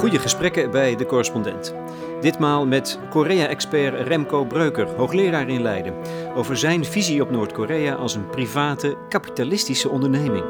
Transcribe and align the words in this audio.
Goede 0.00 0.18
gesprekken 0.18 0.70
bij 0.70 0.96
de 0.96 1.06
correspondent. 1.06 1.74
Ditmaal 2.20 2.66
met 2.66 2.98
Korea-expert 3.10 4.08
Remco 4.08 4.44
Breuker, 4.44 4.88
hoogleraar 4.88 5.48
in 5.48 5.62
Leiden, 5.62 5.94
over 6.34 6.56
zijn 6.56 6.84
visie 6.84 7.22
op 7.22 7.30
Noord-Korea 7.30 7.94
als 7.94 8.14
een 8.14 8.30
private, 8.30 8.96
kapitalistische 9.08 9.88
onderneming. 9.88 10.44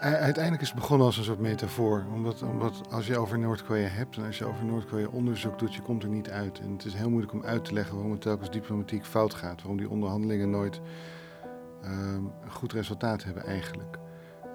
Uiteindelijk 0.00 0.62
is 0.62 0.68
het 0.68 0.78
begonnen 0.78 1.06
als 1.06 1.16
een 1.16 1.24
soort 1.24 1.38
metafoor. 1.38 2.04
Omdat, 2.14 2.44
als 2.90 3.06
je 3.06 3.18
over 3.18 3.38
Noord-Korea 3.38 3.88
hebt 3.88 4.16
en 4.16 4.24
als 4.26 4.38
je 4.38 4.46
over 4.46 4.64
Noord-Korea 4.64 5.08
onderzoek 5.08 5.58
doet, 5.58 5.74
je 5.74 5.82
komt 5.82 6.02
er 6.02 6.08
niet 6.08 6.30
uit. 6.30 6.60
En 6.60 6.72
het 6.72 6.84
is 6.84 6.94
heel 6.94 7.10
moeilijk 7.10 7.32
om 7.32 7.44
uit 7.44 7.64
te 7.64 7.72
leggen 7.72 7.94
waarom 7.94 8.12
het 8.12 8.20
telkens 8.20 8.50
diplomatiek 8.50 9.04
fout 9.06 9.34
gaat. 9.34 9.56
Waarom 9.56 9.76
die 9.76 9.90
onderhandelingen 9.90 10.50
nooit 10.50 10.80
uh, 11.84 11.90
een 12.44 12.50
goed 12.50 12.72
resultaat 12.72 13.24
hebben 13.24 13.44
eigenlijk. 13.46 13.98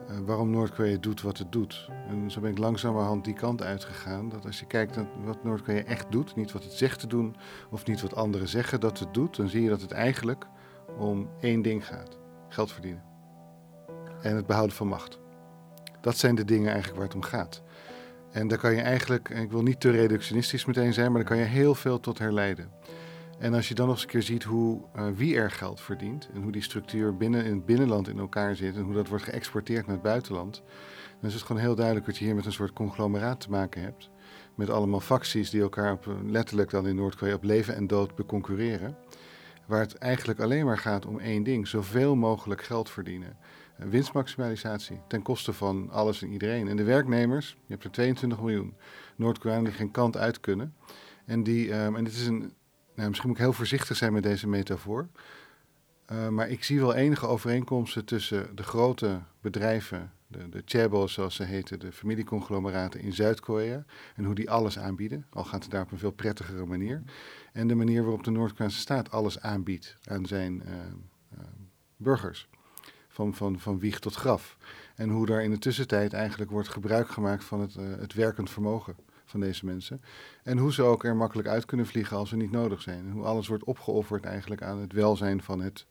Uh, 0.10 0.18
waarom 0.26 0.50
Noord-Korea 0.50 0.98
doet 0.98 1.22
wat 1.22 1.38
het 1.38 1.52
doet. 1.52 1.90
En 2.08 2.32
zo 2.32 2.42
ben 2.42 2.52
ik 2.52 2.58
langzamerhand 2.58 3.26
die 3.26 3.34
kant 3.34 3.62
uitgegaan. 3.62 4.30
Dat 4.30 4.46
als 4.46 4.60
je 4.60 4.66
kijkt 4.66 4.96
naar 4.96 5.08
wat 5.24 5.44
Noord-Korea 5.44 5.84
echt 5.84 6.12
doet, 6.12 6.36
niet 6.36 6.52
wat 6.52 6.64
het 6.64 6.74
zegt 6.74 7.00
te 7.00 7.08
doen 7.08 7.36
of 7.70 7.86
niet 7.86 8.02
wat 8.02 8.16
anderen 8.16 8.48
zeggen 8.48 8.80
dat 8.80 9.00
het 9.00 9.14
doet, 9.14 9.36
dan 9.36 9.50
zie 9.50 9.64
je 9.64 9.70
dat 9.70 9.82
het 9.82 9.92
eigenlijk 9.92 10.48
om 10.98 11.30
één 11.40 11.62
ding 11.62 11.88
gaat: 11.88 12.18
geld 12.50 12.72
verdienen. 12.72 13.04
En 14.22 14.36
het 14.36 14.46
behouden 14.46 14.76
van 14.76 14.88
macht. 14.88 15.20
Dat 16.02 16.18
zijn 16.18 16.36
de 16.36 16.46
dingen 16.46 16.68
eigenlijk 16.68 16.98
waar 16.98 17.08
het 17.08 17.16
om 17.16 17.22
gaat. 17.22 17.64
En 18.32 18.48
daar 18.48 18.58
kan 18.58 18.74
je 18.74 18.82
eigenlijk, 18.82 19.30
ik 19.30 19.52
wil 19.52 19.64
niet 19.64 19.80
te 19.80 19.90
reductionistisch 19.90 20.66
meteen 20.66 20.94
zijn, 20.94 21.12
maar 21.12 21.20
daar 21.20 21.30
kan 21.30 21.40
je 21.40 21.50
heel 21.50 21.76
veel 21.76 22.00
tot 22.00 22.20
herleiden. 22.20 22.72
En 23.40 23.54
als 23.54 23.68
je 23.68 23.74
dan 23.74 23.86
nog 23.86 23.96
eens 23.96 24.04
een 24.04 24.10
keer 24.10 24.22
ziet 24.22 24.44
hoe, 24.44 24.82
uh, 24.96 25.08
wie 25.16 25.36
er 25.36 25.52
geld 25.52 25.82
verdient 25.82 26.30
en 26.34 26.42
hoe 26.42 26.52
die 26.52 26.62
structuur 26.62 27.18
binnen 27.18 27.46
in 27.46 27.56
het 27.56 27.66
binnenland 27.66 28.08
in 28.08 28.20
elkaar 28.20 28.56
zit 28.56 28.76
en 28.76 28.82
hoe 28.82 28.94
dat 28.94 29.08
wordt 29.08 29.24
geëxporteerd 29.24 29.86
naar 29.86 29.96
het 29.96 30.04
buitenland, 30.04 30.64
dan 31.20 31.30
is 31.30 31.34
het 31.36 31.44
gewoon 31.44 31.62
heel 31.62 31.76
duidelijk 31.76 32.06
dat 32.06 32.18
je 32.18 32.26
hier 32.26 32.36
met 32.36 32.46
een 32.46 32.52
soort 32.52 32.74
conglomeraat 32.74 33.40
te 33.40 33.50
maken 33.50 33.82
hebt. 33.82 34.10
Met 34.56 34.70
allemaal 34.70 35.00
facties 35.00 35.50
die 35.50 35.62
elkaar 35.62 35.92
op, 35.94 36.18
letterlijk 36.26 36.70
dan 36.70 36.88
in 36.88 36.96
Noord-Korea 36.96 37.36
op 37.36 37.44
leven 37.44 37.76
en 37.76 37.88
dood 37.88 38.16
beconcurreren. 38.16 38.98
Waar 39.66 39.80
het 39.80 39.96
eigenlijk 39.96 40.40
alleen 40.40 40.66
maar 40.66 40.78
gaat 40.78 41.06
om 41.06 41.20
één 41.20 41.44
ding: 41.44 41.68
zoveel 41.68 42.16
mogelijk 42.16 42.64
geld 42.64 42.90
verdienen. 42.90 43.38
Winstmaximalisatie 43.78 45.00
ten 45.08 45.22
koste 45.22 45.54
van 45.54 45.90
alles 45.92 46.22
en 46.22 46.32
iedereen. 46.32 46.68
En 46.68 46.76
de 46.76 46.84
werknemers, 46.84 47.58
je 47.66 47.74
hebt 47.74 47.84
er 47.84 47.92
22 47.92 48.40
miljoen 48.40 48.74
Noord-Koreanen 49.16 49.66
die 49.66 49.74
geen 49.74 49.92
kant 49.92 50.18
uit 50.18 50.40
kunnen. 50.40 50.76
En, 51.26 51.44
die, 51.44 51.74
um, 51.74 51.96
en 51.96 52.04
dit 52.04 52.14
is 52.14 52.28
een, 52.28 52.54
nou, 52.96 53.08
misschien 53.08 53.30
moet 53.30 53.38
ik 53.38 53.44
heel 53.44 53.54
voorzichtig 53.54 53.98
zijn 53.98 54.14
met 54.14 54.24
deze 54.24 54.48
metafoor. 54.48 55.08
Uh, 56.12 56.28
maar 56.28 56.50
ik 56.50 56.64
zie 56.64 56.80
wel 56.80 56.94
enige 56.94 57.28
overeenkomsten 57.28 58.06
tussen 58.06 58.56
de 58.56 58.64
grote 58.64 59.20
bedrijven, 59.42 60.12
de, 60.28 60.50
de 60.50 60.62
chaebo's 60.66 61.14
zoals 61.14 61.36
ze 61.36 61.44
heten, 61.44 61.80
de 61.80 61.92
familieconglomeraten 61.92 63.00
in 63.00 63.14
Zuid-Korea. 63.14 63.86
En 64.16 64.24
hoe 64.24 64.36
die 64.36 64.50
alles 64.50 64.80
aanbieden, 64.80 65.26
al 65.30 65.44
gaat 65.44 65.64
het 65.64 65.72
daar 65.72 65.82
op 65.82 65.92
een 65.92 65.98
veel 65.98 66.12
prettigere 66.12 66.66
manier. 66.66 67.04
En 67.54 67.68
de 67.68 67.76
manier 67.76 68.02
waarop 68.02 68.24
de 68.24 68.32
Noord-Koreaanse 68.32 68.80
staat 68.80 69.12
alles 69.12 69.40
aanbiedt 69.40 69.98
aan 70.04 70.26
zijn 70.26 70.64
uh, 70.66 70.74
uh, 71.34 71.44
burgers 71.98 72.48
van, 73.10 73.34
van, 73.34 73.60
van 73.60 73.80
wieg 73.80 74.00
tot 74.00 74.16
graf. 74.16 74.58
En 74.96 75.10
hoe 75.10 75.26
daar 75.26 75.44
in 75.44 75.52
de 75.52 75.58
tussentijd 75.58 76.14
eigenlijk 76.14 76.52
wordt 76.52 76.70
gebruik 76.70 77.10
gemaakt 77.10 77.44
van 77.44 77.62
het, 77.62 77.74
het 77.74 78.14
werkend 78.14 78.50
vermogen 78.50 78.96
van 79.36 79.44
deze 79.44 79.66
mensen. 79.66 80.02
En 80.44 80.58
hoe 80.58 80.74
ze 80.74 80.82
ook 80.82 81.04
er 81.04 81.16
makkelijk 81.16 81.48
uit 81.48 81.66
kunnen 81.66 81.86
vliegen 81.86 82.18
als 82.18 82.30
ze 82.30 82.36
niet 82.36 82.52
nodig 82.52 82.82
zijn. 82.82 83.00
En 83.00 83.12
hoe 83.12 83.24
alles 83.24 83.48
wordt 83.48 83.64
opgeofferd 83.64 84.24
eigenlijk 84.24 84.62
aan 84.62 84.80
het 84.80 84.94
welzijn 84.94 85.42
van 85.42 85.62
het, 85.62 85.86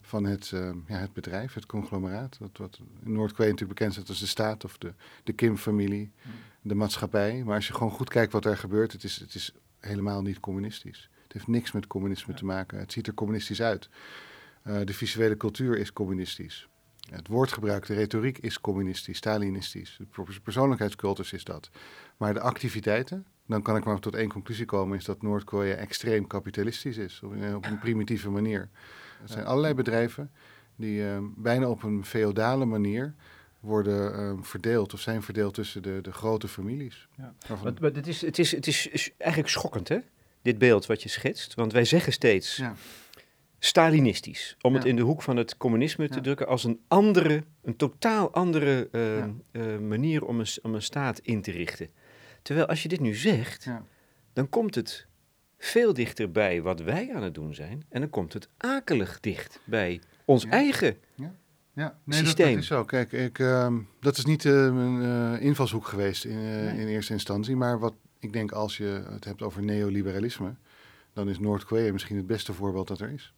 van 0.00 0.24
het, 0.24 0.50
uh, 0.54 0.70
ja, 0.86 0.96
het 0.96 1.12
bedrijf, 1.12 1.54
het 1.54 1.66
conglomeraat. 1.66 2.36
Dat 2.38 2.50
wat 2.56 2.78
in 3.04 3.12
Noord-Korea 3.12 3.50
natuurlijk 3.50 3.78
bekend 3.78 3.92
staat 3.92 4.08
als 4.08 4.20
de 4.20 4.26
staat 4.26 4.64
of 4.64 4.78
de, 4.78 4.92
de 5.24 5.32
Kim-familie, 5.32 6.12
de 6.62 6.74
maatschappij. 6.74 7.42
Maar 7.44 7.54
als 7.54 7.66
je 7.66 7.72
gewoon 7.72 7.92
goed 7.92 8.08
kijkt 8.08 8.32
wat 8.32 8.44
er 8.44 8.56
gebeurt, 8.56 8.92
het 8.92 9.04
is, 9.04 9.16
het 9.16 9.34
is 9.34 9.54
helemaal 9.78 10.22
niet 10.22 10.40
communistisch. 10.40 11.10
Het 11.22 11.32
heeft 11.32 11.46
niks 11.46 11.72
met 11.72 11.86
communisme 11.86 12.34
te 12.34 12.44
maken. 12.44 12.78
Het 12.78 12.92
ziet 12.92 13.06
er 13.06 13.14
communistisch 13.14 13.62
uit. 13.62 13.88
Uh, 14.64 14.80
de 14.84 14.94
visuele 14.94 15.36
cultuur 15.36 15.78
is 15.78 15.92
communistisch. 15.92 16.68
Het 17.10 17.28
woordgebruik, 17.28 17.86
de 17.86 17.94
retoriek 17.94 18.38
is 18.38 18.60
communistisch, 18.60 19.16
Stalinistisch. 19.16 19.96
De 19.98 20.40
persoonlijkheidscultus 20.42 21.32
is 21.32 21.44
dat. 21.44 21.70
Maar 22.20 22.34
de 22.34 22.40
activiteiten, 22.40 23.26
dan 23.46 23.62
kan 23.62 23.76
ik 23.76 23.84
maar 23.84 23.98
tot 23.98 24.14
één 24.14 24.28
conclusie 24.28 24.64
komen, 24.64 24.98
is 24.98 25.04
dat 25.04 25.22
Noord-Korea 25.22 25.74
extreem 25.74 26.26
kapitalistisch 26.26 26.96
is. 26.96 27.20
Op 27.22 27.32
een, 27.32 27.56
op 27.56 27.66
een 27.66 27.78
primitieve 27.78 28.30
manier. 28.30 28.68
Er 29.22 29.28
zijn 29.28 29.44
allerlei 29.44 29.74
bedrijven 29.74 30.30
die 30.76 31.00
uh, 31.00 31.18
bijna 31.36 31.68
op 31.68 31.82
een 31.82 32.04
feodale 32.04 32.64
manier 32.64 33.14
worden 33.60 34.20
uh, 34.20 34.42
verdeeld 34.42 34.92
of 34.94 35.00
zijn 35.00 35.22
verdeeld 35.22 35.54
tussen 35.54 35.82
de, 35.82 35.98
de 36.02 36.12
grote 36.12 36.48
families. 36.48 37.08
Ja. 37.16 37.34
Maar, 37.48 37.72
maar 37.80 37.90
het, 37.92 38.06
is, 38.06 38.20
het, 38.20 38.38
is, 38.38 38.50
het 38.50 38.66
is 38.66 39.10
eigenlijk 39.18 39.52
schokkend, 39.52 39.88
hè? 39.88 39.98
Dit 40.42 40.58
beeld 40.58 40.86
wat 40.86 41.02
je 41.02 41.08
schetst. 41.08 41.54
Want 41.54 41.72
wij 41.72 41.84
zeggen 41.84 42.12
steeds. 42.12 42.56
Ja 42.56 42.74
Stalinistisch. 43.62 44.56
Om 44.60 44.72
ja. 44.72 44.78
het 44.78 44.86
in 44.86 44.96
de 44.96 45.02
hoek 45.02 45.22
van 45.22 45.36
het 45.36 45.56
communisme 45.56 46.08
te 46.08 46.20
drukken 46.20 46.46
als 46.46 46.64
een 46.64 46.80
andere, 46.88 47.44
een 47.62 47.76
totaal 47.76 48.32
andere 48.32 48.88
ja. 48.92 49.30
uh, 49.52 49.78
manier 49.78 50.24
om 50.24 50.40
een, 50.40 50.46
om 50.62 50.74
een 50.74 50.82
staat 50.82 51.18
in 51.18 51.42
te 51.42 51.50
richten. 51.50 51.90
Terwijl 52.42 52.66
als 52.66 52.82
je 52.82 52.88
dit 52.88 53.00
nu 53.00 53.14
zegt, 53.14 53.66
dan 54.32 54.48
komt 54.48 54.74
het 54.74 55.06
veel 55.58 55.94
dichter 55.94 56.30
bij 56.30 56.62
wat 56.62 56.80
wij 56.80 57.14
aan 57.14 57.22
het 57.22 57.34
doen 57.34 57.54
zijn. 57.54 57.84
En 57.88 58.00
dan 58.00 58.10
komt 58.10 58.32
het 58.32 58.48
akelig 58.56 59.20
dicht 59.20 59.60
bij 59.64 60.00
ons 60.24 60.44
eigen 60.44 60.96
ja, 61.74 61.98
nee, 62.04 62.18
systeem. 62.18 62.46
Dat, 62.46 62.54
dat, 62.54 62.62
is 62.62 62.68
zo. 62.68 62.84
Kijk, 62.84 63.12
ik, 63.12 63.38
uh, 63.38 63.74
dat 64.00 64.16
is 64.16 64.24
niet 64.24 64.44
uh, 64.44 64.72
mijn 64.72 65.40
invalshoek 65.40 65.86
geweest 65.86 66.24
in, 66.24 66.40
nee. 66.40 66.80
in 66.80 66.86
eerste 66.86 67.12
instantie. 67.12 67.56
Maar 67.56 67.78
wat 67.78 67.94
ik 68.18 68.32
denk 68.32 68.52
als 68.52 68.76
je 68.76 69.02
het 69.10 69.24
hebt 69.24 69.42
over 69.42 69.62
neoliberalisme, 69.62 70.54
dan 71.12 71.28
is 71.28 71.38
Noord-Korea 71.38 71.92
misschien 71.92 72.16
het 72.16 72.26
beste 72.26 72.52
voorbeeld 72.52 72.88
dat 72.88 73.00
er 73.00 73.10
is. 73.10 73.34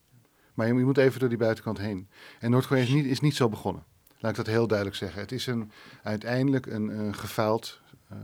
Maar 0.54 0.66
je, 0.66 0.74
je 0.74 0.84
moet 0.84 0.98
even 0.98 1.20
door 1.20 1.28
die 1.28 1.38
buitenkant 1.38 1.78
heen. 1.78 2.08
En 2.40 2.50
Noord-Korea 2.50 2.82
is 2.82 2.88
niet, 2.88 3.04
is 3.04 3.20
niet 3.20 3.36
zo 3.36 3.48
begonnen. 3.48 3.84
Laat 4.18 4.30
ik 4.30 4.36
dat 4.36 4.54
heel 4.54 4.66
duidelijk 4.66 4.98
zeggen. 4.98 5.20
Het 5.20 5.32
is 5.32 5.46
een, 5.46 5.70
uiteindelijk 6.02 6.66
een, 6.66 6.98
een 6.98 7.14
gefaald, 7.14 7.80
uh, 8.12 8.18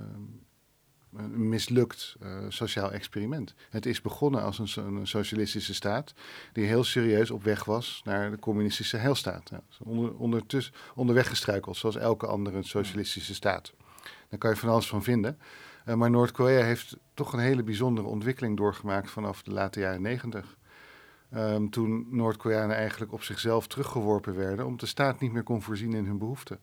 een 1.19 1.49
mislukt 1.49 2.17
uh, 2.23 2.45
sociaal 2.49 2.93
experiment. 2.93 3.55
Het 3.71 3.87
is 3.87 4.01
begonnen 4.01 4.43
als 4.43 4.59
een, 4.59 4.97
een, 4.97 5.07
socialistische 5.07 5.75
staat 5.75 6.15
die 6.53 6.67
heel 6.67 6.85
serieus 6.85 7.31
op 7.31 7.43
weg 7.43 7.65
was 7.65 8.01
naar 8.05 8.31
de 8.31 8.39
communistische 8.39 8.97
heilstaat. 8.97 9.51
Onder, 9.85 10.15
ondertussen, 10.15 10.75
onderweg 10.95 11.29
gestruikeld, 11.29 11.77
zoals 11.77 11.97
elke 11.97 12.27
andere 12.27 12.63
socialistische 12.63 13.35
staat. 13.35 13.73
Daar 14.29 14.39
kan 14.39 14.51
je 14.51 14.57
van 14.57 14.69
alles 14.69 14.89
van 14.89 15.03
vinden. 15.03 15.39
Uh, 15.87 15.95
maar 15.95 16.11
Noord-Korea 16.11 16.65
heeft 16.65 16.97
toch 17.15 17.33
een 17.33 17.39
hele 17.39 17.63
bijzondere 17.63 18.07
ontwikkeling 18.07 18.57
doorgemaakt 18.57 19.11
vanaf 19.11 19.43
de 19.43 19.53
late 19.53 19.81
jaren 19.81 20.03
negentig. 20.03 20.57
Um, 21.35 21.71
toen 21.71 22.07
Noord-Koreanen 22.11 22.77
eigenlijk 22.77 23.13
op 23.13 23.23
zichzelf 23.23 23.67
teruggeworpen 23.67 24.37
werden, 24.37 24.65
omdat 24.65 24.81
de 24.81 24.87
staat 24.87 25.21
niet 25.21 25.33
meer 25.33 25.43
kon 25.43 25.63
voorzien 25.63 25.93
in 25.93 26.07
hun 26.07 26.19
behoeften. 26.19 26.61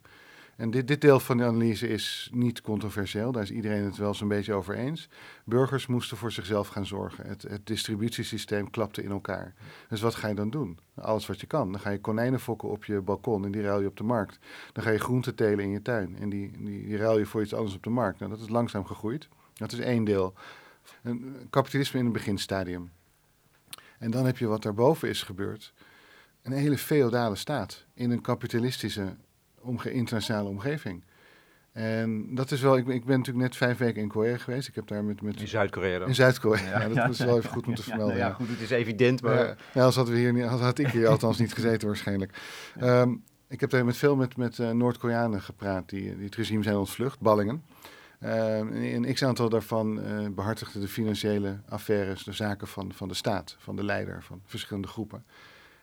En 0.55 0.71
dit, 0.71 0.87
dit 0.87 1.01
deel 1.01 1.19
van 1.19 1.37
de 1.37 1.43
analyse 1.43 1.87
is 1.87 2.29
niet 2.33 2.61
controversieel, 2.61 3.31
daar 3.31 3.43
is 3.43 3.51
iedereen 3.51 3.83
het 3.83 3.97
wel 3.97 4.13
zo'n 4.13 4.27
beetje 4.27 4.53
over 4.53 4.75
eens. 4.75 5.09
Burgers 5.43 5.87
moesten 5.87 6.17
voor 6.17 6.31
zichzelf 6.31 6.67
gaan 6.67 6.85
zorgen. 6.85 7.27
Het, 7.27 7.41
het, 7.41 7.67
distributiesysteem 7.67 8.69
klapte 8.69 9.03
in 9.03 9.11
elkaar. 9.11 9.53
Dus 9.89 10.01
wat 10.01 10.15
ga 10.15 10.27
je 10.27 10.35
dan 10.35 10.49
doen? 10.49 10.79
Alles 10.95 11.25
wat 11.25 11.39
je 11.39 11.47
kan. 11.47 11.71
Dan 11.71 11.81
ga 11.81 11.89
je 11.89 11.99
konijnen 11.99 12.39
fokken 12.39 12.69
op 12.69 12.85
je 12.85 13.01
balkon 13.01 13.45
en 13.45 13.51
die 13.51 13.61
ruil 13.61 13.81
je 13.81 13.87
op 13.87 13.97
de 13.97 14.03
markt. 14.03 14.39
Dan 14.73 14.83
ga 14.83 14.89
je 14.89 14.99
groenten 14.99 15.35
telen 15.35 15.59
in 15.59 15.69
je 15.69 15.81
tuin 15.81 16.17
en 16.19 16.29
die, 16.29 16.51
die, 16.57 16.97
ruil 16.97 17.17
je 17.17 17.25
voor 17.25 17.41
iets 17.41 17.53
anders 17.53 17.75
op 17.75 17.83
de 17.83 17.89
markt. 17.89 18.19
Nou, 18.19 18.31
dat 18.31 18.39
is 18.39 18.49
langzaam 18.49 18.85
gegroeid. 18.85 19.27
Dat 19.53 19.71
is 19.71 19.79
één 19.79 20.03
deel. 20.03 20.33
Een, 21.03 21.47
kapitalisme 21.49 21.99
in 21.99 22.05
het 22.05 22.13
beginstadium. 22.13 22.91
En 23.97 24.11
dan 24.11 24.25
heb 24.25 24.37
je 24.37 24.47
wat 24.47 24.63
daarboven 24.63 25.09
is 25.09 25.23
gebeurd. 25.23 25.73
Een 26.41 26.51
hele 26.51 26.77
feodale 26.77 27.35
staat 27.35 27.85
in 27.93 28.11
een 28.11 28.21
kapitalistische 28.21 29.15
omge 29.65 29.91
internationale 29.91 30.49
omgeving. 30.49 31.03
En 31.71 32.35
dat 32.35 32.51
is 32.51 32.61
wel, 32.61 32.77
ik, 32.77 32.87
ik 32.87 33.05
ben 33.05 33.17
natuurlijk 33.17 33.45
net 33.45 33.55
vijf 33.55 33.77
weken 33.77 34.01
in 34.01 34.07
Korea 34.07 34.37
geweest. 34.37 34.67
Ik 34.67 34.75
heb 34.75 34.87
daar 34.87 35.03
met... 35.03 35.21
met 35.21 35.41
in 35.41 35.47
Zuid-Korea 35.47 35.99
dan? 35.99 36.07
In 36.07 36.15
Zuid-Korea, 36.15 36.81
ja, 36.81 36.87
dat 36.87 37.09
is 37.09 37.19
wel 37.19 37.37
even 37.37 37.49
goed 37.49 37.67
om 37.67 37.75
te 37.75 37.83
vermelden. 37.89 38.17
Ja, 38.17 38.27
ja, 38.27 38.33
goed, 38.33 38.47
het 38.47 38.59
is 38.59 38.69
evident, 38.69 39.21
maar... 39.21 39.57
Ja, 39.73 39.83
als 39.83 39.95
hadden 39.95 40.13
we 40.13 40.19
hier 40.19 40.33
niet, 40.33 40.43
had 40.43 40.79
ik 40.79 40.87
hier 40.87 41.07
althans 41.07 41.37
niet 41.37 41.53
gezeten 41.53 41.87
waarschijnlijk. 41.87 42.39
Um, 42.81 43.23
ik 43.47 43.59
heb 43.59 43.69
daar 43.69 43.85
met 43.85 43.97
veel 43.97 44.15
met, 44.15 44.37
met 44.37 44.57
uh, 44.57 44.71
Noord-Koreanen 44.71 45.41
gepraat 45.41 45.89
die, 45.89 46.15
die 46.15 46.25
het 46.25 46.35
regime 46.35 46.63
zijn 46.63 46.75
ontvlucht, 46.75 47.19
ballingen. 47.19 47.63
Uh, 48.19 48.57
een 48.57 49.13
x-aantal 49.13 49.49
daarvan 49.49 49.99
uh, 49.99 50.27
behartigde 50.29 50.79
de 50.79 50.87
financiële 50.87 51.59
affaires, 51.69 52.23
de 52.23 52.31
zaken 52.31 52.67
van, 52.67 52.93
van 52.93 53.07
de 53.07 53.13
staat, 53.13 53.55
van 53.59 53.75
de 53.75 53.83
leider, 53.83 54.23
van 54.23 54.41
verschillende 54.45 54.87
groepen. 54.87 55.25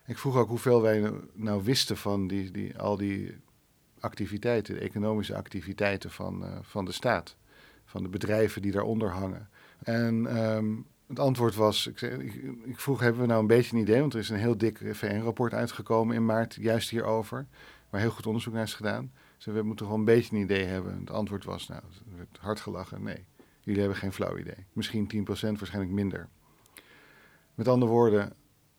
Ik 0.06 0.18
vroeg 0.18 0.36
ook 0.36 0.48
hoeveel 0.48 0.82
wij 0.82 1.12
nou 1.32 1.62
wisten 1.64 1.96
van 1.96 2.28
die, 2.28 2.50
die, 2.50 2.78
al 2.78 2.96
die 2.96 3.36
activiteiten, 4.02 4.74
de 4.74 4.80
economische 4.80 5.36
activiteiten 5.36 6.10
van, 6.10 6.44
uh, 6.44 6.58
van 6.62 6.84
de 6.84 6.92
staat, 6.92 7.36
van 7.84 8.02
de 8.02 8.08
bedrijven 8.08 8.62
die 8.62 8.72
daaronder 8.72 9.10
hangen. 9.10 9.48
En 9.82 10.44
um, 10.46 10.86
het 11.06 11.18
antwoord 11.18 11.54
was, 11.54 11.86
ik, 11.86 12.00
ik, 12.64 12.80
vroeg, 12.80 13.00
hebben 13.00 13.20
we 13.20 13.26
nou 13.26 13.40
een 13.40 13.46
beetje 13.46 13.76
een 13.76 13.82
idee, 13.82 14.00
want 14.00 14.12
er 14.14 14.18
is 14.20 14.28
een 14.28 14.36
heel 14.36 14.56
dik 14.56 14.80
VN-rapport 14.92 15.54
uitgekomen 15.54 16.16
in 16.16 16.24
maart, 16.24 16.54
juist 16.54 16.90
hierover, 16.90 17.46
waar 17.90 18.00
heel 18.00 18.10
goed 18.10 18.26
onderzoek 18.26 18.54
naar 18.54 18.62
is 18.62 18.74
gedaan. 18.74 19.12
Ze 19.36 19.52
we 19.52 19.62
moeten 19.62 19.84
gewoon 19.86 20.00
een 20.00 20.06
beetje 20.06 20.36
een 20.36 20.42
idee 20.42 20.64
hebben. 20.64 20.98
Het 20.98 21.10
antwoord 21.10 21.44
was, 21.44 21.68
nou, 21.68 21.82
het 21.82 22.16
werd 22.16 22.38
hard 22.40 22.60
gelachen. 22.60 23.02
Nee, 23.02 23.24
jullie 23.60 23.80
hebben 23.80 23.98
geen 23.98 24.12
flauw 24.12 24.38
idee. 24.38 24.66
Misschien 24.72 25.10
10%, 25.14 25.26
waarschijnlijk 25.26 25.94
minder. 25.94 26.28
Met 27.54 27.68
andere 27.68 27.92
woorden, 27.92 28.32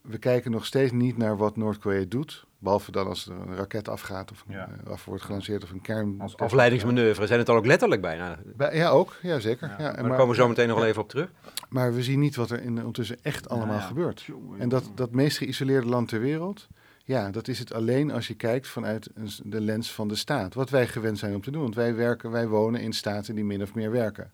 we 0.04 0.18
kijken 0.18 0.52
nog 0.52 0.66
steeds 0.66 0.92
niet 0.92 1.18
naar 1.18 1.38
wat 1.38 1.58
Noord-Korea 1.58 2.06
doet. 2.08 2.46
Behalve 2.58 2.92
dan 2.92 3.08
als 3.08 3.28
er 3.28 3.36
een 3.36 3.56
raket 3.56 3.88
afgaat 3.88 4.32
of 4.32 4.44
ja. 4.48 4.70
uh, 4.86 4.92
af 4.92 5.06
wordt 5.06 5.24
gelanceerd 5.24 5.64
of 5.64 5.72
een 5.72 5.82
kern. 5.82 6.22
Als 6.22 6.38
afleidingsmanoeuvre 6.38 7.28
zijn 7.28 7.40
het 7.40 7.48
dan 7.48 7.58
ook 7.58 7.66
letterlijk 7.66 8.02
bijna. 8.02 8.40
ja, 8.72 8.90
ook. 8.90 9.16
Ja, 9.22 9.40
zeker. 9.40 9.68
Ja, 9.68 9.76
maar, 9.78 9.94
daar 9.94 10.10
komen 10.10 10.28
we 10.28 10.36
zo 10.36 10.48
meteen 10.48 10.68
nog 10.68 10.78
wel 10.78 10.88
even 10.88 11.02
op 11.02 11.10
terug. 11.10 11.30
Maar 11.70 11.94
we 11.94 12.04
zien 12.04 12.20
niet 12.20 12.36
wat 12.36 12.50
er 12.50 12.62
in, 12.62 12.78
ondertussen 12.78 13.18
echt 13.22 13.50
allemaal 13.50 13.80
gebeurt. 13.80 14.28
En 14.58 14.70
dat, 14.70 14.92
dat 14.96 15.12
meest 15.12 15.38
geïsoleerde 15.38 15.88
land 15.88 16.08
ter 16.08 16.20
wereld, 16.20 16.68
ja, 17.04 17.32
dat 17.32 17.48
is 17.48 17.60
het 17.60 17.74
alleen 17.74 18.12
als 18.12 18.28
je 18.28 18.34
kijkt 18.34 18.68
vanuit 18.68 19.10
de 19.44 19.62
lens 19.62 19.92
van 19.92 20.08
de 20.08 20.16
staat. 20.16 20.54
Wat 20.54 20.70
wij 20.70 20.88
gewend 20.88 21.20
zijn 21.20 21.36
om 21.36 21.42
te 21.42 21.52
doen. 21.52 21.62
Want 21.62 21.76
wij, 21.76 21.96
werken, 21.96 22.32
wij 22.32 22.48
wonen 22.48 22.82
in 22.82 22.94
staten 22.94 23.36
die 23.36 23.46
min 23.46 23.62
of 23.62 23.74
meer 23.74 23.92
werken 23.92 24.32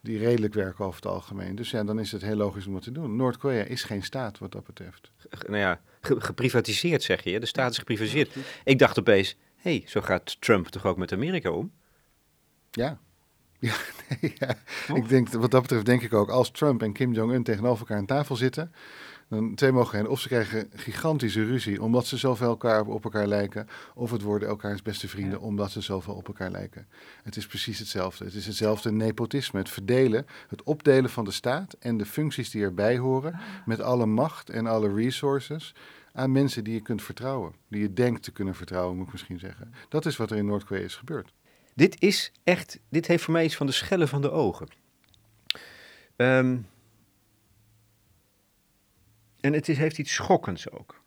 die 0.00 0.18
redelijk 0.18 0.54
werken 0.54 0.84
over 0.84 1.02
het 1.02 1.10
algemeen. 1.10 1.54
Dus 1.54 1.70
ja, 1.70 1.84
dan 1.84 1.98
is 1.98 2.12
het 2.12 2.22
heel 2.22 2.36
logisch 2.36 2.66
om 2.66 2.72
dat 2.72 2.82
te 2.82 2.92
doen. 2.92 3.16
Noord-Korea 3.16 3.62
is 3.62 3.82
geen 3.82 4.02
staat 4.02 4.38
wat 4.38 4.52
dat 4.52 4.64
betreft. 4.64 5.10
Nou 5.46 5.56
ja, 5.56 5.80
geprivatiseerd 6.00 7.02
zeg 7.02 7.24
je. 7.24 7.40
De 7.40 7.46
staat 7.46 7.70
is 7.70 7.78
geprivatiseerd. 7.78 8.36
Ik 8.64 8.78
dacht 8.78 8.98
opeens, 8.98 9.36
hé, 9.56 9.70
hey, 9.76 9.82
zo 9.86 10.00
gaat 10.00 10.40
Trump 10.40 10.66
toch 10.66 10.86
ook 10.86 10.96
met 10.96 11.12
Amerika 11.12 11.50
om? 11.50 11.72
Ja. 12.70 12.98
Ja, 13.60 13.74
nee, 14.20 14.34
ja. 14.38 14.56
Ik 14.94 15.08
denk, 15.08 15.28
wat 15.28 15.50
dat 15.50 15.62
betreft 15.62 15.86
denk 15.86 16.02
ik 16.02 16.12
ook, 16.12 16.28
als 16.28 16.50
Trump 16.50 16.82
en 16.82 16.92
Kim 16.92 17.12
Jong-un 17.12 17.42
tegenover 17.42 17.80
elkaar 17.80 17.96
aan 17.96 18.06
tafel 18.06 18.36
zitten, 18.36 18.72
dan 19.30 19.54
twee 19.54 19.72
mogelijkheden. 19.72 20.10
Of 20.10 20.20
ze 20.20 20.28
krijgen 20.28 20.70
gigantische 20.74 21.44
ruzie 21.44 21.82
omdat 21.82 22.06
ze 22.06 22.16
zoveel 22.16 22.48
elkaar 22.48 22.86
op 22.86 23.04
elkaar 23.04 23.26
lijken. 23.26 23.68
Of 23.94 24.10
het 24.10 24.22
worden 24.22 24.48
elkaars 24.48 24.82
beste 24.82 25.08
vrienden 25.08 25.40
omdat 25.40 25.70
ze 25.70 25.80
zoveel 25.80 26.14
op 26.14 26.26
elkaar 26.26 26.50
lijken. 26.50 26.88
Het 27.22 27.36
is 27.36 27.46
precies 27.46 27.78
hetzelfde. 27.78 28.24
Het 28.24 28.34
is 28.34 28.46
hetzelfde 28.46 28.92
nepotisme. 28.92 29.58
Het 29.58 29.68
verdelen, 29.68 30.26
het 30.48 30.62
opdelen 30.62 31.10
van 31.10 31.24
de 31.24 31.30
staat 31.30 31.76
en 31.78 31.96
de 31.96 32.06
functies 32.06 32.50
die 32.50 32.62
erbij 32.62 32.98
horen. 32.98 33.32
Ah. 33.32 33.40
Met 33.66 33.80
alle 33.80 34.06
macht 34.06 34.50
en 34.50 34.66
alle 34.66 34.94
resources 34.94 35.74
aan 36.12 36.32
mensen 36.32 36.64
die 36.64 36.74
je 36.74 36.80
kunt 36.80 37.02
vertrouwen. 37.02 37.54
Die 37.68 37.80
je 37.80 37.92
denkt 37.92 38.22
te 38.22 38.32
kunnen 38.32 38.54
vertrouwen, 38.54 38.96
moet 38.96 39.06
ik 39.06 39.12
misschien 39.12 39.38
zeggen. 39.38 39.74
Dat 39.88 40.06
is 40.06 40.16
wat 40.16 40.30
er 40.30 40.36
in 40.36 40.46
Noord-Korea 40.46 40.84
is 40.84 40.96
gebeurd. 40.96 41.32
Dit 41.74 42.02
is 42.02 42.32
echt, 42.44 42.78
dit 42.88 43.06
heeft 43.06 43.24
voor 43.24 43.32
mij 43.32 43.44
iets 43.44 43.56
van 43.56 43.66
de 43.66 43.72
schellen 43.72 44.08
van 44.08 44.22
de 44.22 44.30
ogen. 44.30 44.68
Um, 46.16 46.66
en 49.40 49.52
het 49.52 49.68
is, 49.68 49.78
heeft 49.78 49.98
iets 49.98 50.12
schokkends 50.12 50.70
ook. 50.70 51.02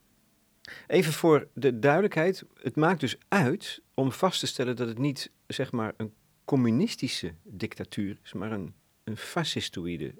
Even 0.87 1.13
voor 1.13 1.47
de 1.53 1.79
duidelijkheid, 1.79 2.43
het 2.61 2.75
maakt 2.75 2.99
dus 2.99 3.17
uit 3.27 3.81
om 3.93 4.11
vast 4.11 4.39
te 4.39 4.47
stellen 4.47 4.75
dat 4.75 4.87
het 4.87 4.97
niet 4.97 5.31
zeg 5.47 5.71
maar 5.71 5.93
een 5.97 6.13
communistische 6.45 7.33
dictatuur 7.43 8.19
is, 8.23 8.33
maar 8.33 8.51
een, 8.51 8.73
een 9.03 9.17
fascistoïde 9.17 10.13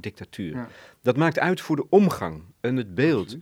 dictatuur. 0.00 0.68
Dat 1.02 1.16
maakt 1.16 1.38
uit 1.38 1.60
voor 1.60 1.76
de 1.76 1.88
omgang 1.88 2.42
en 2.60 2.76
het 2.76 2.94
beeld. 2.94 3.36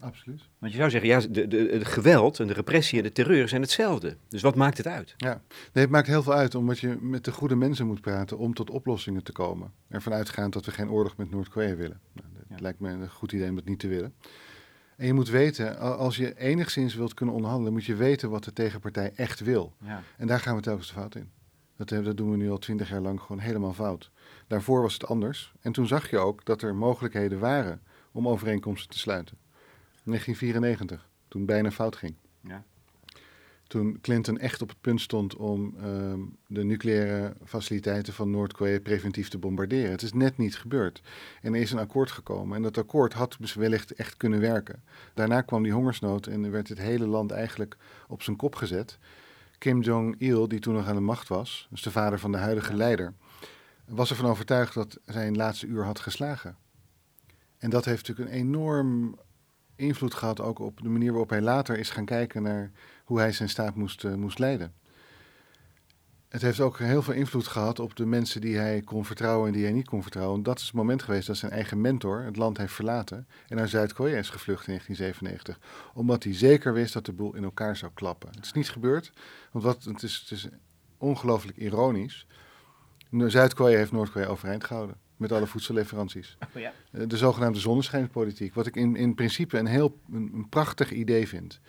Absoluut. 0.00 0.42
Want 0.58 0.72
je 0.72 0.78
zou 0.78 0.90
zeggen, 0.90 1.08
ja, 1.08 1.20
de, 1.20 1.48
de, 1.48 1.68
het 1.70 1.86
geweld 1.86 2.40
en 2.40 2.46
de 2.46 2.52
repressie 2.52 2.98
en 2.98 3.04
de 3.04 3.12
terreur 3.12 3.48
zijn 3.48 3.62
hetzelfde. 3.62 4.16
Dus 4.28 4.42
wat 4.42 4.54
maakt 4.54 4.76
het 4.76 4.86
uit? 4.86 5.14
Ja, 5.16 5.42
nee, 5.72 5.84
het 5.84 5.90
maakt 5.90 6.06
heel 6.06 6.22
veel 6.22 6.32
uit 6.32 6.54
omdat 6.54 6.78
je 6.78 6.96
met 7.00 7.24
de 7.24 7.32
goede 7.32 7.56
mensen 7.56 7.86
moet 7.86 8.00
praten 8.00 8.38
om 8.38 8.54
tot 8.54 8.70
oplossingen 8.70 9.22
te 9.22 9.32
komen. 9.32 9.72
Ervan 9.88 10.12
uitgaand 10.12 10.52
dat 10.52 10.64
we 10.64 10.70
geen 10.70 10.90
oorlog 10.90 11.16
met 11.16 11.30
Noord-Korea 11.30 11.76
willen. 11.76 12.00
Nou, 12.12 12.28
het 12.54 12.62
lijkt 12.62 12.80
me 12.80 12.90
een 12.90 13.10
goed 13.10 13.32
idee 13.32 13.48
om 13.48 13.54
dat 13.54 13.64
niet 13.64 13.78
te 13.78 13.88
willen. 13.88 14.14
En 14.96 15.06
je 15.06 15.12
moet 15.12 15.28
weten, 15.28 15.78
als 15.78 16.16
je 16.16 16.38
enigszins 16.38 16.94
wilt 16.94 17.14
kunnen 17.14 17.34
onderhandelen, 17.34 17.72
moet 17.72 17.84
je 17.84 17.94
weten 17.94 18.30
wat 18.30 18.44
de 18.44 18.52
tegenpartij 18.52 19.12
echt 19.14 19.40
wil. 19.40 19.74
Ja. 19.80 20.02
En 20.16 20.26
daar 20.26 20.40
gaan 20.40 20.56
we 20.56 20.62
telkens 20.62 20.88
de 20.88 20.94
fout 20.94 21.14
in. 21.14 21.30
Dat, 21.76 21.92
eh, 21.92 22.04
dat 22.04 22.16
doen 22.16 22.30
we 22.30 22.36
nu 22.36 22.50
al 22.50 22.58
twintig 22.58 22.88
jaar 22.88 23.00
lang 23.00 23.20
gewoon 23.20 23.38
helemaal 23.38 23.72
fout. 23.72 24.10
Daarvoor 24.46 24.82
was 24.82 24.92
het 24.92 25.06
anders. 25.06 25.54
En 25.60 25.72
toen 25.72 25.86
zag 25.86 26.10
je 26.10 26.18
ook 26.18 26.44
dat 26.44 26.62
er 26.62 26.74
mogelijkheden 26.74 27.38
waren 27.38 27.82
om 28.12 28.28
overeenkomsten 28.28 28.90
te 28.90 28.98
sluiten. 28.98 29.38
1994, 30.04 31.08
toen 31.28 31.46
bijna 31.46 31.70
fout 31.70 31.96
ging. 31.96 32.14
Ja. 32.40 32.64
Toen 33.66 33.98
Clinton 34.00 34.38
echt 34.38 34.62
op 34.62 34.68
het 34.68 34.80
punt 34.80 35.00
stond 35.00 35.36
om 35.36 35.74
ehm, 35.82 36.20
de 36.46 36.64
nucleaire 36.64 37.34
faciliteiten 37.44 38.12
van 38.12 38.30
Noord-Korea 38.30 38.80
preventief 38.80 39.28
te 39.28 39.38
bombarderen. 39.38 39.90
Het 39.90 40.02
is 40.02 40.12
net 40.12 40.38
niet 40.38 40.56
gebeurd. 40.56 41.02
En 41.42 41.54
er 41.54 41.60
is 41.60 41.72
een 41.72 41.78
akkoord 41.78 42.10
gekomen. 42.10 42.56
En 42.56 42.62
dat 42.62 42.78
akkoord 42.78 43.12
had 43.12 43.36
dus 43.40 43.54
wellicht 43.54 43.92
echt 43.92 44.16
kunnen 44.16 44.40
werken. 44.40 44.82
Daarna 45.14 45.40
kwam 45.40 45.62
die 45.62 45.72
hongersnood 45.72 46.26
en 46.26 46.50
werd 46.50 46.68
het 46.68 46.78
hele 46.78 47.06
land 47.06 47.30
eigenlijk 47.30 47.76
op 48.08 48.22
zijn 48.22 48.36
kop 48.36 48.54
gezet. 48.54 48.98
Kim 49.58 49.80
Jong-il, 49.80 50.48
die 50.48 50.60
toen 50.60 50.74
nog 50.74 50.86
aan 50.86 50.94
de 50.94 51.00
macht 51.00 51.28
was, 51.28 51.68
dus 51.70 51.82
de 51.82 51.90
vader 51.90 52.18
van 52.18 52.32
de 52.32 52.38
huidige 52.38 52.74
leider, 52.74 53.12
was 53.88 54.10
ervan 54.10 54.30
overtuigd 54.30 54.74
dat 54.74 54.98
hij 55.04 55.26
een 55.26 55.36
laatste 55.36 55.66
uur 55.66 55.84
had 55.84 56.00
geslagen. 56.00 56.56
En 57.58 57.70
dat 57.70 57.84
heeft 57.84 58.08
natuurlijk 58.08 58.36
een 58.36 58.42
enorm 58.42 59.18
invloed 59.76 60.14
gehad 60.14 60.40
ook 60.40 60.58
op 60.58 60.80
de 60.82 60.88
manier 60.88 61.10
waarop 61.10 61.30
hij 61.30 61.40
later 61.40 61.78
is 61.78 61.90
gaan 61.90 62.04
kijken 62.04 62.42
naar 62.42 62.70
hoe 63.04 63.18
hij 63.18 63.32
zijn 63.32 63.48
staat 63.48 63.74
moest, 63.74 64.04
uh, 64.04 64.14
moest 64.14 64.38
leiden. 64.38 64.72
Het 66.28 66.42
heeft 66.42 66.60
ook 66.60 66.78
heel 66.78 67.02
veel 67.02 67.14
invloed 67.14 67.46
gehad 67.46 67.80
op 67.80 67.96
de 67.96 68.06
mensen 68.06 68.40
die 68.40 68.56
hij 68.56 68.82
kon 68.82 69.04
vertrouwen 69.04 69.46
en 69.46 69.52
die 69.52 69.64
hij 69.64 69.72
niet 69.72 69.88
kon 69.88 70.02
vertrouwen. 70.02 70.42
Dat 70.42 70.58
is 70.58 70.64
het 70.64 70.74
moment 70.74 71.02
geweest 71.02 71.26
dat 71.26 71.36
zijn 71.36 71.52
eigen 71.52 71.80
mentor 71.80 72.22
het 72.22 72.36
land 72.36 72.56
heeft 72.58 72.72
verlaten 72.72 73.26
en 73.48 73.56
naar 73.56 73.68
Zuid-Korea 73.68 74.18
is 74.18 74.30
gevlucht 74.30 74.66
in 74.66 74.72
1997. 74.72 75.90
Omdat 75.94 76.24
hij 76.24 76.34
zeker 76.34 76.72
wist 76.72 76.92
dat 76.92 77.06
de 77.06 77.12
boel 77.12 77.34
in 77.34 77.44
elkaar 77.44 77.76
zou 77.76 77.92
klappen. 77.94 78.28
Het 78.34 78.44
is 78.44 78.52
niet 78.52 78.70
gebeurd, 78.70 79.12
want 79.52 79.64
wat, 79.64 79.84
het, 79.84 80.02
is, 80.02 80.18
het 80.20 80.30
is 80.30 80.48
ongelooflijk 80.98 81.56
ironisch. 81.56 82.26
Zuid-Korea 83.10 83.76
heeft 83.76 83.92
Noord-Korea 83.92 84.28
overeind 84.28 84.64
gehouden 84.64 85.02
met 85.24 85.32
alle 85.32 85.46
voedselleveranties. 85.46 86.36
Oh, 86.54 86.60
ja. 86.60 86.72
Eh, 86.90 87.02
de 87.08 87.16
zogenaamde 87.16 87.58
zonneschijnpolitiek. 87.58 88.54
Wat 88.54 88.66
ik 88.66 88.76
in, 88.76 88.96
in 88.96 89.14
principe 89.14 89.58
een 89.58 89.66
heel 89.66 89.98
een, 90.12 90.46
prachtig 90.50 90.92
idee 90.92 91.28
vind. 91.28 91.60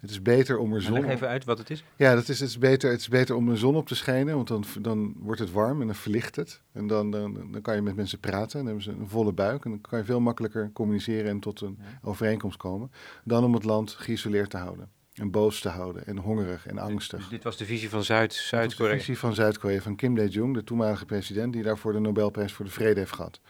Het 0.00 0.10
is 0.10 0.22
beter 0.22 0.58
om 0.58 0.74
er 0.74 0.82
zon. 0.82 1.00
Leg 1.00 1.10
even 1.10 1.28
uit 1.28 1.44
wat 1.44 1.58
het 1.58 1.70
is. 1.70 1.84
Ja, 1.96 2.14
dat 2.14 2.28
is, 2.28 2.40
het, 2.40 2.48
is 2.48 2.58
beter, 2.58 2.90
het 2.90 3.00
is 3.00 3.08
beter 3.08 3.34
om 3.34 3.48
de 3.48 3.56
zon 3.56 3.76
op 3.76 3.86
te 3.86 3.94
schijnen, 3.94 4.34
want 4.34 4.48
dan, 4.48 4.64
dan 4.80 5.14
wordt 5.18 5.40
het 5.40 5.52
warm 5.52 5.80
en 5.80 5.86
dan 5.86 5.96
verlicht 5.96 6.36
het. 6.36 6.62
En 6.72 6.86
dan, 6.86 7.10
dan, 7.10 7.52
dan 7.52 7.62
kan 7.62 7.74
je 7.74 7.82
met 7.82 7.96
mensen 7.96 8.20
praten 8.20 8.58
en 8.58 8.64
dan 8.64 8.74
hebben 8.74 8.82
ze 8.82 9.00
een 9.00 9.08
volle 9.08 9.32
buik. 9.32 9.64
En 9.64 9.70
dan 9.70 9.80
kan 9.80 9.98
je 9.98 10.04
veel 10.04 10.20
makkelijker 10.20 10.70
communiceren 10.72 11.30
en 11.30 11.40
tot 11.40 11.60
een 11.60 11.78
overeenkomst 12.02 12.58
komen. 12.58 12.90
Dan 13.24 13.44
om 13.44 13.54
het 13.54 13.64
land 13.64 13.90
geïsoleerd 13.90 14.50
te 14.50 14.56
houden. 14.56 14.90
En 15.18 15.30
boos 15.30 15.60
te 15.60 15.68
houden 15.68 16.06
en 16.06 16.18
hongerig 16.18 16.66
en 16.66 16.78
angstig. 16.78 17.18
Dus 17.18 17.28
dit 17.28 17.44
was 17.44 17.56
de 17.56 17.64
visie 17.64 17.90
van 17.90 18.04
Zuid-Zuid-Korea? 18.04 18.92
De 18.92 18.98
visie 18.98 19.18
van 19.18 19.34
Zuid-Korea, 19.34 19.80
van 19.80 19.96
Kim 19.96 20.14
Dae-jung, 20.14 20.54
de 20.54 20.64
toenmalige 20.64 21.04
president, 21.04 21.52
die 21.52 21.62
daarvoor 21.62 21.92
de 21.92 21.98
Nobelprijs 22.00 22.52
voor 22.52 22.64
de 22.64 22.70
Vrede 22.70 22.98
heeft 22.98 23.12
gehad. 23.12 23.40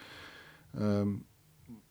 Ehm, 0.77 1.07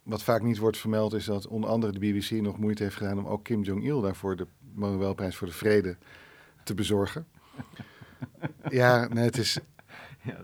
wat 0.02 0.22
vaak 0.22 0.42
niet 0.42 0.58
wordt 0.58 0.78
vermeld 0.78 1.14
is 1.14 1.24
dat 1.24 1.46
onder 1.46 1.70
andere 1.70 1.92
de 1.92 1.98
BBC 1.98 2.30
nog 2.30 2.58
moeite 2.58 2.82
heeft 2.82 2.96
gedaan 2.96 3.18
om 3.18 3.26
ook 3.26 3.44
Kim 3.44 3.62
Jong-il 3.62 4.00
daarvoor 4.00 4.36
de 4.36 4.46
Nobelprijs 4.74 5.36
voor 5.36 5.46
de 5.46 5.52
Vrede 5.52 5.96
te 6.64 6.74
bezorgen. 6.74 7.26
ja, 8.68 9.08
nee, 9.08 9.24
het 9.24 9.38
is, 9.38 9.58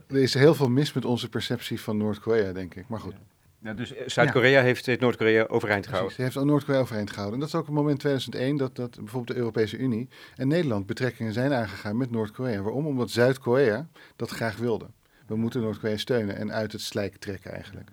er 0.08 0.16
is 0.16 0.34
heel 0.34 0.54
veel 0.54 0.68
mis 0.68 0.92
met 0.92 1.04
onze 1.04 1.28
perceptie 1.28 1.80
van 1.80 1.96
Noord-Korea, 1.96 2.52
denk 2.52 2.74
ik. 2.74 2.88
Maar 2.88 3.00
goed. 3.00 3.12
Ja, 3.12 3.33
dus 3.72 3.94
eh, 3.94 4.08
Zuid-Korea 4.08 4.62
heeft 4.62 5.00
Noord-Korea 5.00 5.46
overeind 5.46 5.86
gehouden. 5.86 6.14
Precies, 6.14 6.34
heeft 6.34 6.46
Noord-Korea 6.46 6.80
overeind 6.80 7.10
gehouden. 7.10 7.34
En 7.34 7.40
dat 7.40 7.48
is 7.48 7.54
ook 7.54 7.66
het 7.66 7.74
moment 7.74 7.98
2001 7.98 8.56
dat, 8.56 8.76
dat 8.76 8.96
bijvoorbeeld 8.96 9.26
de 9.26 9.36
Europese 9.36 9.76
Unie 9.76 10.08
en 10.36 10.48
Nederland 10.48 10.86
betrekkingen 10.86 11.32
zijn 11.32 11.52
aangegaan 11.52 11.96
met 11.96 12.10
Noord-Korea. 12.10 12.62
Waarom? 12.62 12.86
Omdat 12.86 13.10
Zuid-Korea 13.10 13.88
dat 14.16 14.30
graag 14.30 14.56
wilde. 14.56 14.86
We 15.26 15.36
moeten 15.36 15.60
Noord-Korea 15.60 15.96
steunen 15.96 16.36
en 16.36 16.52
uit 16.52 16.72
het 16.72 16.80
slijk 16.80 17.16
trekken 17.16 17.52
eigenlijk. 17.52 17.90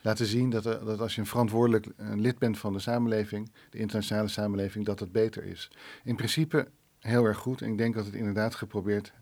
Laten 0.00 0.26
zien 0.26 0.50
dat, 0.50 0.62
dat 0.62 1.00
als 1.00 1.14
je 1.14 1.20
een 1.20 1.26
verantwoordelijk 1.26 1.86
lid 1.96 2.38
bent 2.38 2.58
van 2.58 2.72
de 2.72 2.78
samenleving, 2.78 3.52
de 3.70 3.78
internationale 3.78 4.28
samenleving, 4.28 4.84
dat 4.84 5.00
het 5.00 5.12
beter 5.12 5.44
is. 5.44 5.70
In 6.04 6.16
principe 6.16 6.68
heel 6.98 7.24
erg 7.24 7.38
goed. 7.38 7.62
En 7.62 7.70
ik 7.70 7.78
denk 7.78 7.94
dat 7.94 8.06
het 8.06 8.14
inderdaad 8.14 8.54
geprobeerd 8.54 9.12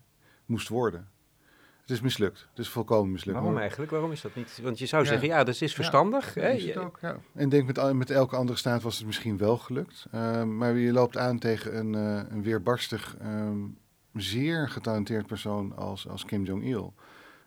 moest 0.45 0.67
worden. 0.67 1.07
Het 1.87 1.95
is 1.95 2.01
mislukt. 2.01 2.47
Het 2.49 2.59
is 2.59 2.69
volkomen 2.69 3.11
mislukt. 3.11 3.39
Waarom 3.39 3.57
eigenlijk? 3.57 3.91
Waarom 3.91 4.11
is 4.11 4.21
dat 4.21 4.35
niet? 4.35 4.59
Want 4.63 4.79
je 4.79 4.85
zou 4.85 5.05
zeggen, 5.05 5.27
ja, 5.27 5.43
dat 5.43 5.61
is 5.61 5.73
verstandig. 5.73 6.35
Ja, 6.35 6.41
Is 6.41 6.65
het 6.65 6.77
ook, 6.77 6.97
ja. 7.01 7.17
En 7.33 7.43
ik 7.43 7.51
denk 7.51 7.65
met, 7.65 7.93
met 7.93 8.09
elke 8.09 8.35
andere 8.35 8.57
staat 8.57 8.81
was 8.81 8.97
het 8.97 9.05
misschien 9.05 9.37
wel 9.37 9.57
gelukt. 9.57 10.05
Ehm, 10.11 10.57
maar 10.57 10.75
je 10.75 10.91
loopt 10.91 11.17
aan 11.17 11.39
tegen 11.39 11.77
een, 11.77 11.93
uh, 11.93 12.21
een 12.29 12.43
weerbarstig, 12.43 13.17
ehm, 13.19 13.57
zeer 14.13 14.69
getalenteerd 14.69 15.27
persoon 15.27 15.75
als, 15.75 16.07
als 16.07 16.25
Kim 16.25 16.43
Jong-il. 16.43 16.93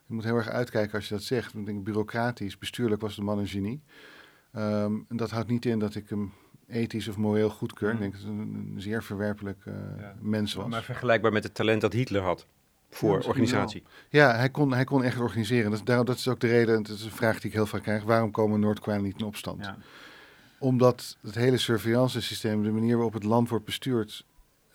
Je 0.05 0.13
moet 0.13 0.23
heel 0.23 0.35
erg 0.35 0.49
uitkijken 0.49 0.93
als 0.93 1.07
je 1.07 1.13
dat 1.13 1.23
zegt. 1.23 1.53
Ik 1.53 1.65
denk, 1.65 1.83
bureaucratisch, 1.83 2.57
bestuurlijk 2.57 3.01
was 3.01 3.15
de 3.15 3.21
man 3.21 3.39
een 3.39 3.47
genie. 3.47 3.83
Ehm, 4.51 4.93
en 5.07 5.17
dat 5.17 5.31
houdt 5.31 5.49
niet 5.49 5.65
in 5.65 5.79
dat 5.79 5.95
ik 5.95 6.09
hem 6.09 6.33
ethisch 6.67 7.07
of 7.07 7.17
moreel 7.17 7.49
goedkeur. 7.49 7.89
Ik 7.89 7.95
mm. 7.95 8.01
denk 8.01 8.13
dat 8.13 8.21
het 8.21 8.31
een, 8.31 8.75
zeer 8.77 9.03
verwerpelijk 9.03 9.65
uh, 9.65 9.73
mens 10.19 10.53
was. 10.53 10.69
Maar 10.69 10.83
vergelijkbaar 10.83 11.31
met 11.31 11.43
het 11.43 11.53
talent 11.53 11.81
dat 11.81 11.93
Hitler 11.93 12.21
had 12.21 12.47
voor 12.91 13.23
organisatie. 13.23 13.83
Ja, 14.09 14.35
hij 14.35 14.49
kon, 14.49 14.73
hij 14.73 14.83
kon 14.83 15.03
echt 15.03 15.19
organiseren. 15.19 15.71
Dat, 15.71 15.85
daarom, 15.85 16.05
dat 16.05 16.17
is 16.17 16.27
ook 16.27 16.39
de 16.39 16.47
reden, 16.47 16.83
dat 16.83 16.97
is 16.97 17.03
een 17.03 17.11
vraag 17.11 17.39
die 17.39 17.49
ik 17.49 17.55
heel 17.55 17.65
vaak 17.65 17.81
krijg. 17.81 18.03
Waarom 18.03 18.31
komen 18.31 18.59
Noord-Korea 18.59 18.99
niet 18.99 19.19
in 19.19 19.25
opstand? 19.25 19.65
Ja. 19.65 19.77
Omdat 20.59 21.17
het 21.21 21.35
hele 21.35 21.57
surveillance 21.57 22.21
systeem, 22.21 22.63
de 22.63 22.71
manier 22.71 22.95
waarop 22.95 23.13
het 23.13 23.23
land 23.23 23.49
wordt 23.49 23.65
bestuurd, 23.65 24.25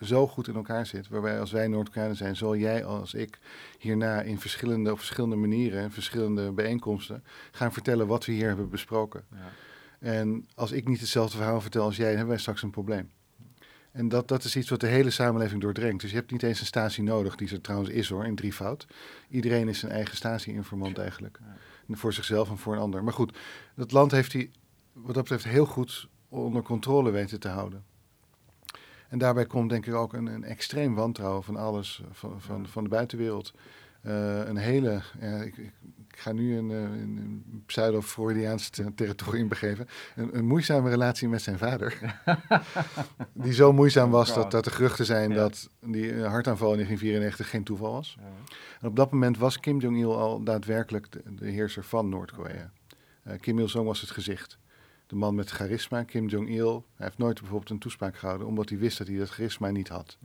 zo 0.01 0.27
goed 0.27 0.47
in 0.47 0.55
elkaar 0.55 0.85
zit. 0.85 1.07
Waarbij 1.07 1.39
als 1.39 1.51
wij 1.51 1.67
Noord-Koreanen 1.67 2.15
zijn, 2.15 2.35
zowel 2.35 2.55
jij 2.55 2.85
als 2.85 3.13
ik 3.13 3.39
hierna 3.79 4.21
in 4.21 4.39
verschillende, 4.39 4.91
op 4.91 4.97
verschillende 4.97 5.35
manieren 5.35 5.81
en 5.81 5.91
verschillende 5.91 6.51
bijeenkomsten 6.51 7.23
gaan 7.51 7.73
vertellen 7.73 8.07
wat 8.07 8.25
we 8.25 8.31
hier 8.31 8.47
hebben 8.47 8.69
besproken. 8.69 9.23
Ja. 9.31 9.37
En 9.99 10.47
als 10.55 10.71
ik 10.71 10.87
niet 10.87 10.99
hetzelfde 10.99 11.37
verhaal 11.37 11.61
vertel 11.61 11.83
als 11.83 11.95
jij, 11.95 12.05
dan 12.05 12.15
hebben 12.15 12.33
wij 12.33 12.41
straks 12.41 12.61
een 12.61 12.69
probleem. 12.69 13.11
En 13.91 14.09
dat, 14.09 14.27
dat 14.27 14.43
is 14.43 14.55
iets 14.55 14.69
wat 14.69 14.79
de 14.79 14.87
hele 14.87 15.09
samenleving 15.09 15.61
doordrenkt. 15.61 16.01
Dus 16.01 16.09
je 16.09 16.15
hebt 16.15 16.31
niet 16.31 16.43
eens 16.43 16.59
een 16.59 16.65
statie 16.65 17.03
nodig, 17.03 17.35
die 17.35 17.51
er 17.51 17.61
trouwens 17.61 17.89
is 17.89 18.09
hoor, 18.09 18.25
in 18.25 18.35
drievoud. 18.35 18.87
Iedereen 19.29 19.67
is 19.67 19.79
zijn 19.79 19.91
eigen 19.91 20.15
statie-informant 20.15 20.97
eigenlijk. 20.97 21.39
Voor 21.89 22.13
zichzelf 22.13 22.49
en 22.49 22.57
voor 22.57 22.73
een 22.73 22.79
ander. 22.79 23.03
Maar 23.03 23.13
goed, 23.13 23.37
dat 23.75 23.91
land 23.91 24.11
heeft 24.11 24.33
hij 24.33 24.51
wat 24.93 25.13
dat 25.13 25.23
betreft 25.23 25.43
heel 25.43 25.65
goed 25.65 26.07
onder 26.29 26.61
controle 26.61 27.11
weten 27.11 27.39
te 27.39 27.47
houden. 27.47 27.83
En 29.09 29.17
daarbij 29.17 29.45
komt 29.45 29.69
denk 29.69 29.85
ik 29.85 29.93
ook 29.93 30.13
een, 30.13 30.25
een 30.25 30.43
extreem 30.43 30.95
wantrouwen 30.95 31.43
van 31.43 31.55
alles, 31.55 32.03
van, 32.11 32.41
van, 32.41 32.67
van 32.67 32.83
de 32.83 32.89
buitenwereld. 32.89 33.53
Uh, 34.01 34.47
een 34.47 34.57
hele, 34.57 35.01
ja, 35.19 35.41
ik, 35.41 35.57
ik, 35.57 35.73
ga 36.19 36.31
nu 36.31 36.57
een, 36.57 36.71
eh, 36.71 36.81
een 36.81 37.63
pseudo-Freudiaans 37.65 38.69
territorium 38.95 39.47
begeven. 39.47 39.87
Een, 40.15 40.37
een, 40.37 40.45
moeizame 40.45 40.89
relatie 40.89 41.27
met 41.29 41.41
zijn 41.41 41.57
vader. 41.57 42.21
die 43.33 43.53
zo 43.53 43.73
moeizaam 43.73 44.11
was 44.11 44.33
dat, 44.33 44.51
dat 44.51 44.65
er 44.65 44.71
geruchten 44.71 45.05
zijn 45.05 45.33
dat 45.33 45.69
die 45.79 46.11
eh, 46.11 46.29
hartaanval 46.29 46.71
in 46.71 46.75
1994 46.75 47.49
geen 47.49 47.63
toeval 47.63 47.91
was. 47.91 48.17
Ja. 48.19 48.25
En 48.81 48.87
op 48.87 48.95
dat 48.95 49.11
moment 49.11 49.37
was 49.37 49.59
Kim 49.59 49.79
Jong-il 49.79 50.17
al 50.17 50.43
daadwerkelijk 50.43 51.11
de, 51.11 51.21
de 51.35 51.49
heerser 51.49 51.83
van 51.83 52.09
Noord-Korea. 52.09 52.71
Uh, 53.27 53.33
Kim 53.39 53.59
Il-sung 53.59 53.85
was 53.85 54.01
het 54.01 54.11
gezicht 54.11 54.57
de 55.07 55.15
man 55.15 55.35
met 55.35 55.49
charisma, 55.49 56.03
Kim 56.03 56.27
Jong-il, 56.27 56.85
hij 56.95 57.05
heeft 57.05 57.17
nooit 57.17 57.39
bijvoorbeeld 57.39 57.69
een 57.69 57.79
toespraak 57.79 58.17
gehouden, 58.17 58.47
omdat 58.47 58.69
hij 58.69 58.77
wist 58.77 58.97
dat 58.97 59.07
hij 59.07 59.17
dat 59.17 59.29
charisma 59.29 59.69
niet 59.69 59.87
had. 59.87 60.17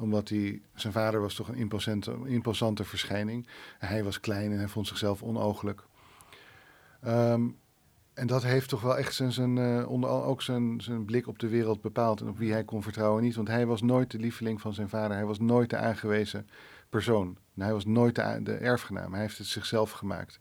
Omdat 0.00 0.28
hij, 0.28 0.60
zijn 0.74 0.92
vader 0.92 1.20
was 1.20 1.34
toch 1.34 1.48
een 1.48 1.54
imposante, 1.54 2.16
imposante 2.24 2.84
verschijning. 2.84 3.46
Hij 3.78 4.04
was 4.04 4.20
klein 4.20 4.52
en 4.52 4.58
hij 4.58 4.68
vond 4.68 4.86
zichzelf 4.86 5.22
onogelijk. 5.22 5.82
Ehm, 7.02 7.48
en 8.14 8.26
dat 8.26 8.42
heeft 8.42 8.68
toch 8.68 8.80
wel 8.80 8.98
echt 8.98 9.14
zijn, 9.14 9.32
zijn, 9.32 9.56
uh, 9.56 9.90
onder 9.90 10.10
ook 10.10 10.42
zijn, 10.42 10.80
zijn 10.80 11.04
blik 11.04 11.26
op 11.26 11.38
de 11.38 11.48
wereld 11.48 11.80
bepaald 11.80 12.20
en 12.20 12.28
op 12.28 12.38
wie 12.38 12.52
hij 12.52 12.64
kon 12.64 12.82
vertrouwen 12.82 13.22
niet. 13.22 13.34
Want 13.34 13.48
hij 13.48 13.66
was 13.66 13.82
nooit 13.82 14.10
de 14.10 14.18
lieveling 14.18 14.60
van 14.60 14.74
zijn 14.74 14.88
vader, 14.88 15.16
hij 15.16 15.26
was 15.26 15.38
nooit 15.38 15.70
de 15.70 15.76
aangewezen 15.76 16.48
persoon. 16.88 17.36
hij 17.54 17.72
was 17.72 17.84
nooit 17.84 18.14
de, 18.14 18.40
de 18.42 18.54
erfgenaam, 18.54 19.12
hij 19.12 19.22
heeft 19.22 19.38
het 19.38 19.46
zichzelf 19.46 19.90
gemaakt 19.90 20.40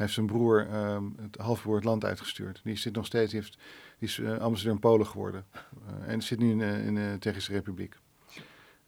heeft 0.00 0.14
zijn 0.14 0.26
broer, 0.26 0.74
um, 0.74 1.14
het 1.20 1.36
halfbroer, 1.36 1.74
het 1.74 1.84
land 1.84 2.04
uitgestuurd. 2.04 2.60
Die 2.64 2.76
zit 2.76 2.94
nog 2.94 3.06
steeds, 3.06 3.32
heeft, 3.32 3.58
is 3.98 4.18
uh, 4.18 4.38
ambassadeur 4.38 4.74
in 4.74 4.80
Polen 4.80 5.06
geworden. 5.06 5.44
Uh, 5.52 6.12
en 6.12 6.22
zit 6.22 6.38
nu 6.38 6.50
in, 6.50 6.60
in 6.60 6.94
de 6.94 7.16
Tsjechische 7.18 7.52
Republiek. 7.52 7.96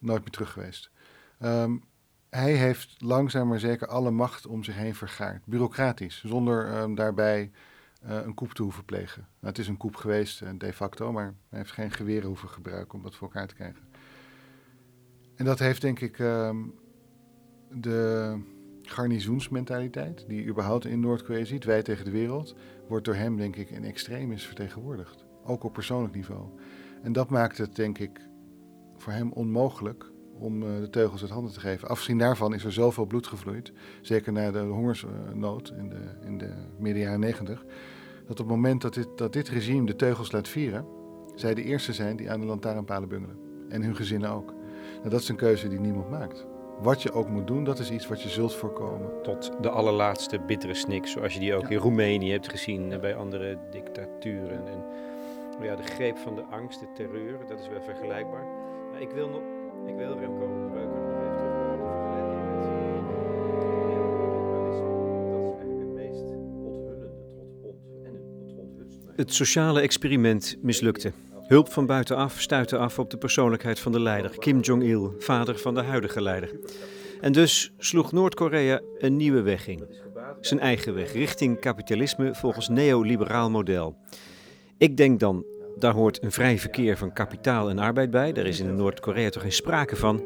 Nooit 0.03 0.21
meer 0.21 0.31
terug 0.31 0.53
geweest. 0.53 0.91
Um, 1.41 1.85
hij 2.31 2.53
heeft 2.53 3.03
langzaam 3.03 3.49
maar 3.49 3.61
zeker 3.61 3.87
alle 3.87 4.11
macht 4.11 4.47
om 4.47 4.65
zich 4.65 4.75
heen 4.75 4.95
vergaard. 4.95 5.45
Bureaucratisch, 5.47 6.23
zonder 6.27 6.81
um, 6.81 6.95
daarbij 6.95 7.51
een 8.01 8.35
koep 8.35 8.53
te 8.53 8.63
hoeven 8.63 8.85
plegen. 8.85 9.21
Nou, 9.21 9.47
het 9.53 9.59
is 9.59 9.69
een 9.69 9.77
koep 9.77 9.97
geweest, 9.97 10.61
de 10.61 10.73
facto, 10.73 11.13
maar 11.13 11.35
hij 11.49 11.59
heeft 11.59 11.73
geen 11.73 11.91
geweren 11.91 12.29
hoeven 12.29 12.49
gebruiken 12.49 12.95
om 12.95 13.03
dat 13.03 13.15
voor 13.15 13.29
elkaar 13.29 13.47
te 13.47 13.55
krijgen. 13.55 13.83
En 15.37 15.45
dat 15.45 15.59
heeft 15.59 15.81
denk 15.81 16.01
ik 16.01 16.17
de 17.71 18.41
garnizoensmentaliteit, 18.83 20.25
die 20.29 20.47
überhaupt 20.47 20.85
in 20.85 21.01
Noord-Korea 21.01 21.45
ziet, 21.45 21.65
wij 21.65 21.83
tegen 21.83 22.05
de 22.05 22.11
wereld, 22.11 22.57
wordt 22.89 23.05
door 23.05 23.15
hem 23.15 23.37
denk 23.37 23.57
ik 23.57 23.71
in 23.71 23.85
extremis 23.85 24.47
vertegenwoordigd. 24.47 25.25
Ook 25.45 25.65
op 25.65 25.73
persoonlijk 25.73 26.15
niveau. 26.15 26.49
En 27.03 27.13
dat 27.13 27.31
maakt 27.31 27.59
het 27.59 27.77
denk 27.77 27.99
ik 27.99 28.21
voor 29.03 29.13
hem 29.13 29.33
onmogelijk 29.33 30.11
om 30.39 30.63
uh, 30.63 30.69
de 30.81 30.91
teugels 30.91 31.23
uit 31.23 31.31
handen 31.31 31.53
te 31.53 31.61
geven. 31.61 31.89
Afgezien 31.89 32.19
daarvan 32.19 32.55
is 32.55 32.65
er 32.65 32.73
zoveel 32.73 33.07
bloed 33.07 33.27
gevloeid, 33.27 33.73
zeker 34.01 34.33
na 34.33 34.51
de 34.51 34.59
hongersnood 34.59 35.73
in 35.79 35.89
de, 35.89 36.27
in 36.27 36.39
de 36.39 36.53
midden 36.79 37.03
jaren 37.03 37.21
negentig, 37.21 37.65
dat 38.27 38.41
op 38.41 38.47
het 38.47 38.57
moment 38.57 38.83
dat 38.83 38.95
dit, 38.95 39.09
dat 39.17 39.33
dit 39.33 39.49
regime 39.49 39.87
de 39.87 39.97
teugels 39.97 40.33
laat 40.33 40.49
vieren, 40.49 40.87
zij 41.35 41.55
de 41.55 41.63
eerste 41.63 41.93
zijn 41.93 42.17
die 42.17 42.31
aan 42.31 42.41
de 42.41 42.47
lantaarnpalen 42.47 43.09
bungelen. 43.09 43.37
En 43.69 43.83
hun 43.83 43.97
gezinnen 43.97 44.31
ook. 44.31 44.55
Nou, 44.97 45.09
dat 45.09 45.21
is 45.21 45.29
een 45.29 45.37
keuze 45.37 45.69
die 45.69 45.81
niemand 45.81 46.11
maakt 46.11 46.47
wat 46.83 47.03
je 47.03 47.13
ook 47.13 47.29
moet 47.29 47.47
doen, 47.47 47.65
dat 47.65 47.79
is 47.79 47.91
iets 47.91 48.07
wat 48.09 48.23
je 48.23 48.29
zult 48.29 48.55
voorkomen. 48.55 49.23
Tot 49.23 49.53
de 49.61 49.71
allerlaatste 49.71 50.39
bittere 50.39 50.75
snik, 50.75 51.07
zoals 51.07 51.35
je 51.35 51.41
die 51.41 51.55
ook 51.55 51.71
in 51.71 51.79
Roemenië 51.79 52.31
hebt 52.31 52.49
gezien, 52.49 53.01
bij 53.01 53.17
andere 53.17 53.59
dictaturen. 53.71 54.67
En 54.67 54.85
ja, 55.61 55.77
de 55.77 55.83
greep 55.83 56.19
van 56.19 56.35
de 56.35 56.45
angst, 56.45 56.81
de 56.81 56.93
terreur, 56.95 57.39
dat 57.49 57.61
is 57.61 57.69
wel 57.69 57.83
vergelijkbaar. 57.83 58.62
Ik 59.03 59.11
wil 59.11 59.29
nog, 59.29 59.43
ik 59.87 59.97
wil 59.97 60.09
nog 60.09 60.21
even 60.21 60.35
terugkomen 60.35 60.67
op 60.67 60.73
de 60.73 60.81
vergelijking 60.81 61.53
met 62.39 63.85
neoliberalisme. 63.89 64.91
Dat 65.31 65.43
is 65.43 65.55
eigenlijk 65.57 65.81
het 65.81 65.95
meest 65.95 66.25
onthullende 66.65 67.11
en. 68.03 68.15
Het 69.17 69.35
sociale 69.35 69.81
experiment 69.81 70.57
mislukte. 70.61 71.13
Hulp 71.43 71.73
van 71.73 71.87
buitenaf 71.87 72.41
stuitte 72.41 72.77
af 72.77 72.99
op 72.99 73.11
de 73.11 73.17
persoonlijkheid 73.17 73.81
van 73.81 73.93
de 73.93 74.01
leider, 74.01 74.39
Kim 74.39 74.61
Jong-il, 74.61 75.15
vader 75.19 75.59
van 75.59 75.75
de 75.75 75.83
huidige 75.83 76.23
leider. 76.23 76.51
En 77.21 77.33
dus 77.33 77.73
sloeg 77.79 78.13
Noord-Korea 78.13 78.81
een 78.99 79.17
nieuwe 79.17 79.43
weg 79.43 79.67
in. 79.67 79.87
Zijn 80.41 80.61
eigen 80.61 80.95
weg, 80.95 81.13
richting 81.13 81.61
kapitalisme 81.61 82.35
volgens 82.35 82.69
neoliberaal 82.69 83.51
model. 83.51 83.97
Ik 84.79 84.97
denk 84.97 85.21
dan, 85.21 85.45
daar 85.79 85.93
hoort 85.93 86.23
een 86.23 86.33
vrij 86.33 86.59
verkeer 86.59 86.97
van 86.97 87.13
kapitaal 87.13 87.71
en 87.71 87.79
arbeid 87.79 88.11
bij. 88.11 88.33
Daar 88.33 88.47
is 88.47 88.61
in 88.61 88.77
Noord-Korea 88.77 89.31
toch 89.31 89.43
geen 89.43 89.53
sprake 89.53 89.97
van. 89.97 90.23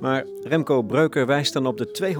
Maar 0.00 0.24
Remco 0.42 0.82
Breuker 0.82 1.26
wijst 1.26 1.52
dan 1.52 1.66
op 1.66 1.78
de 1.78 2.14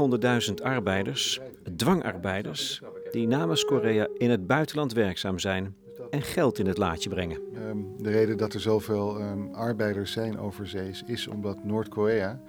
200.000 0.49 0.55
arbeiders, 0.63 1.41
dwangarbeiders, 1.77 2.83
die 3.11 3.27
namens 3.27 3.65
Korea 3.65 4.09
in 4.19 4.31
het 4.31 4.47
buitenland 4.47 4.93
werkzaam 4.93 5.39
zijn 5.39 5.75
en 6.11 6.23
geld 6.23 6.59
in 6.59 6.67
het 6.67 6.79
laadje 6.79 7.09
brengen. 7.09 7.39
Ehm, 7.55 7.79
de 7.99 8.11
reden 8.11 8.37
dat 8.37 8.55
er 8.55 8.61
zoveel 8.61 9.21
um, 9.21 9.55
arbeiders 9.55 10.13
zijn 10.13 10.39
overzees 10.39 11.03
is 11.07 11.27
omdat 11.27 11.65
Noord-Korea 11.65 12.41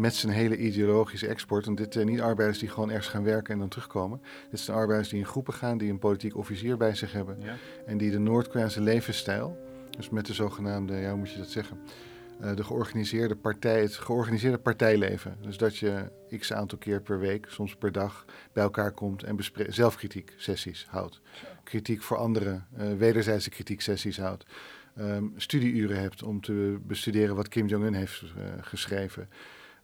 met 0.00 0.14
zijn 0.14 0.32
hele 0.32 0.56
ideologische 0.56 1.26
export, 1.26 1.66
en 1.66 1.74
dit 1.74 1.92
zijn 1.92 2.06
niet 2.06 2.20
arbeiders 2.20 2.58
die 2.58 2.68
gewoon 2.68 2.90
ergens 2.90 3.08
gaan 3.08 3.24
werken 3.24 3.52
en 3.52 3.58
dan 3.58 3.68
terugkomen. 3.68 4.20
Dit 4.50 4.60
zijn 4.60 4.76
arbeiders 4.76 5.08
die 5.08 5.18
in 5.18 5.26
groepen 5.26 5.54
gaan, 5.54 5.78
die 5.78 5.90
een 5.90 5.98
politiek 5.98 6.36
officier 6.36 6.76
bij 6.76 6.94
zich 6.94 7.12
hebben 7.12 7.38
en 7.86 7.98
die 7.98 8.10
de 8.10 8.18
Noord-Koreaanse 8.18 8.80
levensstijl, 8.80 9.58
dus 9.90 10.10
met 10.10 10.26
de 10.26 10.34
zogenaamde, 10.34 10.96
ja, 10.96 11.08
hoe 11.08 11.18
moet 11.18 11.30
je 11.30 11.38
dat 11.38 11.50
zeggen? 11.50 11.78
Uh, 12.40 12.56
de 12.56 12.64
georganiseerde 12.64 13.36
partij, 13.36 13.82
het 13.82 13.96
georganiseerde 13.96 14.58
partijleven. 14.58 15.36
Dus 15.40 15.56
dat 15.56 15.76
je 15.76 16.10
x 16.38 16.52
aantal 16.52 16.78
keer 16.78 17.00
per 17.00 17.18
week, 17.18 17.46
soms 17.48 17.76
per 17.76 17.92
dag, 17.92 18.24
bij 18.52 18.62
elkaar 18.62 18.92
komt 18.92 19.22
en 19.22 19.36
zelfkritiek 19.68 20.34
sessies 20.36 20.86
houdt 20.88 21.20
kritiek 21.70 22.02
voor 22.02 22.16
anderen, 22.16 22.66
uh, 22.78 22.92
wederzijdse 22.92 23.50
kritiek 23.50 23.80
sessies 23.80 24.18
houdt. 24.18 24.44
Um, 24.98 25.32
studieuren 25.36 26.00
hebt 26.00 26.22
om 26.22 26.40
te 26.40 26.78
bestuderen 26.82 27.36
wat 27.36 27.48
Kim 27.48 27.66
Jong-un 27.66 27.94
heeft 27.94 28.22
uh, 28.22 28.44
geschreven. 28.60 29.28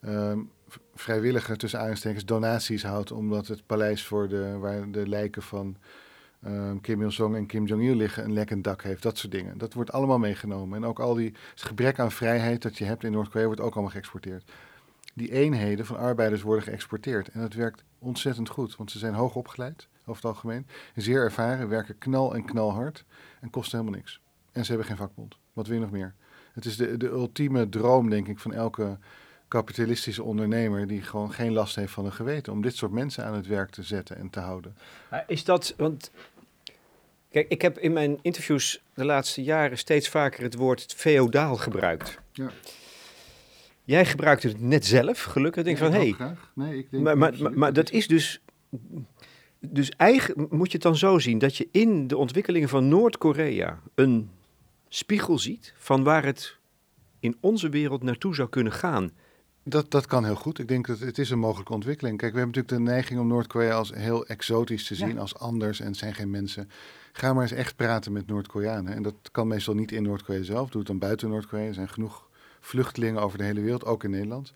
Um, 0.05 0.50
vrijwillige, 0.95 1.57
tussen 1.57 1.81
aanstekens, 1.81 2.25
donaties 2.25 2.83
houdt 2.83 3.12
omdat 3.12 3.47
het 3.47 3.67
paleis 3.67 4.05
voor 4.05 4.29
de, 4.29 4.57
waar 4.59 4.91
de 4.91 5.09
lijken 5.09 5.43
van 5.43 5.76
um, 6.47 6.81
Kim 6.81 7.03
Il-sung 7.03 7.37
en 7.37 7.47
Kim 7.47 7.67
Jong-il 7.67 7.95
liggen 7.95 8.25
een 8.25 8.33
lekkend 8.33 8.65
dak 8.65 8.83
heeft. 8.83 9.03
Dat 9.03 9.19
soort 9.19 9.33
dingen. 9.33 9.59
Dat 9.59 9.73
wordt 9.73 9.93
allemaal 9.93 10.19
meegenomen. 10.19 10.76
En 10.76 10.88
ook 10.88 11.00
al 11.00 11.15
die 11.15 11.35
gebrek 11.55 11.99
aan 11.99 12.12
vrijheid 12.12 12.62
dat 12.62 12.79
je 12.79 12.85
hebt 12.85 13.05
in 13.05 13.12
Noord-Korea 13.12 13.47
wordt 13.47 13.61
ook 13.61 13.73
allemaal 13.73 13.93
geëxporteerd. 13.93 14.53
Die 15.15 15.33
eenheden 15.33 15.87
van 15.87 15.97
arbeiders 15.97 16.43
worden 16.43 16.65
geëxporteerd. 16.65 17.29
En 17.29 17.41
dat 17.41 17.53
werkt 17.53 17.85
ontzettend 17.99 18.49
goed, 18.49 18.76
want 18.76 18.91
ze 18.91 18.99
zijn 18.99 19.15
hoog 19.15 19.35
opgeleid 19.35 19.88
over 20.00 20.23
het 20.23 20.25
algemeen. 20.25 20.67
Zeer 20.95 21.23
ervaren, 21.23 21.69
werken 21.69 21.99
knal 21.99 22.35
en 22.35 22.45
knalhard 22.45 23.05
en 23.41 23.50
kosten 23.50 23.79
helemaal 23.79 23.99
niks. 23.99 24.21
En 24.53 24.65
ze 24.65 24.69
hebben 24.69 24.88
geen 24.88 24.97
vakbond. 24.97 25.38
Wat 25.53 25.67
wil 25.67 25.76
je 25.76 25.83
nog 25.83 25.91
meer? 25.91 26.15
Het 26.53 26.65
is 26.65 26.76
de, 26.76 26.97
de 26.97 27.09
ultieme 27.09 27.69
droom, 27.69 28.11
denk 28.11 28.29
ik, 28.29 28.38
van 28.38 28.53
elke 28.53 28.99
kapitalistische 29.49 30.23
ondernemer 30.23 30.87
die 30.87 31.03
gewoon 31.03 31.33
geen 31.33 31.53
last 31.53 31.76
heeft 31.76 31.93
van 31.93 32.05
een 32.05 32.12
geweten. 32.12 32.53
Om 32.53 32.62
dit 32.62 32.76
soort 32.76 32.93
mensen 32.93 33.25
aan 33.25 33.35
het 33.35 33.47
werk 33.47 33.71
te 33.71 33.83
zetten 33.83 34.17
en 34.17 34.31
te 34.31 34.41
houden. 34.41 34.76
Is 35.26 35.45
dat, 35.45 35.75
want 35.76 36.11
kijk, 37.31 37.49
ik 37.49 37.62
heb 37.62 37.79
in 37.79 37.93
mijn 37.93 38.19
interviews 38.23 38.83
de 38.95 39.05
laatste 39.05 39.43
jaren 39.43 39.79
steeds 39.79 40.09
vaker 40.09 40.43
het 40.43 40.55
woord 40.55 40.95
feodaal 40.97 41.57
gebruikt. 41.57 42.19
Ja. 42.33 42.50
Jij 43.85 44.05
gebruikt 44.05 44.43
het 44.43 44.61
net 44.61 44.87
zelf, 44.87 45.23
gelukkig. 45.23 45.65
Denk 45.65 45.79
van, 45.79 45.93
hé. 45.93 46.15
Hey, 46.17 46.37
nee, 46.53 46.79
ik 46.79 46.91
denk 46.91 47.03
maar, 47.03 47.19
maar, 47.19 47.35
maar, 47.38 47.59
maar 47.59 47.73
dat 47.73 47.91
is 47.91 48.07
dus 48.07 48.41
dus 49.61 49.91
eigenlijk 49.91 50.50
moet 50.50 50.67
je 50.67 50.73
het 50.73 50.83
dan 50.83 50.97
zo 50.97 51.19
zien 51.19 51.38
dat 51.38 51.57
je 51.57 51.69
in 51.71 52.07
de 52.07 52.17
ontwikkelingen 52.17 52.69
van 52.69 52.88
Noord-Korea 52.88 53.81
een 53.95 54.31
spiegel 54.88 55.38
ziet 55.38 55.75
van 55.76 56.03
waar 56.03 56.25
het 56.25 56.57
in 57.21 57.37
onze 57.41 57.69
wereld 57.69 58.03
naartoe 58.03 58.35
zou 58.35 58.49
kunnen 58.49 58.73
gaan. 58.73 59.12
Dat, 59.68 59.90
dat 59.90 60.06
kan 60.06 60.25
heel 60.25 60.35
goed. 60.35 60.58
Ik 60.58 60.68
denk 60.68 60.87
dat 60.87 60.99
het 60.99 61.18
is 61.18 61.30
een 61.30 61.38
mogelijke 61.38 61.73
ontwikkeling. 61.73 62.18
Kijk, 62.18 62.32
we 62.32 62.38
hebben 62.38 62.56
natuurlijk 62.56 62.85
de 62.85 62.92
neiging 62.92 63.20
om 63.20 63.26
Noord-Korea 63.26 63.75
als 63.75 63.94
heel 63.94 64.26
exotisch 64.26 64.87
te 64.87 64.94
zien, 64.94 65.18
als 65.18 65.38
anders 65.38 65.80
en 65.80 65.87
het 65.87 65.96
zijn 65.96 66.14
geen 66.14 66.30
mensen. 66.30 66.70
Ga 67.12 67.32
maar 67.32 67.42
eens 67.42 67.52
echt 67.52 67.76
praten 67.76 68.12
met 68.12 68.26
Noord-Koreanen. 68.26 68.94
En 68.94 69.02
dat 69.02 69.14
kan 69.32 69.46
meestal 69.46 69.75
niet 69.75 69.92
in 69.92 70.02
Noord-Korea 70.02 70.42
zelf. 70.42 70.68
Doe 70.68 70.78
het 70.78 70.88
dan 70.90 70.99
buiten 70.99 71.28
Noord-Korea. 71.28 71.66
Er 71.66 71.75
zijn 71.75 71.88
genoeg 71.88 72.28
vluchtelingen 72.61 73.23
over 73.23 73.38
de 73.38 73.44
hele 73.44 73.61
wereld, 73.61 73.85
ook 73.85 74.04
in 74.04 74.11
Nederland. 74.11 74.52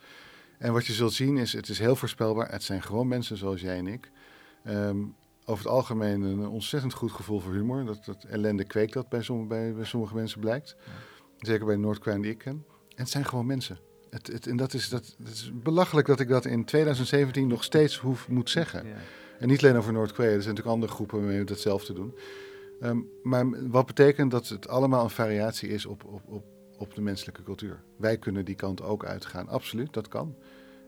En 0.59 0.73
wat 0.73 0.87
je 0.87 0.93
zult 0.93 1.13
zien 1.13 1.37
is, 1.37 1.53
het 1.53 1.69
is 1.69 1.79
heel 1.79 1.97
voorspelbaar. 1.97 2.51
Het 2.51 2.63
zijn 2.63 2.83
gewoon 2.83 3.09
mensen 3.09 3.37
zoals 3.37 3.61
jij 3.61 3.79
en 3.79 3.87
ik. 3.87 4.11
Ehm, 4.65 4.99
over 5.45 5.65
het 5.65 5.73
algemeen 5.73 6.23
een 6.23 6.49
ontzettend 6.49 6.93
goed 6.93 7.13
gevoel 7.13 7.41
voor 7.41 7.53
humor. 7.53 7.85
Dat, 7.85 8.05
dat 8.05 8.25
ellende 8.25 8.65
kweekt 8.65 8.93
dat 8.93 9.09
bij 9.09 9.23
sommige, 9.23 9.49
bij, 9.49 9.75
bij 9.75 9.85
sommige 9.85 10.15
mensen 10.15 10.41
blijkt. 10.41 10.77
Zeker 11.39 11.67
bij 11.67 11.77
Noord-Korea 11.77 12.19
die 12.19 12.31
ik 12.31 12.39
ken. 12.39 12.65
En 12.89 13.03
het 13.03 13.11
zijn 13.11 13.25
gewoon 13.25 13.47
mensen. 13.47 13.79
Het, 14.11 14.27
het, 14.27 14.47
en 14.47 14.57
dat 14.57 14.75
is, 14.75 14.89
dat, 14.89 15.17
is 15.31 15.51
belachelijk 15.55 16.07
dat 16.07 16.21
ik 16.21 16.29
dat 16.29 16.45
in 16.45 16.65
2017 16.65 17.47
nog 17.47 17.65
steeds 17.65 17.97
hoef, 17.97 18.29
moet 18.29 18.51
zeggen. 18.51 18.87
Ja. 18.87 18.95
En 19.39 19.49
niet 19.49 19.63
alleen 19.63 19.77
over 19.77 19.93
Noord-Korea, 19.93 20.31
er 20.31 20.43
zijn 20.43 20.49
natuurlijk 20.49 20.75
andere 20.75 20.93
groepen 20.93 21.19
waarmee 21.19 21.39
we 21.39 21.45
datzelfde 21.45 21.93
doen. 21.93 22.15
Um, 22.83 23.09
maar 23.23 23.69
wat 23.71 23.87
betekent 23.87 24.31
dat 24.31 24.49
het 24.49 24.69
allemaal 24.69 25.05
een 25.05 25.11
variatie 25.11 25.69
is 25.69 25.87
op, 25.87 26.05
op, 26.05 26.23
op, 26.27 26.45
op 26.79 26.95
de 26.95 27.01
menselijke 27.01 27.43
cultuur. 27.43 27.83
Wij 27.97 28.19
kunnen 28.19 28.45
die 28.45 28.55
kant 28.55 28.83
ook 28.83 29.05
uitgaan, 29.05 29.49
absoluut, 29.49 29.93
dat 29.93 30.09
kan. 30.09 30.35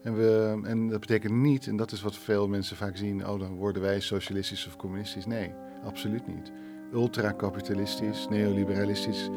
En, 0.02 0.16
we, 0.16 0.60
en 0.64 0.88
dat 0.88 1.00
betekent 1.00 1.32
niet, 1.32 1.66
en 1.66 1.76
dat 1.76 1.92
is 1.92 2.02
wat 2.02 2.16
veel 2.16 2.48
mensen 2.48 2.76
vaak 2.76 2.96
zien, 2.96 3.28
oh 3.28 3.40
dan 3.40 3.54
worden 3.54 3.82
wij 3.82 4.00
socialistisch 4.00 4.66
of 4.66 4.76
communistisch. 4.76 5.26
Nee, 5.26 5.54
absoluut 5.84 6.26
niet. 6.26 6.52
Ultracapitalistisch, 6.92 8.26
neoliberalistisch. 8.30 9.28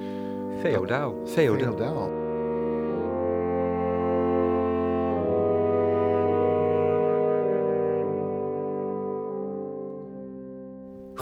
Feodaal. 0.62 1.28
Feodaal. 1.28 2.25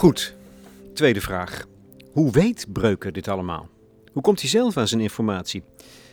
Goed, 0.03 0.35
tweede 0.93 1.21
vraag. 1.21 1.65
Hoe 2.11 2.31
weet 2.31 2.65
Breuker 2.73 3.11
dit 3.11 3.27
allemaal? 3.27 3.69
Hoe 4.11 4.21
komt 4.21 4.39
hij 4.39 4.49
zelf 4.49 4.77
aan 4.77 4.87
zijn 4.87 5.01
informatie? 5.01 5.63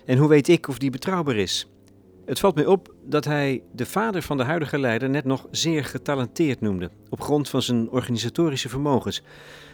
En 0.07 0.19
hoe 0.19 0.29
weet 0.29 0.49
ik 0.49 0.69
of 0.69 0.79
die 0.79 0.91
betrouwbaar 0.91 1.37
is? 1.37 1.69
Het 2.27 2.39
valt 2.39 2.55
mij 2.55 2.67
op 2.67 2.95
dat 3.05 3.25
hij 3.25 3.63
de 3.73 3.87
vader 3.87 4.23
van 4.23 4.37
de 4.37 4.43
huidige 4.45 4.79
leider 4.79 5.11
net 5.11 5.25
nog 5.25 5.47
zeer 5.51 5.85
getalenteerd 5.85 6.61
noemde, 6.61 6.91
op 7.09 7.21
grond 7.21 7.49
van 7.49 7.63
zijn 7.63 7.91
organisatorische 7.91 8.69
vermogens. 8.69 9.23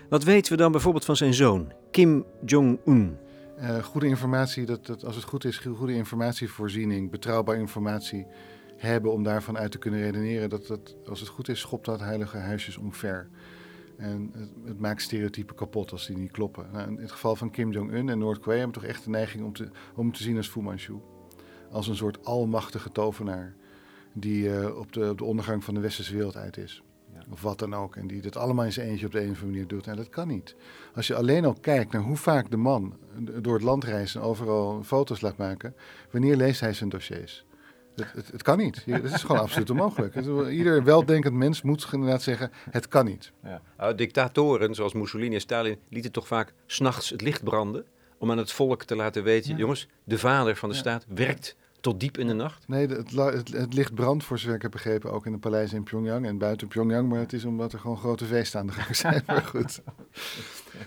Wat 0.09 0.25
weten 0.25 0.53
we 0.53 0.59
dan 0.59 0.73
bijvoorbeeld 0.73 1.05
van 1.05 1.17
zijn 1.17 1.35
zoon, 1.35 1.73
Kim 1.91 2.25
Jong-un? 2.45 3.17
Uh, 3.61 3.85
goede 3.85 4.07
informatie, 4.07 4.67
dat, 4.67 4.87
dat, 4.87 5.05
als 5.05 5.17
het 5.17 5.25
goed 5.25 5.45
is, 5.45 5.57
goede 5.57 5.95
informatievoorziening, 5.95 7.11
betrouwbare 7.11 7.59
informatie 7.59 8.27
hebben 8.77 9.13
om 9.13 9.23
daarvan 9.23 9.59
uit 9.59 9.71
te 9.71 9.79
kunnen 9.79 10.01
redeneren. 10.01 10.49
Dat, 10.49 10.67
dat, 10.67 10.97
als 11.09 11.21
het 11.21 11.29
goed 11.29 11.49
is, 11.49 11.61
schopt 11.61 11.85
dat 11.85 12.01
heilige 12.01 12.37
huisjes 12.37 12.77
omver. 12.77 13.29
En 13.97 14.31
het, 14.33 14.51
het, 14.65 14.79
maakt 14.79 15.03
stereotypen 15.03 15.57
kapot 15.57 15.93
als 15.93 16.07
die 16.07 16.17
niet 16.17 16.31
kloppen. 16.31 16.67
Nou, 16.73 16.89
in 16.89 16.97
het 16.97 17.13
geval 17.13 17.37
van 17.37 17.51
Kim 17.51 17.73
Jong-un 17.73 18.09
en 18.09 18.19
Noord-Korea 18.19 18.59
hebben 18.59 18.81
toch 18.81 18.91
echt 18.91 19.05
de 19.05 19.11
neiging 19.11 19.45
om, 19.45 19.53
te, 19.53 19.69
om 19.95 20.13
te 20.13 20.23
zien 20.23 20.37
als 20.37 20.49
Fu 20.49 20.61
Manchu. 20.61 21.01
Als 21.71 21.89
een 21.89 21.97
soort 21.97 22.25
almachtige 22.25 22.93
tovenaar 22.93 23.55
die 24.13 24.49
uh, 24.49 24.79
op, 24.79 24.93
de, 24.93 25.11
op 25.11 25.19
de 25.19 25.25
ondergang 25.25 25.65
van 25.65 25.75
de 25.75 25.81
westerse 25.81 26.15
wereld 26.15 26.37
uit 26.37 26.57
is. 26.57 26.83
Ja. 27.13 27.25
Of 27.31 27.43
wat 27.43 27.59
dan 27.59 27.75
ook. 27.75 27.97
En 27.97 28.07
die 28.07 28.23
dat 28.23 28.37
allemaal 28.37 28.65
in 28.65 28.73
zijn 28.73 28.89
eentje 28.89 29.07
op 29.07 29.13
de 29.13 29.19
een 29.19 29.31
of 29.31 29.31
andere 29.31 29.51
manier 29.51 29.67
doet. 29.67 29.87
En 29.87 29.97
dat 29.97 30.09
kan 30.09 30.29
niet. 30.29 30.57
Als 30.95 31.07
je 31.07 31.15
alleen 31.15 31.45
al 31.45 31.57
kijkt 31.61 31.93
naar 31.93 32.03
hoe 32.03 32.17
vaak 32.17 32.51
de 32.51 32.57
man 32.57 32.97
door 33.41 33.55
het 33.55 33.63
land 33.63 33.85
reist 33.85 34.15
en 34.15 34.21
overal 34.21 34.83
foto's 34.83 35.21
laat 35.21 35.37
maken. 35.37 35.75
Wanneer 36.11 36.37
leest 36.37 36.61
hij 36.61 36.73
zijn 36.73 36.89
dossiers? 36.89 37.46
Het, 37.97 38.13
het, 38.13 38.33
het, 38.33 38.43
kan 38.43 38.59
niet. 38.59 38.83
Het 38.85 39.05
is 39.05 39.23
gewoon 39.23 39.41
absoluut 39.41 39.71
onmogelijk. 39.71 40.15
Ieder 40.51 40.85
weldenkend 40.85 41.35
mens 41.35 41.63
moet 41.63 41.89
inderdaad 41.93 42.23
zeggen, 42.23 42.51
het 42.71 42.89
kan 42.89 43.05
niet. 43.05 43.33
Ja. 43.43 43.61
Nou, 43.79 43.95
dictatoren 43.95 44.75
zoals 44.75 44.93
Mussolini 44.93 45.35
en 45.35 45.41
Stalin 45.41 45.79
lieten 45.89 46.13
toch 46.13 46.27
vaak 46.27 46.53
s'nachts 46.67 47.11
het 47.11 47.21
licht 47.21 47.45
branden... 47.45 47.85
om 48.19 48.31
aan 48.31 48.39
het 48.39 48.53
volk 48.53 48.85
te 48.85 48.97
laten 48.97 49.23
weten, 49.23 49.57
jongens, 49.57 49.89
de 50.05 50.19
vader 50.19 50.57
van 50.57 50.69
de 50.69 50.75
staat 50.75 51.07
werkt 51.09 51.57
tot 51.87 52.01
diep 52.01 52.19
in 52.19 52.27
de 52.27 52.33
nacht? 52.33 52.69
Nee, 52.69 52.87
het, 52.87 53.11
het, 53.11 53.53
het, 53.53 53.75
licht 53.75 53.95
brandt, 53.95 54.25
voor 54.25 54.39
zover 54.39 54.55
ik 54.55 54.63
heb 54.63 54.71
begrepen, 54.71 55.13
ook 55.13 55.27
in 55.27 55.33
de 55.33 55.39
paleizen 55.39 55.77
in 55.77 55.83
Pyongyang 55.83 56.27
en 56.27 56.39
buiten 56.39 56.69
Pyongyang. 56.69 57.09
Maar 57.09 57.19
het 57.19 57.33
is 57.33 57.45
omdat 57.45 57.73
er 57.73 57.79
gewoon 57.79 57.97
grote 57.97 58.25
feesten 58.25 58.61
aan 58.61 58.67
de 58.67 58.73
gang 58.81 58.97
zijn. 58.97 59.23
maar 59.27 59.43
goed. 59.43 59.81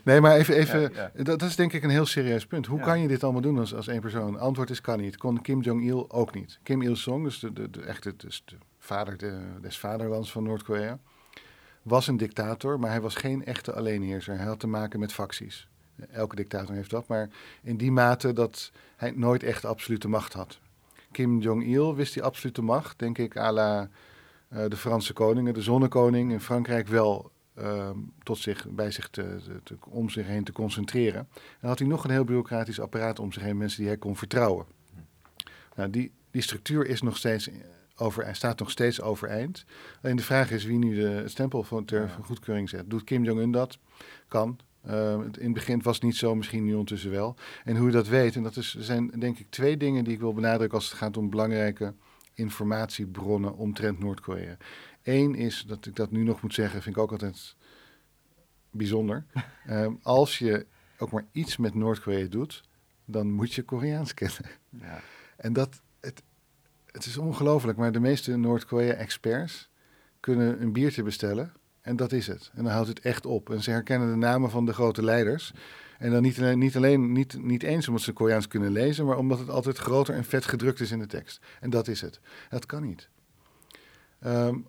Nee, 0.03 0.21
maar 0.21 0.35
even, 0.35 0.55
even 0.55 0.91
Dat, 1.23 1.41
is 1.41 1.55
denk 1.55 1.73
ik 1.73 1.83
een 1.83 1.89
heel 1.89 2.05
serieus 2.05 2.45
punt. 2.45 2.65
Hoe 2.65 2.79
kan 2.79 2.99
je 2.99 3.07
dit 3.07 3.23
allemaal 3.23 3.41
doen 3.41 3.59
als, 3.59 3.75
als 3.75 3.87
één 3.87 4.01
persoon? 4.01 4.39
Antwoord 4.39 4.69
is 4.69 4.81
kan 4.81 4.99
niet. 4.99 5.17
Kon 5.17 5.41
Kim 5.41 5.61
Jong-il 5.61 6.11
ook 6.11 6.33
niet. 6.33 6.59
Kim 6.63 6.81
Il-sung, 6.81 7.23
dus 7.23 7.39
de, 7.39 7.53
de, 7.53 7.69
de, 7.69 7.81
echte 7.81 8.13
dus 8.17 8.43
de 8.45 8.55
vader 8.79 9.17
de, 9.17 9.39
des 9.61 9.79
vaderlands 9.79 10.31
van 10.31 10.43
Noord-Korea, 10.43 10.99
was 11.81 12.07
een 12.07 12.17
dictator, 12.17 12.79
maar 12.79 12.89
hij 12.89 13.01
was 13.01 13.15
geen 13.15 13.45
echte 13.45 13.73
alleenheerser. 13.73 14.37
Hij 14.37 14.45
had 14.45 14.59
te 14.59 14.67
maken 14.67 14.99
met 14.99 15.13
facties. 15.13 15.67
Elke 16.11 16.35
dictator 16.35 16.75
heeft 16.75 16.89
dat, 16.89 17.07
maar 17.07 17.29
in 17.63 17.77
die 17.77 17.91
mate 17.91 18.33
dat 18.33 18.71
hij 18.95 19.11
nooit 19.11 19.43
echt 19.43 19.65
absolute 19.65 20.07
macht 20.07 20.33
had. 20.33 20.59
Kim 21.11 21.39
Jong-il 21.39 21.95
wist 21.95 22.13
die 22.13 22.23
absolute 22.23 22.61
macht, 22.61 22.99
denk 22.99 23.17
ik, 23.17 23.37
à 23.37 23.51
la 23.51 23.89
uh, 24.53 24.65
de 24.67 24.77
Franse 24.77 25.13
koningen, 25.13 25.53
de 25.53 25.61
zonnekoning 25.61 26.31
in 26.31 26.39
Frankrijk 26.39 26.87
wel 26.87 27.31
uh, 27.59 27.89
tot 28.23 28.37
zich, 28.37 28.67
bij 28.69 28.91
zich 28.91 29.09
te, 29.09 29.37
te, 29.63 29.77
om 29.89 30.09
zich 30.09 30.27
heen 30.27 30.43
te 30.43 30.51
concentreren. 30.51 31.27
En 31.59 31.67
had 31.67 31.79
hij 31.79 31.87
nog 31.87 32.03
een 32.03 32.11
heel 32.11 32.23
bureaucratisch 32.23 32.79
apparaat 32.79 33.19
om 33.19 33.31
zich 33.31 33.43
heen, 33.43 33.57
mensen 33.57 33.79
die 33.79 33.87
hij 33.87 33.97
kon 33.97 34.15
vertrouwen. 34.15 34.65
Nou, 35.75 35.89
die, 35.89 36.11
die 36.31 36.41
structuur 36.41 36.85
is 36.85 37.01
nog 37.01 37.17
steeds 37.17 37.49
over, 37.95 38.35
staat 38.35 38.59
nog 38.59 38.71
steeds 38.71 39.01
overeind. 39.01 39.65
Alleen 40.01 40.15
de 40.15 40.23
vraag 40.23 40.51
is 40.51 40.65
wie 40.65 40.77
nu 40.77 40.95
de 40.95 41.23
stempel 41.27 41.63
van 41.63 41.85
ter 41.85 42.09
goedkeuring 42.21 42.69
zet. 42.69 42.89
Doet 42.89 43.03
Kim 43.03 43.23
Jong-un 43.23 43.51
dat? 43.51 43.77
Kan. 44.27 44.59
Uh, 44.89 45.13
in 45.13 45.45
het 45.45 45.53
begin 45.53 45.81
was 45.81 45.95
het 45.95 46.03
niet 46.03 46.15
zo, 46.15 46.35
misschien 46.35 46.63
nu 46.63 46.71
ondertussen 46.71 47.11
wel. 47.11 47.35
En 47.63 47.77
hoe 47.77 47.87
je 47.87 47.93
dat 47.93 48.07
weet, 48.07 48.35
en 48.35 48.43
dat 48.43 48.55
is, 48.55 48.75
zijn 48.79 49.07
denk 49.07 49.39
ik 49.39 49.49
twee 49.49 49.77
dingen 49.77 50.03
die 50.03 50.13
ik 50.13 50.19
wil 50.19 50.33
benadrukken 50.33 50.77
als 50.77 50.89
het 50.89 50.97
gaat 50.97 51.17
om 51.17 51.29
belangrijke 51.29 51.93
informatiebronnen 52.33 53.55
omtrent 53.55 53.99
Noord-Korea. 53.99 54.57
Eén 55.03 55.35
is, 55.35 55.65
dat 55.67 55.85
ik 55.85 55.95
dat 55.95 56.11
nu 56.11 56.23
nog 56.23 56.41
moet 56.41 56.53
zeggen, 56.53 56.81
vind 56.81 56.95
ik 56.95 57.01
ook 57.01 57.11
altijd 57.11 57.55
bijzonder. 58.71 59.25
Uh, 59.67 59.87
als 60.01 60.37
je 60.37 60.65
ook 60.97 61.11
maar 61.11 61.25
iets 61.31 61.57
met 61.57 61.73
Noord-Korea 61.73 62.27
doet, 62.27 62.63
dan 63.05 63.31
moet 63.31 63.53
je 63.53 63.63
Koreaans 63.63 64.13
kennen. 64.13 64.45
Ja. 64.69 65.01
En 65.37 65.53
dat, 65.53 65.81
het, 65.99 66.23
het 66.85 67.05
is 67.05 67.17
ongelooflijk, 67.17 67.77
maar 67.77 67.91
de 67.91 67.99
meeste 67.99 68.37
Noord-Korea-experts 68.37 69.69
kunnen 70.19 70.61
een 70.61 70.71
biertje 70.71 71.03
bestellen 71.03 71.53
en 71.89 71.95
dat 71.95 72.11
is 72.11 72.27
het. 72.27 72.51
En 72.53 72.63
dan 72.63 72.73
houdt 72.73 72.87
het 72.87 72.99
echt 72.99 73.25
op. 73.25 73.49
En 73.49 73.61
ze 73.61 73.71
herkennen 73.71 74.09
de 74.09 74.15
namen 74.15 74.49
van 74.49 74.65
de 74.65 74.73
grote 74.73 75.03
leiders. 75.03 75.53
En 75.97 76.11
dan 76.11 76.21
niet 76.21 76.37
alleen, 76.37 76.59
niet, 76.59 76.75
alleen, 76.75 77.11
niet, 77.11 77.41
niet 77.41 77.63
eens 77.63 77.87
omdat 77.87 78.03
ze 78.03 78.13
Koreaans 78.13 78.47
kunnen 78.47 78.71
lezen, 78.71 79.05
maar 79.05 79.17
omdat 79.17 79.39
het 79.39 79.49
altijd 79.49 79.77
groter 79.77 80.15
en 80.15 80.23
vet 80.23 80.45
gedrukt 80.45 80.79
is 80.79 80.91
in 80.91 80.99
de 80.99 81.05
tekst. 81.05 81.41
En 81.59 81.69
dat 81.69 81.87
is 81.87 82.01
het. 82.01 82.19
Dat 82.49 82.65
kan 82.65 82.83
niet. 82.83 83.09
Um, 84.25 84.67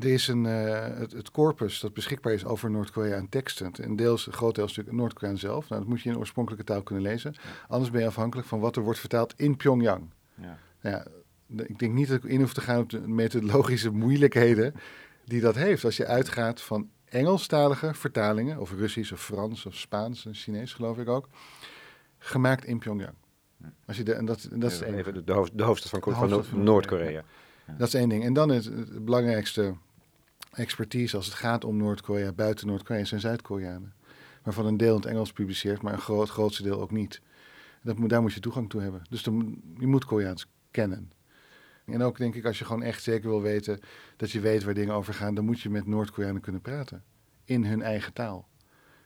er 0.00 0.12
is 0.12 0.28
een, 0.28 0.44
uh, 0.44 0.86
het, 0.98 1.12
het, 1.12 1.30
corpus 1.30 1.80
dat 1.80 1.94
beschikbaar 1.94 2.32
is 2.32 2.44
over 2.44 2.70
Noord-Korea 2.70 3.16
aan 3.16 3.28
teksten. 3.28 3.72
En 3.72 3.96
deels, 3.96 4.26
een 4.26 4.32
groot 4.32 4.54
deel 4.54 4.68
stuk 4.68 4.92
Noord-Korea 4.92 5.34
zelf. 5.36 5.68
Nou, 5.68 5.80
dat 5.80 5.90
moet 5.90 6.02
je 6.02 6.10
in 6.10 6.18
oorspronkelijke 6.18 6.66
taal 6.66 6.82
kunnen 6.82 7.04
lezen. 7.04 7.34
Anders 7.68 7.90
ben 7.90 8.00
je 8.00 8.06
afhankelijk 8.06 8.48
van 8.48 8.60
wat 8.60 8.76
er 8.76 8.82
wordt 8.82 8.98
vertaald 8.98 9.34
in 9.36 9.56
Pyongyang. 9.56 10.10
Ja. 10.34 10.58
Nou 10.80 10.96
ja, 10.96 11.06
ik 11.64 11.78
denk 11.78 11.92
niet 11.92 12.08
dat 12.08 12.24
ik 12.24 12.30
in 12.30 12.40
hoef 12.40 12.54
te 12.54 12.60
gaan 12.60 12.80
op 12.80 12.90
de 12.90 13.08
methodologische 13.08 13.90
moeilijkheden 13.90 14.74
die 15.24 15.40
dat 15.40 15.54
heeft. 15.54 15.84
Als 15.84 15.96
je 15.96 16.06
uitgaat 16.06 16.60
van 16.60 16.90
Engelstalige 17.04 17.94
vertalingen, 17.94 18.60
of 18.60 18.72
Russisch 18.72 19.12
of 19.12 19.24
Frans 19.24 19.66
of 19.66 19.74
Spaans 19.74 20.26
en 20.26 20.34
Chinees 20.34 20.72
geloof 20.72 20.98
ik 20.98 21.08
ook, 21.08 21.28
gemaakt 22.18 22.64
in 22.64 22.78
Pyongyang. 22.78 23.14
Als 23.86 23.96
je 23.96 24.02
de, 24.02 24.12
en 24.12 24.24
dat, 24.24 24.48
dat 24.52 24.70
is 24.70 24.80
even 24.80 25.14
de, 25.14 25.24
de, 25.24 25.32
hoofd, 25.32 25.58
de 25.58 25.62
hoofdstad 25.62 26.14
van, 26.14 26.44
van 26.44 26.62
Noord-Korea. 26.62 27.24
Dat 27.78 27.86
is 27.86 27.94
één 27.94 28.08
ding. 28.08 28.24
En 28.24 28.32
dan 28.32 28.52
is 28.52 28.64
het 28.64 29.04
belangrijkste 29.04 29.74
expertise 30.52 31.16
als 31.16 31.26
het 31.26 31.34
gaat 31.34 31.64
om 31.64 31.76
Noord-Korea, 31.76 32.32
buiten 32.32 32.66
Noord-Korea, 32.66 33.04
zijn 33.04 33.20
Zuid-Koreanen. 33.20 33.94
Waarvan 34.42 34.66
een 34.66 34.76
deel 34.76 34.94
in 34.94 35.00
het 35.00 35.10
Engels 35.10 35.32
publiceert, 35.32 35.82
maar 35.82 35.92
een 35.92 35.98
groot, 35.98 36.28
grootste 36.28 36.62
deel 36.62 36.80
ook 36.80 36.90
niet. 36.90 37.20
Dat 37.82 37.98
moet, 37.98 38.10
daar 38.10 38.22
moet 38.22 38.32
je 38.32 38.40
toegang 38.40 38.70
toe 38.70 38.80
hebben. 38.80 39.02
Dus 39.10 39.22
je 39.78 39.86
moet 39.86 40.04
Koreaans 40.04 40.46
kennen. 40.70 41.12
En 41.86 42.02
ook 42.02 42.18
denk 42.18 42.34
ik, 42.34 42.44
als 42.44 42.58
je 42.58 42.64
gewoon 42.64 42.82
echt 42.82 43.02
zeker 43.02 43.28
wil 43.28 43.42
weten 43.42 43.80
dat 44.16 44.30
je 44.30 44.40
weet 44.40 44.64
waar 44.64 44.74
dingen 44.74 44.94
over 44.94 45.14
gaan, 45.14 45.34
dan 45.34 45.44
moet 45.44 45.60
je 45.60 45.70
met 45.70 45.86
Noord-Koreanen 45.86 46.40
kunnen 46.40 46.60
praten. 46.60 47.02
In 47.44 47.64
hun 47.64 47.82
eigen 47.82 48.12
taal. 48.12 48.48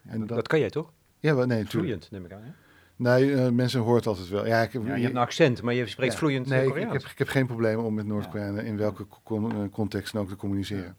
en 0.05 0.27
dat, 0.27 0.47
kan 0.47 0.59
jij 0.59 0.69
toch? 0.69 0.91
Ja, 1.19 1.35
wel, 1.35 1.45
nee, 1.45 1.65
Vloeiend, 1.65 2.11
neem 2.11 2.25
ik 2.25 2.31
aan. 2.31 2.43
Hè? 2.43 2.51
Nee, 2.95 3.25
uh, 3.25 3.49
mensen 3.49 3.81
hoort 3.81 4.07
altijd 4.07 4.29
wel. 4.29 4.45
Ja, 4.45 4.61
ik, 4.61 4.73
ja, 4.73 4.79
je 4.79 5.01
hebt 5.01 5.15
een 5.15 5.21
accent, 5.21 5.61
maar 5.61 5.73
je 5.73 5.87
spreekt 5.87 6.15
vloeiend 6.15 6.47
nee, 6.47 6.67
Koreaans. 6.67 6.93
Ik, 6.93 7.01
heb, 7.01 7.11
ik 7.11 7.17
heb 7.17 7.27
geen 7.27 7.45
probleem 7.45 7.79
om 7.79 7.93
met 7.93 8.05
Noord-Koreanen 8.05 8.65
in 8.65 8.77
welke 8.77 9.07
con 9.23 9.55
uh, 9.55 9.69
context 9.71 10.13
dan 10.13 10.21
ook 10.21 10.29
te 10.29 10.35
communiceren. 10.35 10.97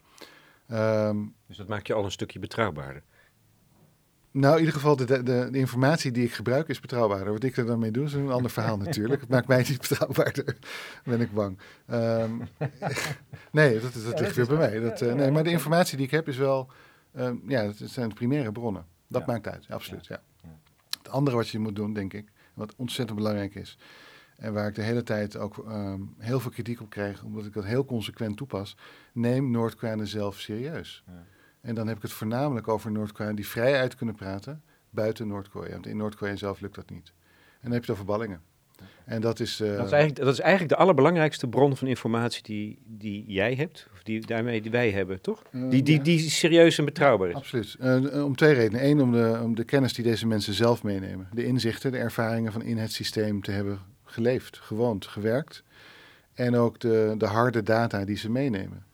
Um, 0.73 1.35
dus 1.47 1.57
dat 1.57 1.69
maakt 1.69 1.87
je 1.87 1.95
al 1.95 2.05
een 2.05 2.11
stukje 2.11 2.39
betrouwbaarder. 2.39 3.03
Nou, 4.33 4.53
in 4.55 4.59
ieder 4.59 4.75
geval, 4.75 4.97
de, 4.97 5.05
de, 5.05 5.23
de, 5.23 5.59
informatie 5.59 6.13
die 6.13 6.25
ik 6.25 6.33
gebruik 6.33 6.69
is 6.69 6.81
betrouwbaarder. 6.81 7.33
Wat 7.33 7.43
ik 7.43 7.57
er 7.57 7.67
dan 7.67 7.79
mee 7.79 7.91
doe, 7.91 8.05
is 8.05 8.13
een 8.13 8.31
ander 8.31 8.51
verhaal 8.51 8.77
natuurlijk. 8.87 9.21
Het 9.21 9.31
maakt 9.31 9.49
mij 9.49 9.65
niet 9.69 9.89
betrouwbaarder, 9.89 10.57
ben 11.05 11.21
ik 11.21 11.33
bang. 11.33 11.59
Um, 11.91 12.49
nee, 13.53 13.81
dat, 13.81 13.93
dat 13.93 14.21
ligt 14.21 14.37
weer 14.37 14.47
bij 14.47 14.57
mij. 14.57 14.81
Dat, 14.81 15.01
uh, 15.01 15.13
nee, 15.13 15.31
maar 15.31 15.45
de 15.45 15.51
informatie 15.51 15.97
die 15.97 16.07
ik 16.07 16.13
heb 16.13 16.29
is 16.29 16.37
wel... 16.37 16.71
Um, 17.19 17.43
ja, 17.47 17.63
dat 17.63 17.77
zijn 17.85 18.09
de 18.09 18.15
primaire 18.15 18.53
bronnen. 18.53 18.87
Dat 19.07 19.27
maakt 19.27 19.49
uit, 19.49 19.67
absoluut, 19.69 20.07
ja. 20.07 20.23
Het 20.99 21.09
andere 21.09 21.37
wat 21.37 21.49
je 21.49 21.59
moet 21.59 21.77
doen, 21.77 21.93
denk 21.93 22.13
ik, 22.13 22.33
wat 22.55 22.75
ontzettend 22.77 23.19
belangrijk 23.19 23.55
is... 23.55 23.79
En 24.37 24.53
waar 24.53 24.69
ik 24.69 24.75
de 24.75 24.83
hele 24.83 25.03
tijd 25.03 25.37
ook 25.37 25.69
ehm, 25.69 26.01
heel 26.19 26.41
veel 26.41 26.51
kritiek 26.51 26.81
op 26.81 26.91
krijg, 26.91 27.23
omdat 27.23 27.45
ik 27.45 27.53
dat 27.53 27.65
heel 27.65 27.85
consequent 27.85 28.37
toepas. 28.37 28.77
Neem 29.13 29.51
Noord-Koreanen 29.51 30.07
zelf 30.07 30.39
serieus. 30.39 31.05
Ja. 31.07 31.25
En 31.61 31.75
dan 31.75 31.87
heb 31.87 31.97
ik 31.97 32.03
het 32.03 32.13
voornamelijk 32.13 32.69
over 32.69 32.91
Noord-Koreanen 32.91 33.37
die 33.37 33.49
vrij 33.49 33.81
uit 33.81 33.95
kunnen 33.95 34.15
praten 34.15 34.63
buiten 34.91 35.27
Noord-Korea. 35.27 35.73
Want 35.73 35.87
in 35.87 35.97
Noord-Korea 35.97 36.37
zelf 36.37 36.61
lukt 36.61 36.75
dat 36.75 36.91
niet. 36.91 37.13
En 37.37 37.59
dan 37.63 37.73
heb 37.73 37.85
je 37.85 37.91
het 37.93 38.01
over 38.01 38.05
ballingen. 38.05 38.41
En 39.05 39.21
dat 39.21 39.41
is, 39.41 39.61
uh, 39.61 39.77
dat, 39.77 39.87
is 39.87 39.93
eigenlijk, 39.93 40.25
dat 40.25 40.33
is 40.33 40.41
eigenlijk 40.41 40.73
de 40.73 40.79
allerbelangrijkste 40.79 41.49
bron 41.49 41.77
van 41.77 41.89
informatie 41.89 42.43
die, 42.43 42.83
die 42.87 43.25
jij 43.27 43.55
hebt, 43.55 43.87
of 43.93 44.03
die 44.03 44.27
daarmee 44.27 44.63
die 44.63 44.71
wij 44.71 44.91
hebben, 44.91 45.21
toch? 45.21 45.43
Uh, 45.51 45.71
die, 45.71 45.83
die, 45.83 46.03
die 46.03 46.19
serieus 46.19 46.79
en 46.79 46.85
betrouwbaar 46.85 47.29
is. 47.29 47.35
Absoluut. 47.35 47.77
Uh, 47.81 48.25
om 48.25 48.37
twee 48.37 48.53
redenen. 48.53 48.85
Eén, 48.85 49.01
om 49.01 49.13
de, 49.13 49.41
om 49.43 49.55
de 49.55 49.65
kennis 49.65 49.93
die 49.93 50.05
deze 50.05 50.27
mensen 50.27 50.55
zelf 50.55 50.83
meenemen. 50.83 51.29
De 51.33 51.45
inzichten, 51.45 51.93
de 51.93 51.99
ervaringen 51.99 52.53
van 52.53 52.63
in 52.63 52.79
het 52.79 52.93
systeem 52.93 53.43
te 53.43 53.51
hebben 53.51 53.79
geleefd, 54.05 54.59
gewoond, 54.59 55.07
gewerkt. 55.07 55.63
En 56.35 56.57
ook 56.57 56.79
de, 56.79 57.15
de 57.19 57.27
harde 57.27 57.63
data 57.63 58.05
die 58.05 58.17
ze 58.17 58.31
meenemen. 58.31 58.85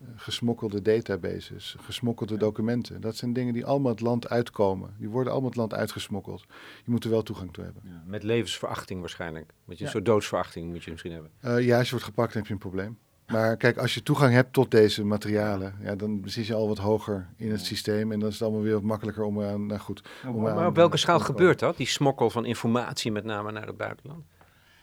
Eh, 0.00 0.06
gesmokkelde 0.16 0.82
databases, 0.82 1.76
gesmokkelde 1.80 2.36
documenten. 2.36 3.00
Dat 3.00 3.16
zijn 3.16 3.32
dingen 3.32 3.54
die 3.54 3.64
allemaal 3.64 3.90
het 3.90 4.00
land 4.00 4.28
uitkomen. 4.28 4.94
Die 4.98 5.08
worden 5.08 5.32
allemaal 5.32 5.50
het 5.50 5.58
land 5.58 5.74
uitgesmokkeld. 5.74 6.44
Je 6.84 6.90
moet 6.90 7.04
er 7.04 7.10
wel 7.10 7.22
toegang 7.22 7.52
toe 7.52 7.64
hebben. 7.64 7.82
Ja, 7.86 8.02
met 8.06 8.22
levensverachting 8.22 9.00
waarschijnlijk. 9.00 9.52
Met 9.64 9.78
je 9.78 9.84
ja. 9.84 9.90
soort 9.90 10.04
doodsverachting 10.04 10.70
moet 10.72 10.84
je 10.84 10.90
misschien 10.90 11.12
hebben. 11.12 11.30
Uh, 11.44 11.66
ja, 11.66 11.76
als 11.76 11.84
je 11.84 11.90
wordt 11.90 12.06
gepakt, 12.06 12.34
heb 12.34 12.46
je 12.46 12.52
een 12.52 12.58
probleem. 12.58 12.98
Maar 13.26 13.56
kijk, 13.56 13.78
als 13.78 13.94
je 13.94 14.02
toegang 14.02 14.32
hebt 14.32 14.52
tot 14.52 14.70
deze 14.70 15.04
materialen, 15.04 15.74
ja, 15.82 15.94
dan 15.94 16.22
zit 16.24 16.46
je 16.46 16.54
al 16.54 16.68
wat 16.68 16.78
hoger 16.78 17.28
in 17.36 17.50
het 17.50 17.64
systeem. 17.64 18.12
En 18.12 18.18
dan 18.18 18.28
is 18.28 18.34
het 18.34 18.42
allemaal 18.42 18.62
weer 18.62 18.72
wat 18.72 18.82
makkelijker 18.82 19.24
om 19.24 19.42
aan. 19.42 19.66
Nou 19.66 19.80
goed. 19.80 20.02
Om 20.26 20.40
maar, 20.40 20.66
op 20.66 20.76
welke 20.76 20.96
schaal 20.96 21.20
gebeurt 21.20 21.58
dat? 21.58 21.76
Die 21.76 21.86
smokkel 21.86 22.30
van 22.30 22.44
informatie, 22.44 23.12
met 23.12 23.24
name 23.24 23.52
naar 23.52 23.66
het 23.66 23.76
buitenland? 23.76 24.24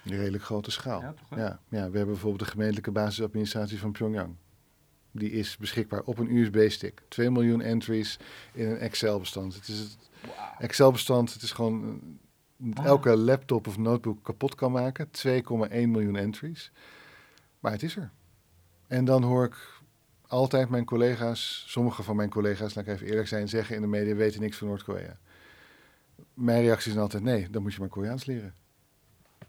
Een 0.06 0.18
redelijk 0.18 0.44
grote 0.44 0.72
schaal. 0.72 1.02
Ja, 1.02 1.14
ja, 1.30 1.60
ja, 1.70 1.90
we 1.90 1.98
hebben 1.98 2.06
bijvoorbeeld 2.06 2.40
de 2.44 2.50
gemeentelijke 2.50 2.92
basisadministratie 2.92 3.80
van 3.80 3.92
Pyongyang. 3.92 4.36
Die 5.18 5.32
is 5.32 5.58
beschikbaar 5.58 6.02
op 6.02 6.18
een 6.18 6.36
USB-stick. 6.36 7.02
2 7.08 7.32
miljoen 7.32 7.62
entries 7.62 8.20
in 8.54 8.68
een 8.68 8.78
Excel-bestand. 8.78 9.56
Het 9.56 9.68
is 9.68 9.80
het 9.80 9.98
Excel-bestand, 10.60 11.34
het 11.34 11.42
is 11.42 11.52
gewoon 11.52 12.02
uh, 12.58 12.86
elke 12.86 13.18
laptop 13.18 13.68
of 13.68 13.78
notebook 13.78 14.24
kapot 14.24 14.56
kan 14.56 14.72
maken. 14.72 15.08
2,1 15.28 15.34
miljoen 15.70 16.16
entries. 16.16 16.72
Maar 17.60 17.72
het 17.72 17.84
is 17.84 17.96
er. 17.96 18.12
En 18.88 19.06
dan 19.06 19.24
hoor 19.24 19.46
ik 19.46 19.82
altijd 20.28 20.70
mijn 20.70 20.86
collega's, 20.86 21.64
sommige 21.68 22.04
van 22.04 22.16
mijn 22.16 22.30
collega's, 22.30 22.76
laat 22.76 22.86
ik 22.86 22.94
even 22.94 23.08
eerlijk 23.08 23.28
zijn, 23.28 23.50
zeggen 23.50 23.76
in 23.76 23.82
de 23.82 23.88
media 23.88 24.16
weten 24.16 24.42
niks 24.42 24.58
van 24.58 24.68
Noord-Korea. 24.68 25.18
Mijn 26.34 26.62
reactie 26.62 26.92
is 26.92 26.98
altijd 26.98 27.24
nee, 27.24 27.50
dan 27.50 27.62
moet 27.62 27.74
je 27.74 27.80
maar 27.80 27.90
Koreaans 27.90 28.26
leren. 28.26 28.54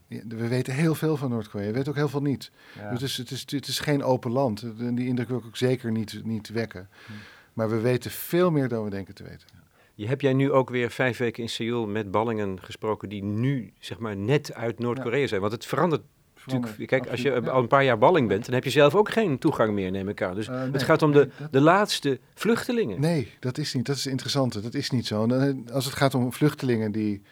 We 0.09 0.49
weten 0.49 0.75
heel 0.75 0.95
veel 0.95 1.17
van 1.17 1.31
Noord-Korea. 1.31 1.67
We 1.67 1.73
weten 1.73 1.89
ook 1.89 1.97
heel 1.99 2.09
veel 2.09 2.23
niet. 2.23 2.51
Dus 2.99 3.17
het 3.17 3.31
is, 3.31 3.45
het, 3.49 3.69
is, 3.69 3.79
geen 3.79 4.03
open 4.03 4.31
land. 4.31 4.65
Die 4.97 5.07
indruk 5.07 5.29
wil 5.29 5.39
ik 5.39 5.47
ook 5.47 5.57
zeker 5.57 5.91
niet, 5.91 6.25
niet 6.25 6.49
wekken. 6.49 6.89
Hm. 7.07 7.13
Maar 7.53 7.71
we 7.71 7.81
weten 7.81 8.11
veel 8.11 8.51
meer 8.51 8.69
dan 8.69 8.85
we 8.85 8.91
denken 8.91 9.15
te 9.15 9.23
weten. 9.23 9.47
Je 9.95 10.07
heb 10.07 10.21
jij 10.21 10.33
nu 10.33 10.53
ook 10.53 10.71
weer 10.71 10.91
vijf 10.91 11.19
weken 11.19 11.43
in 11.43 11.49
Seoul 11.49 11.87
met 11.87 12.11
ballingen 12.11 12.63
gesproken 12.63 13.09
die 13.09 13.23
nu 13.23 13.73
zeg 13.79 13.99
maar 13.99 14.17
net 14.17 14.55
uit 14.55 14.79
Noord-Korea 14.79 15.27
zijn? 15.27 15.41
Want 15.41 15.53
het 15.53 15.67
verandert 15.67 16.03
natuurlijk. 16.47 16.87
Kijk, 16.87 17.07
als 17.09 17.23
je 17.23 17.51
al 17.51 17.61
een 17.63 17.69
paar 17.69 17.85
jaar 17.85 17.99
balling 17.99 18.29
bent, 18.29 18.45
dan 18.45 18.55
heb 18.55 18.65
je 18.65 18.71
zelf 18.71 18.95
ook 18.95 19.11
geen 19.11 19.39
toegang 19.39 19.73
meer, 19.73 19.91
neem 19.91 20.09
ik 20.09 20.23
aan. 20.23 20.35
Dus 20.35 20.49
uh, 20.49 20.63
het 20.73 20.83
gaat 20.83 21.03
om 21.03 21.13
de, 21.13 21.29
de 21.51 21.61
laatste 21.61 22.21
vluchtelingen. 22.35 23.01
Nee, 23.01 23.33
dat 23.41 23.59
is 23.59 23.75
niet. 23.75 23.87
Dat 23.87 23.97
is 23.97 24.03
het 24.03 24.11
interessante. 24.11 24.61
Dat 24.61 24.75
is 24.75 24.91
niet 24.91 25.07
zo. 25.07 25.27
Als 25.73 25.85
het 25.85 25.95
gaat 25.95 26.15
om 26.15 26.33
vluchtelingen 26.33 26.93
die 26.93 27.23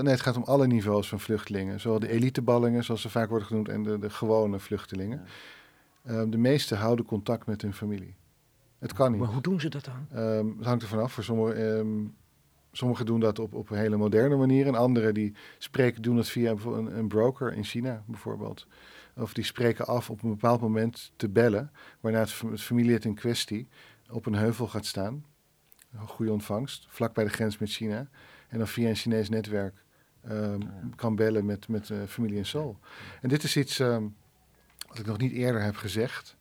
Nee, 0.00 0.12
het 0.12 0.20
gaat 0.20 0.36
om 0.36 0.42
alle 0.42 0.66
niveaus 0.66 1.08
van 1.08 1.20
vluchtelingen. 1.20 1.80
Zowel 1.80 1.98
de 1.98 2.08
eliteballingen, 2.08 2.84
zoals 2.84 3.00
ze 3.00 3.10
vaak 3.10 3.28
worden 3.28 3.46
genoemd, 3.46 3.68
en 3.68 3.82
de, 3.82 3.98
de 3.98 4.10
gewone 4.10 4.58
vluchtelingen. 4.58 5.24
Ehm, 6.04 6.30
de 6.30 6.38
meesten 6.38 6.78
houden 6.78 7.04
contact 7.04 7.46
met 7.46 7.62
hun 7.62 7.74
familie. 7.74 8.14
Het 8.78 8.92
kan 8.92 9.10
niet. 9.10 9.20
Maar 9.20 9.32
hoe 9.32 9.42
doen 9.42 9.60
ze 9.60 9.68
dat 9.68 9.84
dan? 9.84 10.20
Um, 10.20 10.54
het 10.56 10.66
hangt 10.66 10.82
er 10.82 10.88
vanaf. 10.88 11.12
Voor 11.12 11.24
sommigen, 11.24 11.78
um, 11.78 12.14
sommigen 12.72 13.06
doen 13.06 13.20
dat 13.20 13.38
op, 13.38 13.54
op 13.54 13.70
een 13.70 13.78
hele 13.78 13.96
moderne 13.96 14.36
manier. 14.36 14.66
En 14.66 14.74
anderen 14.74 15.14
die 15.14 15.34
spreken, 15.58 16.02
doen 16.02 16.16
dat 16.16 16.28
via 16.28 16.50
een, 16.50 16.96
een 16.98 17.08
broker 17.08 17.52
in 17.52 17.64
China 17.64 18.02
bijvoorbeeld. 18.06 18.66
Of 19.16 19.34
die 19.34 19.44
spreken 19.44 19.86
af 19.86 20.10
op 20.10 20.22
een 20.22 20.30
bepaald 20.30 20.60
moment 20.60 21.12
te 21.16 21.28
bellen. 21.28 21.70
Waarna 22.00 22.18
het, 22.18 22.40
het 22.40 22.62
familielid 22.62 23.04
in 23.04 23.14
kwestie 23.14 23.68
op 24.10 24.26
een 24.26 24.34
heuvel 24.34 24.68
gaat 24.68 24.86
staan. 24.86 25.24
Een 25.92 26.06
goede 26.06 26.32
ontvangst, 26.32 26.86
vlak 26.88 27.14
bij 27.14 27.24
de 27.24 27.30
grens 27.30 27.58
met 27.58 27.70
China. 27.70 28.08
En 28.52 28.58
dan 28.58 28.68
via 28.68 28.88
een 28.88 28.94
Chinees 28.94 29.28
netwerk 29.28 29.84
um, 30.30 30.60
kan 30.96 31.16
bellen 31.16 31.44
met, 31.44 31.68
met 31.68 31.88
uh, 31.88 31.98
familie 32.08 32.36
in 32.36 32.46
Seoul. 32.46 32.78
En 33.20 33.28
dit 33.28 33.42
is 33.42 33.56
iets 33.56 33.78
um, 33.78 34.14
wat 34.88 34.98
ik 34.98 35.06
nog 35.06 35.18
niet 35.18 35.32
eerder 35.32 35.62
heb 35.62 35.76
gezegd. 35.76 36.36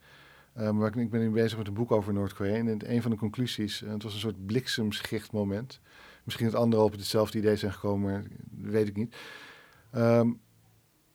Um, 0.60 0.78
maar 0.78 0.88
ik, 0.88 0.96
ik, 0.96 1.10
ben 1.10 1.20
nu 1.20 1.30
bezig 1.30 1.58
met 1.58 1.68
een 1.68 1.74
boek 1.74 1.92
over 1.92 2.14
Noord-Korea. 2.14 2.56
En 2.56 2.92
een 2.92 3.02
van 3.02 3.12
de 3.12 3.18
conclusies, 3.18 3.82
uh, 3.82 3.92
het 3.92 4.04
was 4.04 4.14
een 4.14 4.20
soort 4.20 4.46
bliksemschichtmoment. 4.46 5.80
Misschien 6.24 6.46
dat 6.46 6.56
anderen 6.56 6.86
op 6.86 6.92
hetzelfde 6.92 7.38
idee 7.38 7.56
zijn 7.56 7.74
gekomen, 7.74 8.28
weet 8.62 8.88
ik 8.88 8.96
niet. 8.96 9.16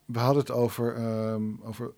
we 0.04 0.18
hadden 0.18 0.42
het 0.42 0.50
over, 0.50 0.96
over 1.62 1.92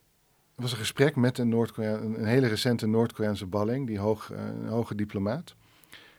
er 0.59 0.65
was 0.65 0.73
een 0.73 0.79
gesprek 0.79 1.17
met 1.17 1.39
een, 1.39 1.49
Noord 1.49 1.77
een, 1.77 2.25
hele 2.25 2.47
recente 2.47 2.87
Noord-Koreaanse 2.87 3.47
balling, 3.47 3.87
die 3.87 3.99
hoog, 3.99 4.33
uh, 4.33 4.39
een 4.39 4.69
hoge 4.69 4.95
diplomaat. 4.95 5.55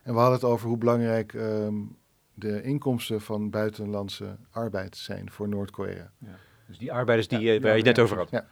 En 0.03 0.13
we 0.13 0.19
hadden 0.19 0.39
het 0.39 0.49
over 0.49 0.67
hoe 0.67 0.77
belangrijk 0.77 1.33
um, 1.33 1.97
de 2.39 2.61
inkomsten 2.61 3.21
van 3.21 3.49
buitenlandse 3.49 4.37
arbeid 4.51 4.97
zijn 4.97 5.31
voor 5.31 5.47
Noord-Korea. 5.47 6.11
Ja. 6.17 6.37
Dus 6.67 6.77
die 6.77 6.93
arbeiders 6.93 7.27
die, 7.27 7.39
ja, 7.39 7.59
waar 7.59 7.77
je 7.77 7.83
net 7.83 7.99
over 7.99 8.17
had. 8.17 8.29
Ja. 8.29 8.45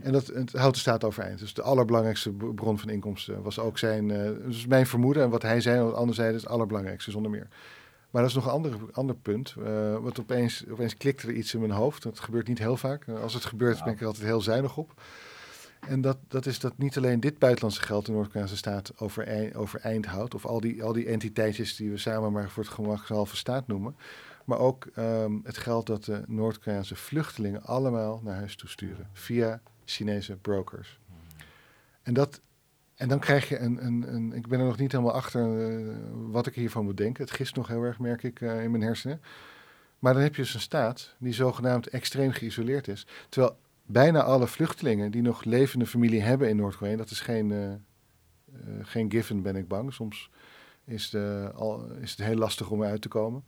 En 0.00 0.12
dat 0.12 0.26
het 0.26 0.52
houdt 0.52 0.74
de 0.74 0.80
staat 0.80 1.04
overeind. 1.04 1.38
Dus 1.38 1.54
de 1.54 1.62
allerbelangrijkste 1.62 2.30
bron 2.32 2.78
van 2.78 2.88
inkomsten 2.88 3.42
was 3.42 3.58
ook 3.58 3.78
zijn, 3.78 4.08
uh, 4.08 4.30
dus 4.46 4.66
mijn 4.66 4.86
vermoeden 4.86 5.22
en 5.22 5.30
wat 5.30 5.42
hij 5.42 5.60
zei 5.60 5.80
wat 5.80 5.92
anderen 5.92 6.14
zeiden 6.14 6.36
is 6.36 6.42
het 6.42 6.52
allerbelangrijkste 6.52 7.10
zonder 7.10 7.30
meer. 7.30 7.46
Maar 8.10 8.22
dat 8.22 8.30
is 8.30 8.36
nog 8.36 8.46
een 8.46 8.52
ander, 8.52 8.72
ander 8.92 9.16
punt. 9.16 9.54
Uh, 9.58 9.96
wat 9.96 10.20
opeens, 10.20 10.64
opeens 10.70 10.96
klikte 10.96 11.26
er 11.26 11.32
iets 11.32 11.54
in 11.54 11.60
mijn 11.60 11.72
hoofd. 11.72 12.02
Dat 12.02 12.20
gebeurt 12.20 12.48
niet 12.48 12.58
heel 12.58 12.76
vaak. 12.76 13.08
Als 13.22 13.34
het 13.34 13.44
gebeurt 13.44 13.84
ben 13.84 13.92
ik 13.92 14.00
er 14.00 14.06
altijd 14.06 14.26
heel 14.26 14.40
zuinig 14.40 14.76
op. 14.76 15.02
En 15.88 16.00
dat, 16.00 16.18
dat 16.28 16.46
is 16.46 16.58
dat 16.58 16.78
niet 16.78 16.96
alleen 16.96 17.20
dit 17.20 17.38
buitenlandse 17.38 17.82
geld 17.82 18.06
de 18.06 18.12
Noord-Koreaanse 18.12 18.56
staat 18.56 18.92
overeind, 18.98 19.54
overeind 19.54 20.06
houdt, 20.06 20.34
of 20.34 20.46
al 20.46 20.60
die, 20.60 20.82
al 20.82 20.92
die 20.92 21.06
entiteitjes 21.06 21.76
die 21.76 21.90
we 21.90 21.98
samen 21.98 22.32
maar 22.32 22.50
voor 22.50 22.62
het 22.62 22.72
gemakshalve 22.72 23.36
staat 23.36 23.66
noemen, 23.66 23.96
maar 24.44 24.58
ook 24.58 24.86
um, 24.96 25.40
het 25.44 25.58
geld 25.58 25.86
dat 25.86 26.04
de 26.04 26.22
Noord-Koreaanse 26.26 26.96
vluchtelingen 26.96 27.62
allemaal 27.62 28.20
naar 28.24 28.34
huis 28.36 28.56
toe 28.56 28.68
sturen 28.68 29.08
via 29.12 29.60
Chinese 29.84 30.36
brokers. 30.36 30.98
En, 32.02 32.14
dat, 32.14 32.40
en 32.94 33.08
dan 33.08 33.18
krijg 33.18 33.48
je 33.48 33.58
een, 33.58 33.84
een, 33.84 34.14
een 34.14 34.32
ik 34.32 34.46
ben 34.46 34.60
er 34.60 34.66
nog 34.66 34.78
niet 34.78 34.92
helemaal 34.92 35.14
achter 35.14 35.70
uh, 35.70 35.94
wat 36.12 36.46
ik 36.46 36.54
hiervan 36.54 36.84
moet 36.84 36.96
denken. 36.96 37.24
Het 37.24 37.32
gist 37.32 37.56
nog 37.56 37.68
heel 37.68 37.82
erg, 37.82 37.98
merk 37.98 38.22
ik, 38.22 38.40
uh, 38.40 38.62
in 38.62 38.70
mijn 38.70 38.82
hersenen. 38.82 39.20
Maar 39.98 40.12
dan 40.12 40.22
heb 40.22 40.34
je 40.34 40.42
dus 40.42 40.54
een 40.54 40.60
staat 40.60 41.14
die 41.18 41.32
zogenaamd 41.32 41.88
extreem 41.88 42.30
geïsoleerd 42.30 42.88
is. 42.88 43.06
Terwijl 43.28 43.56
bijna 43.86 44.22
alle 44.22 44.46
vluchtelingen 44.46 45.10
die 45.10 45.22
nog 45.22 45.44
levende 45.44 45.86
familie 45.86 46.20
hebben 46.20 46.48
in 46.48 46.56
Noord-Korea, 46.56 46.96
dat 46.96 47.10
is 47.10 47.20
geen, 47.20 47.50
uh, 47.50 47.72
geen 48.82 49.10
given, 49.10 49.42
ben 49.42 49.56
ik 49.56 49.68
bang. 49.68 49.92
Soms 49.92 50.30
is, 50.84 51.10
de, 51.10 51.50
al, 51.54 51.90
is 51.92 52.10
het 52.10 52.26
heel 52.26 52.36
lastig 52.36 52.70
om 52.70 52.82
eruit 52.82 53.02
te 53.02 53.08
komen. 53.08 53.44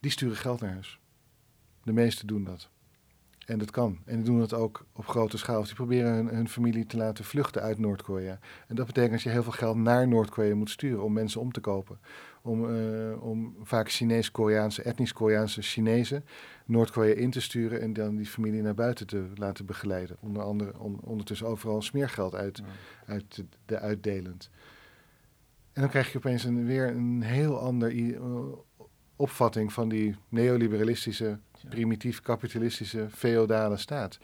Die 0.00 0.10
sturen 0.10 0.36
geld 0.36 0.60
naar 0.60 0.72
huis. 0.72 1.00
De 1.82 1.92
meesten 1.92 2.26
doen 2.26 2.44
dat. 2.44 2.70
En 3.48 3.58
dat 3.58 3.70
kan. 3.70 3.98
En 4.04 4.16
die 4.16 4.24
doen 4.24 4.40
het 4.40 4.52
ook 4.52 4.86
op 4.92 5.06
grote 5.06 5.38
schaal. 5.38 5.62
Die 5.64 5.74
proberen 5.74 6.12
hun, 6.12 6.26
hun 6.26 6.48
familie 6.48 6.86
te 6.86 6.96
laten 6.96 7.24
vluchten 7.24 7.62
uit 7.62 7.78
Noord-Korea. 7.78 8.38
En 8.66 8.76
dat 8.76 8.86
betekent 8.86 9.12
dat 9.12 9.22
je 9.22 9.28
heel 9.28 9.42
veel 9.42 9.52
geld 9.52 9.76
naar 9.76 10.08
Noord-Korea 10.08 10.54
moet 10.54 10.70
sturen 10.70 11.04
om 11.04 11.12
mensen 11.12 11.40
om 11.40 11.52
te 11.52 11.60
kopen. 11.60 11.98
Om, 12.42 12.64
uh, 12.64 13.22
om 13.22 13.56
vaak 13.62 13.90
Chinees-Koreaanse, 13.90 14.82
etnisch-Koreaanse 14.82 15.62
Chinezen 15.62 16.24
Noord-Korea 16.64 17.14
in 17.14 17.30
te 17.30 17.40
sturen 17.40 17.80
en 17.80 17.92
dan 17.92 18.16
die 18.16 18.26
familie 18.26 18.62
naar 18.62 18.74
buiten 18.74 19.06
te 19.06 19.26
laten 19.34 19.66
begeleiden. 19.66 20.16
Onder 20.20 20.42
andere 20.42 20.78
on, 20.78 21.00
ondertussen 21.02 21.46
overal 21.46 21.82
smeergeld 21.82 22.34
uit, 22.34 22.62
uit 23.06 23.36
de, 23.36 23.44
de, 23.66 23.78
uitdelend. 23.78 24.50
En 25.72 25.80
dan 25.80 25.90
krijg 25.90 26.12
je 26.12 26.18
opeens 26.18 26.44
een, 26.44 26.64
weer 26.64 26.88
een 26.88 27.22
heel 27.22 27.58
ander 27.58 27.92
uh, 27.92 28.12
opvatting 29.16 29.72
van 29.72 29.88
die 29.88 30.16
neoliberalistische, 30.28 31.38
primitief 31.68 32.20
kapitalistische, 32.20 33.06
feodale 33.10 33.76
staat. 33.76 34.18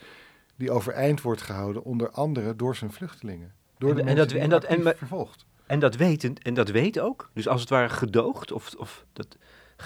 Die 0.57 0.71
overeind 0.71 1.23
wordt 1.23 1.43
gehouden 1.43 1.85
onder 1.85 2.11
andere 2.11 2.57
door 2.57 2.77
zijn 2.77 2.93
vluchtelingen. 2.93 3.53
Door 3.79 3.95
de 3.95 4.01
en, 4.01 4.09
en 4.09 4.17
dat, 4.17 4.33
en 4.33 4.49
dat 4.49 4.65
en, 4.65 4.97
vervolgd. 4.97 5.47
En 5.67 5.79
dat 5.79 5.97
weet, 5.97 6.43
en 6.43 6.55
dat 6.55 6.69
weet 6.69 6.99
ook? 6.99 7.31
Dus 7.33 7.49
als 7.49 7.61
het 7.61 7.71
ware 7.71 7.89
gedoogd? 7.89 8.53
Of, 8.53 8.75
of 8.75 9.05
dat, 9.13 9.37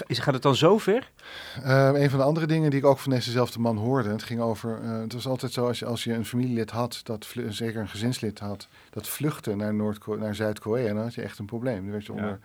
is, 0.06 0.18
gaat 0.18 0.34
het 0.34 0.42
dan 0.42 0.56
zo 0.56 0.78
ver? 0.78 1.10
Uh, 1.58 1.90
een 1.94 2.10
van 2.10 2.18
de 2.18 2.24
andere 2.24 2.46
dingen 2.46 2.70
die 2.70 2.78
ik 2.78 2.84
ook 2.84 2.98
van 2.98 3.12
dezezelfde 3.12 3.58
man 3.58 3.76
hoorde, 3.76 4.08
het 4.08 4.22
ging 4.22 4.40
over, 4.40 4.82
uh, 4.82 5.00
het 5.00 5.12
was 5.12 5.26
altijd 5.26 5.52
zo 5.52 5.66
als 5.66 5.78
je, 5.78 5.86
als 5.86 6.04
je 6.04 6.12
een 6.12 6.24
familielid 6.24 6.70
had, 6.70 7.00
dat 7.02 7.34
zeker 7.48 7.80
een 7.80 7.88
gezinslid 7.88 8.38
had, 8.38 8.68
dat 8.90 9.08
vluchtte 9.08 9.54
naar, 9.54 9.74
Noord 9.74 10.06
naar 10.06 10.34
Zuid-Korea, 10.34 10.94
dan 10.94 11.02
had 11.02 11.14
je 11.14 11.22
echt 11.22 11.38
een 11.38 11.46
probleem. 11.46 11.82
Dan 11.82 11.90
werd 11.90 12.06
je 12.06 12.12
onder, 12.12 12.38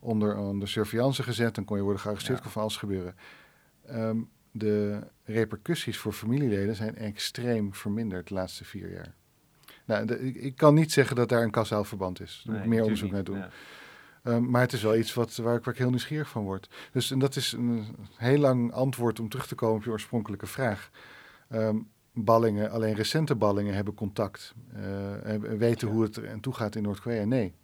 onder, 0.00 0.36
onder 0.36 0.68
surveillance 0.68 1.22
gezet, 1.22 1.54
dan 1.54 1.64
kon 1.64 1.76
je 1.76 1.82
worden 1.82 2.00
gearresteerd, 2.00 2.36
ja. 2.36 2.42
kon 2.42 2.52
van 2.52 2.62
alles 2.62 2.76
gebeuren. 2.76 3.14
Um, 3.90 4.28
de 4.58 5.00
repercussies 5.24 5.98
voor 5.98 6.12
familieleden 6.12 6.76
zijn 6.76 6.96
extreem 6.96 7.74
verminderd 7.74 8.28
de 8.28 8.34
laatste 8.34 8.64
vier 8.64 8.90
jaar. 8.92 9.14
Nou, 9.84 10.14
ik, 10.14 10.36
ik, 10.36 10.56
kan 10.56 10.74
niet 10.74 10.92
zeggen 10.92 11.16
dat 11.16 11.28
daar 11.28 11.42
een 11.42 11.50
kausaal 11.50 11.84
verband 11.84 12.20
is. 12.20 12.42
Daar 12.44 12.54
moet 12.54 12.64
ik 12.64 12.70
meer 12.70 12.82
onderzoek 12.82 13.10
naar 13.10 13.24
doen. 13.24 13.44
Ehm, 14.22 14.50
maar 14.50 14.60
het 14.60 14.72
is 14.72 14.82
wel 14.82 14.96
iets 14.96 15.14
wat, 15.14 15.36
waar, 15.36 15.56
ik, 15.56 15.64
waar 15.64 15.74
ik 15.74 15.80
heel 15.80 15.90
nieuwsgierig 15.90 16.28
van 16.28 16.42
word. 16.42 16.68
Dus 16.92 17.10
en 17.10 17.18
dat 17.18 17.36
is 17.36 17.52
een 17.52 17.86
heel 18.16 18.38
lang 18.38 18.72
antwoord 18.72 19.20
om 19.20 19.28
terug 19.28 19.46
te 19.46 19.54
komen 19.54 19.76
op 19.76 19.84
je 19.84 19.90
oorspronkelijke 19.90 20.46
vraag. 20.46 20.90
Ehm, 21.48 21.76
ballingen, 22.12 22.70
alleen 22.70 22.94
recente 22.94 23.34
ballingen 23.34 23.74
hebben 23.74 23.94
contact. 23.94 24.54
Uh, 24.76 25.34
weten 25.58 25.88
hoe 25.88 26.02
het 26.02 26.16
er 26.16 26.24
en 26.24 26.40
toe 26.40 26.54
gaat 26.54 26.74
in 26.74 26.82
Noord-Korea. 26.82 27.24
Nee. 27.24 27.54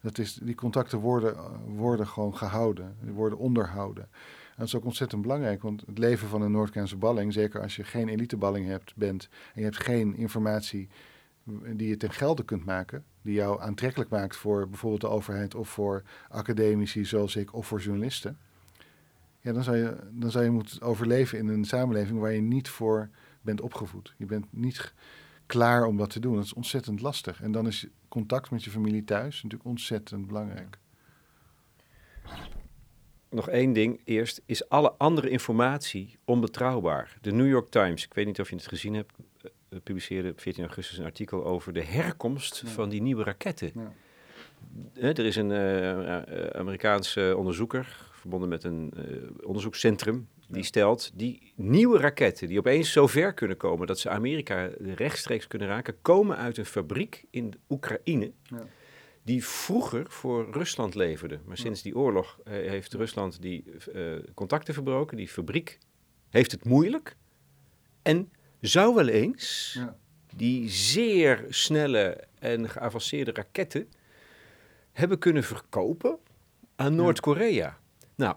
Dat 0.00 0.18
is, 0.18 0.34
die 0.34 0.54
contacten 0.54 0.98
worden, 0.98 1.36
worden 1.76 2.06
gewoon 2.06 2.36
gehouden, 2.36 2.96
worden 3.00 3.38
onderhouden. 3.38 4.08
Dat 4.56 4.66
is 4.66 4.74
ook 4.74 4.84
ontzettend 4.84 5.22
belangrijk, 5.22 5.62
want 5.62 5.82
het 5.86 5.98
leven 5.98 6.28
van 6.28 6.42
een 6.42 6.50
Noord-Koreaanse 6.50 6.96
balling, 6.96 7.32
zeker 7.32 7.60
als 7.62 7.76
je 7.76 7.84
geen 7.84 8.08
eliteballing 8.08 8.66
hebt, 8.66 8.96
bent 8.96 9.28
en 9.54 9.60
je 9.60 9.64
hebt 9.64 9.82
geen 9.82 10.16
informatie 10.16 10.88
die 11.74 11.88
je 11.88 11.96
ten 11.96 12.12
gelde 12.12 12.44
kunt 12.44 12.64
maken, 12.64 13.04
die 13.22 13.34
jou 13.34 13.60
aantrekkelijk 13.60 14.10
maakt 14.10 14.36
voor 14.36 14.68
bijvoorbeeld 14.68 15.00
de 15.00 15.08
overheid 15.08 15.54
of 15.54 15.68
voor 15.68 16.02
academici 16.28 17.04
zoals 17.04 17.36
ik 17.36 17.54
of 17.54 17.66
voor 17.66 17.80
journalisten, 17.80 18.38
ja, 19.46 19.52
dan 19.52 19.62
zou 19.62 19.76
je, 19.76 19.96
dan 20.10 20.30
zou 20.30 20.44
je 20.44 20.50
moeten 20.50 20.82
overleven 20.82 21.38
in 21.38 21.48
een 21.48 21.64
samenleving 21.64 22.18
waar 22.18 22.32
je 22.32 22.40
niet 22.40 22.68
voor 22.68 23.10
bent 23.40 23.60
opgevoed. 23.60 24.14
Je 24.16 24.26
bent 24.26 24.46
niet 24.50 24.94
klaar 25.46 25.84
om 25.84 25.96
dat 25.96 26.10
te 26.10 26.20
doen. 26.20 26.34
Dat 26.34 26.44
is 26.44 26.52
ontzettend 26.52 27.00
lastig. 27.00 27.42
En 27.42 27.52
dan 27.52 27.66
is 27.66 27.86
contact 28.08 28.50
met 28.50 28.64
je 28.64 28.70
familie 28.70 29.04
thuis 29.04 29.34
natuurlijk 29.34 29.70
ontzettend 29.70 30.26
belangrijk. 30.26 30.78
Nog 33.36 33.48
één 33.48 33.72
ding 33.72 34.00
eerst. 34.04 34.42
Is 34.46 34.68
alle 34.68 34.92
andere 34.92 35.28
informatie 35.28 36.18
onbetrouwbaar? 36.24 37.16
De 37.20 37.32
New 37.32 37.48
York 37.48 37.68
Times, 37.68 38.04
ik 38.04 38.14
weet 38.14 38.26
niet 38.26 38.40
of 38.40 38.48
je 38.48 38.56
het 38.56 38.66
gezien 38.66 38.94
hebt, 38.94 39.12
uh, 39.42 39.80
publiceerde 39.82 40.30
op 40.30 40.40
14 40.40 40.64
augustus 40.64 40.98
een 40.98 41.04
artikel 41.04 41.44
over 41.44 41.72
de 41.72 41.82
herkomst 41.82 42.62
van 42.66 42.88
die 42.88 43.02
nieuwe 43.02 43.24
raketten. 43.24 43.72
Ja. 43.74 43.92
er 45.00 45.18
is 45.24 45.36
een 45.36 45.50
uh, 45.50 46.50
Amerikaanse 46.50 47.34
onderzoeker, 47.36 48.10
verbonden 48.12 48.48
met 48.48 48.64
een 48.64 48.92
onderzoekscentrum, 49.44 50.28
die 50.48 50.64
stelt, 50.64 51.10
die 51.14 51.52
nieuwe 51.54 51.98
raketten 51.98 52.48
die 52.48 52.58
opeens 52.58 52.92
zo 52.92 53.06
ver 53.06 53.34
kunnen 53.34 53.56
komen 53.56 53.86
dat 53.86 53.98
ze 53.98 54.08
Amerika 54.10 54.70
rechtstreeks 54.80 55.46
kunnen 55.46 55.68
raken, 55.68 55.96
komen 56.02 56.36
uit 56.36 56.56
een 56.56 56.66
fabriek 56.66 57.24
in 57.30 57.54
Oekraïne. 57.68 58.32
Ja. 58.42 58.66
Die 59.26 59.44
vroeger 59.44 60.04
voor 60.08 60.50
Rusland 60.50 60.94
leverde. 60.94 61.38
Maar 61.44 61.56
sinds 61.56 61.82
die 61.82 61.96
oorlog 61.96 62.38
uh, 62.38 62.52
heeft 62.52 62.94
Rusland 62.94 63.42
die 63.42 63.64
uh, 63.94 64.16
contacten 64.34 64.74
verbroken. 64.74 65.16
Die 65.16 65.28
fabriek 65.28 65.78
heeft 66.30 66.50
het 66.50 66.64
moeilijk. 66.64 67.16
En 68.02 68.32
zou 68.60 68.94
wel 68.94 69.08
eens 69.08 69.72
ja. 69.78 69.96
die 70.36 70.68
zeer 70.68 71.44
snelle 71.48 72.24
en 72.38 72.68
geavanceerde 72.68 73.32
raketten 73.32 73.88
hebben 74.92 75.18
kunnen 75.18 75.44
verkopen 75.44 76.18
aan 76.76 76.94
Noord-Korea. 76.94 77.78
Nou, 78.14 78.36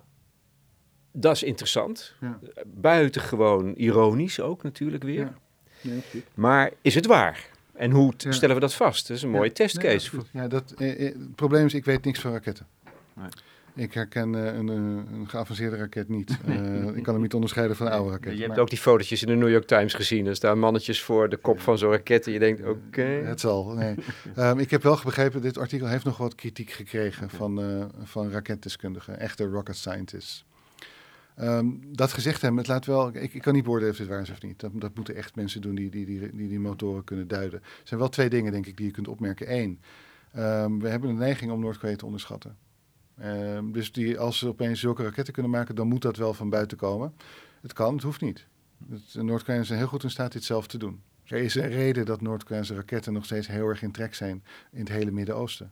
dat 1.12 1.36
is 1.36 1.44
interessant. 1.44 2.16
Ja. 2.22 2.40
Buitengewoon 2.66 3.74
ironisch 3.74 4.40
ook 4.40 4.64
natuurlijk 4.64 5.04
weer. 5.04 5.34
Ja. 5.82 5.92
maar 6.34 6.72
is 6.82 6.96
het 6.96 7.06
waar? 7.06 7.50
En 7.80 7.92
hoe 7.92 8.14
stellen 8.18 8.56
we 8.56 8.62
dat 8.62 8.74
vast? 8.74 9.08
Dat 9.08 9.18
is 9.18 9.24
een 9.24 9.30
mooie 9.30 9.52
testcase. 9.52 10.18
ja, 10.32 10.48
dat, 10.48 10.74
eh, 10.78 10.92
eh, 10.92 11.14
het 11.14 11.36
probleem 11.36 11.66
is, 11.66 11.74
ik 11.74 11.86
weet 11.86 12.06
niks 12.06 12.20
van 12.20 12.32
raketten. 12.32 12.68
Nee. 13.14 13.30
Ik 13.76 13.94
herken 13.94 14.34
uh, 14.34 14.46
een, 14.46 14.68
een, 14.68 15.30
geavanceerde 15.30 15.78
raket 15.78 16.10
niet. 16.10 16.38
Uh, 16.48 16.96
ik 16.98 17.04
kan 17.04 17.14
hem 17.14 17.22
niet 17.22 17.34
onderscheiden 17.34 17.76
van 17.76 17.86
een 17.86 17.92
oude 17.92 18.12
raket. 18.12 18.38
Je 18.38 18.44
hebt 18.44 18.60
ook 18.60 18.70
die 18.70 18.78
fotootjes 18.78 19.22
in 19.22 19.28
de 19.28 19.36
New 19.36 19.50
York 19.50 19.66
Times 19.66 19.94
gezien. 19.94 20.26
Er 20.26 20.36
staan 20.36 20.60
mannetjes 20.60 21.02
voor 21.02 21.30
de 21.30 21.38
kop 21.38 21.60
van 21.60 21.78
zo'n 21.78 21.92
raket. 21.92 22.26
En 22.26 22.34
je 22.34 22.40
denkt, 22.40 22.68
oké. 22.68 23.02
Het 23.02 23.40
zal, 23.40 23.74
nee. 23.74 23.96
um, 24.38 24.60
ik 24.66 24.72
heb 24.72 24.84
wel 24.84 25.00
begrepen, 25.04 25.42
dit 25.42 25.58
artikel 25.58 25.88
heeft 25.88 26.06
nog 26.06 26.18
wat 26.18 26.36
kritiek 26.36 26.72
gekregen 26.72 27.30
van, 27.30 27.62
uh, 27.62 27.86
van 28.04 28.32
raketdeskundigen. 28.32 29.20
Echte 29.20 29.46
rocket 29.46 29.76
scientists. 29.76 30.46
Um, 31.42 31.96
dat 31.96 32.14
gezegd 32.14 32.42
hebben, 32.42 32.66
laat 32.68 32.86
wel. 32.86 33.16
Ik, 33.16 33.34
ik 33.34 33.42
kan 33.42 33.54
niet 33.54 33.64
beoordelen 33.64 33.92
of 33.92 33.98
dit 33.98 34.08
waar 34.08 34.22
is 34.22 34.30
of 34.30 34.42
niet. 34.42 34.60
Dat, 34.60 34.72
dat 34.74 34.96
moeten 34.96 35.16
echt 35.16 35.36
mensen 35.36 35.62
doen 35.62 35.76
die 35.76 35.90
die, 35.90 36.06
die, 36.06 36.36
die 36.36 36.48
die 36.48 36.60
motoren 36.60 37.04
kunnen 37.04 37.28
duiden. 37.28 37.60
Er 37.60 37.82
zijn 37.84 38.00
wel 38.00 38.10
twee 38.10 38.30
dingen, 38.30 38.52
denk 38.52 38.66
ik, 38.66 38.78
die 38.78 38.86
je 38.86 38.92
kunt 38.92 39.08
opmerken. 39.08 39.54
Eén, 39.54 39.80
um, 40.38 40.80
we 40.80 40.90
hebben 40.90 41.10
een 41.10 41.18
neiging 41.18 41.52
om 41.52 41.60
Noord-Korea 41.60 41.96
te 41.96 42.06
onderschatten. 42.06 42.58
Um, 43.24 43.72
dus 43.72 43.92
die, 43.92 44.20
als 44.20 44.38
ze 44.38 44.48
opeens 44.48 44.80
zulke 44.80 45.04
raketten 45.04 45.34
kunnen 45.34 45.52
maken, 45.52 45.76
dan 45.76 45.88
moet 45.88 46.02
dat 46.02 46.18
wel 46.18 46.34
van 46.34 46.50
buiten 46.50 46.78
komen. 46.78 47.14
Het 47.62 47.74
kan, 47.74 47.94
het 47.94 48.04
hoeft 48.04 48.22
niet. 48.22 48.48
Noord-Koreanen 49.14 49.66
zijn 49.66 49.80
heel 49.80 49.88
goed 49.88 50.04
in 50.04 50.10
staat 50.10 50.32
dit 50.32 50.44
zelf 50.44 50.68
te 50.68 50.78
doen. 50.78 51.02
Er 51.24 51.38
is 51.38 51.56
een 51.56 51.70
reden 51.70 52.06
dat 52.06 52.22
Noord-Koreaanse 52.22 52.76
raketten 52.76 53.14
nog 53.14 53.26
steeds 53.26 53.48
heel 53.48 53.68
erg 53.68 53.82
in 53.82 53.92
trek 53.92 54.14
zijn 54.14 54.44
in 54.72 54.80
het 54.80 54.90
hele 54.90 55.12
Midden-Oosten. 55.12 55.72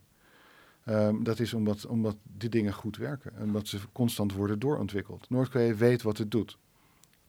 Um, 0.90 1.24
dat 1.24 1.40
is 1.40 1.54
omdat, 1.54 1.86
omdat 1.86 2.16
die 2.24 2.50
dingen 2.50 2.74
goed 2.74 2.98
werken 2.98 3.32
en 3.36 3.44
omdat 3.44 3.68
ze 3.68 3.78
constant 3.92 4.34
worden 4.34 4.60
doorontwikkeld. 4.60 5.30
Noord-Korea 5.30 5.76
weet 5.76 6.02
wat 6.02 6.18
het 6.18 6.32
doet. 6.32 6.58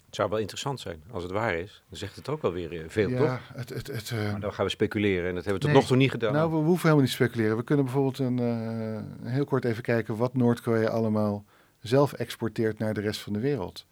Het 0.07 0.17
zou 0.17 0.29
wel 0.29 0.39
interessant 0.39 0.81
zijn 0.81 1.03
als 1.11 1.23
het 1.23 1.33
waar 1.33 1.55
is. 1.55 1.83
Dan 1.89 1.99
zegt 1.99 2.17
het 2.17 2.29
ook 2.29 2.43
wel 2.43 2.53
weer 2.53 2.83
eh, 2.83 2.89
veel, 2.89 3.09
ja, 3.09 3.19
toch? 3.19 3.51
Het, 3.55 3.69
het, 3.69 3.87
het, 3.87 4.11
uh, 4.11 4.31
maar 4.31 4.41
dan 4.41 4.53
gaan 4.53 4.65
we 4.65 4.71
speculeren 4.71 5.29
en 5.29 5.35
dat 5.35 5.45
hebben 5.45 5.63
we 5.63 5.67
tot 5.67 5.77
nog 5.77 5.87
toe 5.87 5.97
niet 5.97 6.11
gedaan. 6.11 6.33
Nou, 6.33 6.51
we, 6.51 6.57
hoeven 6.57 6.83
helemaal 6.83 7.01
niet 7.01 7.17
te 7.17 7.25
speculeren. 7.25 7.57
We 7.57 7.65
kunnen 7.65 7.85
bijvoorbeeld 7.85 8.19
een, 8.19 8.39
uh, 8.39 9.31
heel 9.33 9.45
kort 9.45 9.65
even 9.65 9.83
kijken 9.83 10.17
wat 10.17 10.35
Noord-Korea 10.35 10.89
allemaal 10.89 11.45
zelf 11.81 12.13
exporteert 12.13 12.79
naar 12.79 12.95
de 12.95 13.01
rest 13.01 13.21
van 13.21 13.33
de 13.33 13.41
wereld. 13.41 13.87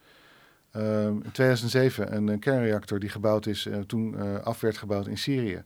Um, 0.76 1.22
in 1.22 1.31
2007 1.33 2.16
een, 2.16 2.29
een, 2.29 2.38
kernreactor 2.38 2.98
die 2.98 3.09
gebouwd 3.09 3.46
is, 3.46 3.68
toen 3.87 4.42
af 4.42 4.61
werd 4.61 4.76
gebouwd 4.76 5.07
in 5.07 5.18
Syrië. 5.18 5.62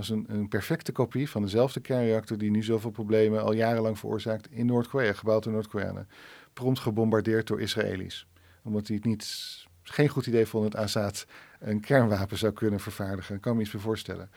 Dat 0.00 0.08
is 0.08 0.14
een, 0.14 0.26
een, 0.28 0.48
perfecte 0.48 0.92
kopie 0.92 1.30
van 1.30 1.42
dezelfde 1.42 1.80
kernreactor 1.80 2.38
die 2.38 2.50
nu 2.50 2.62
zoveel 2.62 2.90
problemen 2.90 3.42
al 3.42 3.52
jarenlang 3.52 3.98
veroorzaakt 3.98 4.50
in 4.50 4.66
Noord-Korea, 4.66 5.12
gebouwd 5.12 5.42
door 5.42 5.52
Noord-Koreanen. 5.52 6.08
Prompt 6.52 6.78
gebombardeerd 6.78 7.46
door 7.46 7.60
Israëli's. 7.60 8.26
Omdat 8.62 8.86
die 8.86 8.96
het 8.96 9.04
niet, 9.04 9.26
geen 9.82 10.08
goed 10.08 10.26
idee 10.26 10.46
vonden 10.46 10.70
dat 10.70 10.80
Assad 10.80 11.26
een 11.58 11.80
kernwapen 11.80 12.38
zou 12.38 12.52
kunnen 12.52 12.80
vervaardigen. 12.80 13.34
Ik 13.34 13.40
kan 13.40 13.56
me 13.56 13.62
iets 13.62 13.72
meer 13.72 13.82
voorstellen. 13.82 14.30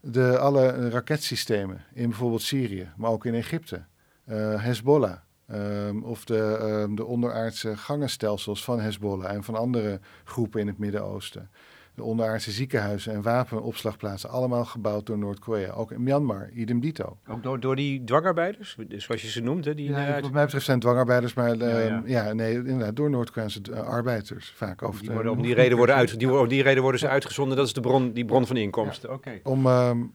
De, 0.00 0.38
alle 0.38 0.88
raketsystemen 0.88 1.84
in 1.94 2.08
bijvoorbeeld 2.08 2.42
Syrië, 2.42 2.90
maar 2.96 3.10
ook 3.10 3.26
in 3.26 3.34
Egypte, 3.34 3.84
uh, 4.28 4.64
Hezbollah, 4.64 5.18
um, 5.50 6.04
of 6.04 6.24
de, 6.24 6.58
um, 6.62 6.94
de 6.94 7.04
onderaardse 7.04 7.76
gangenstelsels 7.76 8.64
van 8.64 8.80
Hezbollah 8.80 9.32
en 9.32 9.44
van 9.44 9.54
andere 9.54 10.00
groepen 10.24 10.60
in 10.60 10.66
het 10.66 10.78
Midden-Oosten 10.78 11.50
de 11.98 12.04
onderaardse 12.04 12.50
ziekenhuizen 12.50 13.12
en 13.12 13.22
wapenopslagplaatsen, 13.22 14.30
allemaal 14.30 14.64
gebouwd 14.64 15.06
door 15.06 15.18
Noord-Korea. 15.18 15.72
Ook 15.72 15.92
in 15.92 16.02
Myanmar, 16.02 16.50
idem 16.52 16.80
dito. 16.80 17.18
Ook 17.28 17.42
door, 17.42 17.60
door 17.60 17.76
die 17.76 18.04
dwangarbeiders, 18.04 18.76
zoals 18.88 19.22
je 19.22 19.28
ze 19.28 19.40
noemt? 19.40 19.64
Hè, 19.64 19.74
die 19.74 19.90
ja, 19.90 20.20
Wat 20.20 20.32
mij 20.32 20.44
betreft 20.44 20.64
zijn 20.64 20.80
dwangarbeiders, 20.80 21.34
maar 21.34 21.56
ja, 21.56 21.68
ja. 21.68 21.78
Ehm, 21.78 22.08
ja, 22.08 22.32
nee, 22.32 22.54
inderdaad, 22.54 22.96
door 22.96 23.10
Noord-Koreaanse 23.10 23.60
uh, 23.70 23.78
arbeiders 23.78 24.52
vaak. 24.56 24.82
Over 24.82 25.00
die 25.00 25.10
worden, 25.10 25.32
om, 25.32 25.42
die 25.42 25.54
reden 25.62 25.76
worden 25.76 25.94
uit, 25.94 26.18
die, 26.18 26.32
om 26.32 26.48
die 26.48 26.62
reden 26.62 26.82
worden 26.82 27.00
ze 27.00 27.08
uitgezonden, 27.08 27.56
dat 27.56 27.66
is 27.66 27.72
de 27.72 27.80
bron, 27.80 28.12
die 28.12 28.24
bron 28.24 28.46
van 28.46 28.56
inkomsten. 28.56 29.12
Oké. 29.12 29.40
Om... 29.42 29.66
Um, 29.66 30.12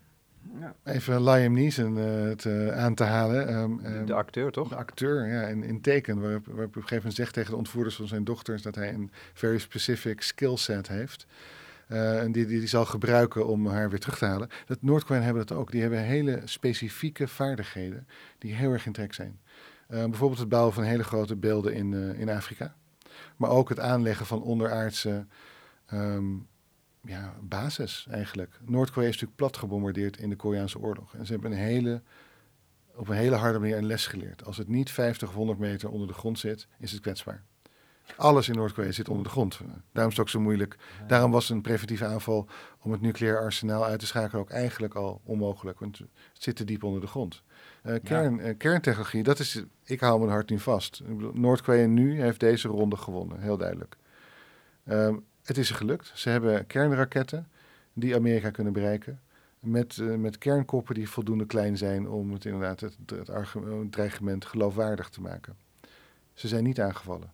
ja. 0.59 0.75
Even 0.83 1.23
Liam 1.23 1.53
Neeson 1.53 1.97
uh, 1.97 2.31
te, 2.31 2.71
aan 2.75 2.95
te 2.95 3.03
halen. 3.03 3.53
Um, 3.53 4.05
de 4.05 4.13
acteur, 4.13 4.51
toch? 4.51 4.69
De 4.69 4.75
acteur, 4.75 5.27
ja, 5.27 5.41
in, 5.41 5.63
in 5.63 5.81
Teken, 5.81 6.21
waarop, 6.21 6.45
waarop 6.45 6.65
op 6.65 6.75
een 6.75 6.81
gegeven 6.81 6.95
moment 6.95 7.15
zegt 7.15 7.33
tegen 7.33 7.51
de 7.51 7.57
ontvoerders 7.57 7.95
van 7.95 8.07
zijn 8.07 8.23
dochters 8.23 8.61
dat 8.61 8.75
hij 8.75 8.93
een 8.93 9.11
very 9.33 9.57
specific 9.57 10.21
skill 10.21 10.55
set 10.55 10.87
heeft. 10.87 11.25
Uh, 11.93 12.21
en 12.21 12.32
die, 12.32 12.45
die, 12.45 12.67
zal 12.67 12.86
gebruiken 12.86 13.47
om 13.47 13.67
haar 13.67 13.89
weer 13.89 13.99
terug 13.99 14.17
te 14.17 14.25
halen. 14.25 14.49
Dat 14.65 14.82
Noord-Koreanen 14.82 15.25
hebben 15.25 15.47
dat 15.47 15.58
ook. 15.58 15.71
Die 15.71 15.82
hebben 15.82 15.99
hele 15.99 16.41
specifieke 16.45 17.27
vaardigheden 17.27 18.08
die 18.38 18.53
heel 18.53 18.71
erg 18.71 18.86
in 18.86 18.91
trek 18.91 19.13
zijn. 19.13 19.39
Uh, 19.89 20.03
bijvoorbeeld 20.03 20.39
het 20.39 20.49
bouwen 20.49 20.73
van 20.73 20.84
hele 20.84 21.03
grote 21.03 21.36
beelden 21.36 21.73
in, 21.73 21.91
uh, 21.91 22.19
in 22.19 22.29
Afrika. 22.29 22.75
Maar 23.38 23.49
ook 23.49 23.69
het 23.69 23.79
aanleggen 23.79 24.25
van 24.25 24.41
onderaardse 24.41 25.25
um, 25.93 26.47
ja, 27.01 27.34
basis 27.41 28.08
eigenlijk. 28.10 28.60
Noord-Korea 28.65 29.08
is 29.08 29.13
natuurlijk 29.13 29.39
plat 29.39 29.58
gebombardeerd 29.58 30.17
in 30.17 30.29
de 30.29 30.36
Koreaanse 30.36 30.79
oorlog. 30.79 31.15
En 31.15 31.25
ze 31.25 31.32
hebben 31.32 31.51
een 31.51 31.58
hele, 31.58 32.01
op 32.95 33.08
een 33.08 33.15
hele 33.15 33.36
harde 33.36 33.60
manier 33.60 33.77
een 33.77 33.86
les 33.86 34.08
geleerd. 34.08 34.45
Als 34.45 34.58
het 34.58 34.67
niet 34.67 34.91
50 34.91 35.27
of 35.27 35.36
100 35.36 35.60
meter 35.60 35.89
onder 35.89 36.08
de 36.08 36.13
grond 36.13 36.39
zit, 36.39 36.67
is 36.79 36.91
het 36.91 37.01
kwetsbaar. 37.01 37.43
Alles 38.15 38.49
in 38.49 38.55
Noord-Korea 38.55 38.91
zit 38.91 39.09
onder 39.09 39.23
de 39.23 39.29
grond. 39.29 39.59
Daarom 39.91 40.11
is 40.11 40.17
het 40.17 40.19
ook 40.19 40.29
zo 40.29 40.39
moeilijk. 40.39 40.77
Daarom 41.07 41.31
was 41.31 41.49
een 41.49 41.61
preventieve 41.61 42.05
aanval 42.05 42.47
om 42.79 42.91
het 42.91 43.01
nucleair 43.01 43.39
arsenaal 43.39 43.85
uit 43.85 43.99
te 43.99 44.05
schakelen 44.05 44.41
ook 44.41 44.49
eigenlijk 44.49 44.93
al 44.93 45.21
onmogelijk. 45.23 45.79
Want 45.79 45.97
het 45.97 46.07
zit 46.33 46.55
te 46.55 46.63
diep 46.63 46.83
onder 46.83 47.01
de 47.01 47.07
grond. 47.07 47.43
Uh, 47.83 47.95
kern, 48.03 48.35
ja. 48.35 48.43
uh, 48.43 48.57
kerntechnologie, 48.57 49.23
dat 49.23 49.39
is, 49.39 49.63
ik 49.83 49.99
hou 49.99 50.19
mijn 50.19 50.31
hart 50.31 50.49
nu 50.49 50.59
vast. 50.59 51.01
Noord-Korea 51.33 51.85
nu 51.85 52.21
heeft 52.21 52.39
deze 52.39 52.67
ronde 52.67 52.97
gewonnen, 52.97 53.39
heel 53.39 53.57
duidelijk. 53.57 53.97
Um, 54.85 55.25
het 55.43 55.57
is 55.57 55.69
er 55.69 55.75
gelukt. 55.75 56.11
Ze 56.13 56.29
hebben 56.29 56.67
kernraketten 56.67 57.47
die 57.93 58.15
Amerika 58.15 58.49
kunnen 58.49 58.73
bereiken. 58.73 59.19
Met, 59.59 59.97
uh, 59.97 60.15
met 60.15 60.37
kernkoppen 60.37 60.95
die 60.95 61.09
voldoende 61.09 61.45
klein 61.45 61.77
zijn 61.77 62.09
om 62.09 62.33
het 62.33 62.45
inderdaad 62.45 62.79
het, 62.79 62.97
het, 63.05 63.27
het 63.27 63.91
dreigement 63.91 64.45
geloofwaardig 64.45 65.09
te 65.09 65.21
maken. 65.21 65.55
Ze 66.33 66.47
zijn 66.47 66.63
niet 66.63 66.81
aangevallen. 66.81 67.31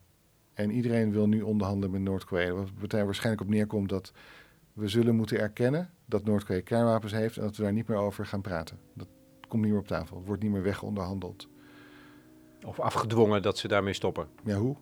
En 0.59 0.71
iedereen 0.71 1.11
wil 1.11 1.27
nu 1.27 1.41
onderhandelen 1.41 1.91
met 1.91 2.01
Noord-Korea. 2.01 2.53
Wat 2.79 2.93
er 2.93 3.05
waarschijnlijk 3.05 3.41
op 3.41 3.49
neerkomt 3.49 3.89
dat 3.89 4.11
we 4.73 4.87
zullen 4.87 5.15
moeten 5.15 5.39
erkennen 5.39 5.89
dat 6.05 6.25
Noord-Korea 6.25 6.61
kernwapens 6.61 7.11
heeft 7.11 7.37
en 7.37 7.43
dat 7.43 7.55
we 7.55 7.63
daar 7.63 7.73
niet 7.73 7.87
meer 7.87 7.97
over 7.97 8.25
gaan 8.25 8.41
praten. 8.41 8.77
Dat 8.93 9.07
komt 9.47 9.63
niet 9.63 9.71
meer 9.71 9.81
op 9.81 9.87
tafel. 9.87 10.17
Het 10.17 10.25
wordt 10.25 10.43
niet 10.43 10.51
meer 10.51 10.61
wegonderhandeld. 10.61 11.47
Of 12.65 12.79
afgedwongen 12.79 13.41
dat 13.41 13.57
ze 13.57 13.67
daarmee 13.67 13.93
stoppen. 13.93 14.27
Ja, 14.43 14.55
hoe? 14.55 14.75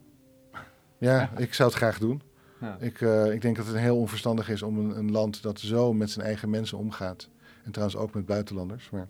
Ja, 0.97 1.31
ik 1.37 1.53
zou 1.53 1.69
het 1.69 1.77
graag 1.77 1.99
doen. 1.99 2.21
Ja. 2.61 2.77
Ik, 2.79 3.01
uh, 3.01 3.31
ik 3.31 3.41
denk 3.41 3.55
dat 3.55 3.67
het 3.67 3.77
heel 3.77 3.97
onverstandig 3.97 4.49
is 4.49 4.61
om 4.61 4.77
een, 4.77 4.97
een, 4.97 5.11
land 5.11 5.41
dat 5.41 5.59
zo 5.59 5.93
met 5.93 6.09
zijn 6.09 6.25
eigen 6.25 6.49
mensen 6.49 6.77
omgaat. 6.77 7.29
En 7.63 7.71
trouwens 7.71 7.99
ook 7.99 8.13
met 8.13 8.25
buitenlanders. 8.25 8.89
Maar 8.89 9.07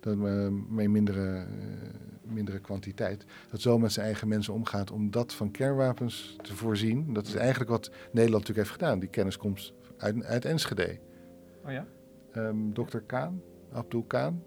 dat, 0.00 0.16
uh, 0.16 0.48
met 0.68 0.88
mindere, 0.88 1.36
uh, 1.36 2.32
mindere 2.32 2.58
kwantiteit. 2.60 3.24
Dat 3.50 3.60
zo 3.60 3.78
met 3.78 3.92
zijn 3.92 4.06
eigen 4.06 4.28
mensen 4.28 4.54
omgaat 4.54 4.90
om 4.90 5.10
dat 5.10 5.34
van 5.34 5.50
kernwapens 5.50 6.36
te 6.42 6.54
voorzien. 6.54 7.12
Dat 7.12 7.26
is 7.26 7.34
eigenlijk 7.34 7.70
wat 7.70 7.90
Nederland 8.12 8.30
natuurlijk 8.30 8.68
heeft 8.68 8.70
gedaan. 8.70 8.98
Die 8.98 9.08
kennis 9.08 9.36
komt 9.36 9.72
uit, 9.96 10.24
uit 10.24 10.44
Enschede. 10.44 10.98
Oh 11.64 11.72
ja? 11.72 11.86
Um, 12.36 12.72
Dr. 12.72 12.98
Kaan, 13.06 13.42
Abdul 13.72 14.02
Kaan. 14.02 14.42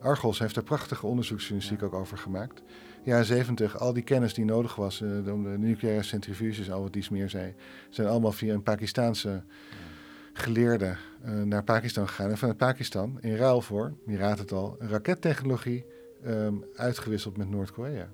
Argos 0.00 0.38
heeft 0.38 0.54
daar 0.54 0.64
prachtige 0.64 1.06
onderzoeksjournalistiek 1.06 1.80
ja. 1.80 1.86
ook 1.86 1.94
over 1.94 2.18
gemaakt. 2.18 2.62
Ja, 3.02 3.22
70, 3.22 3.78
al 3.78 3.92
die 3.92 4.02
kennis 4.02 4.34
die 4.34 4.44
nodig 4.44 4.74
was 4.74 5.00
uh, 5.00 5.32
om 5.32 5.42
de 5.42 5.58
nucleaire 5.58 6.02
centrifuges, 6.02 6.70
al 6.70 6.82
wat 6.82 6.96
iets 6.96 7.08
meer 7.08 7.30
zei, 7.30 7.54
zijn 7.90 8.08
allemaal 8.08 8.32
via 8.32 8.54
een 8.54 8.62
Pakistaanse 8.62 9.42
geleerde 10.34 10.96
uh, 11.24 11.42
naar 11.42 11.64
Pakistan 11.64 12.08
gegaan. 12.08 12.30
En 12.30 12.38
vanuit 12.38 12.56
Pakistan, 12.56 13.18
in 13.20 13.36
ruil 13.36 13.60
voor, 13.60 13.92
je 14.06 14.16
raadt 14.16 14.38
het 14.38 14.52
al, 14.52 14.76
rakettechnologie 14.78 15.84
um, 16.26 16.64
uitgewisseld 16.76 17.36
met 17.36 17.50
Noord-Korea. 17.50 18.08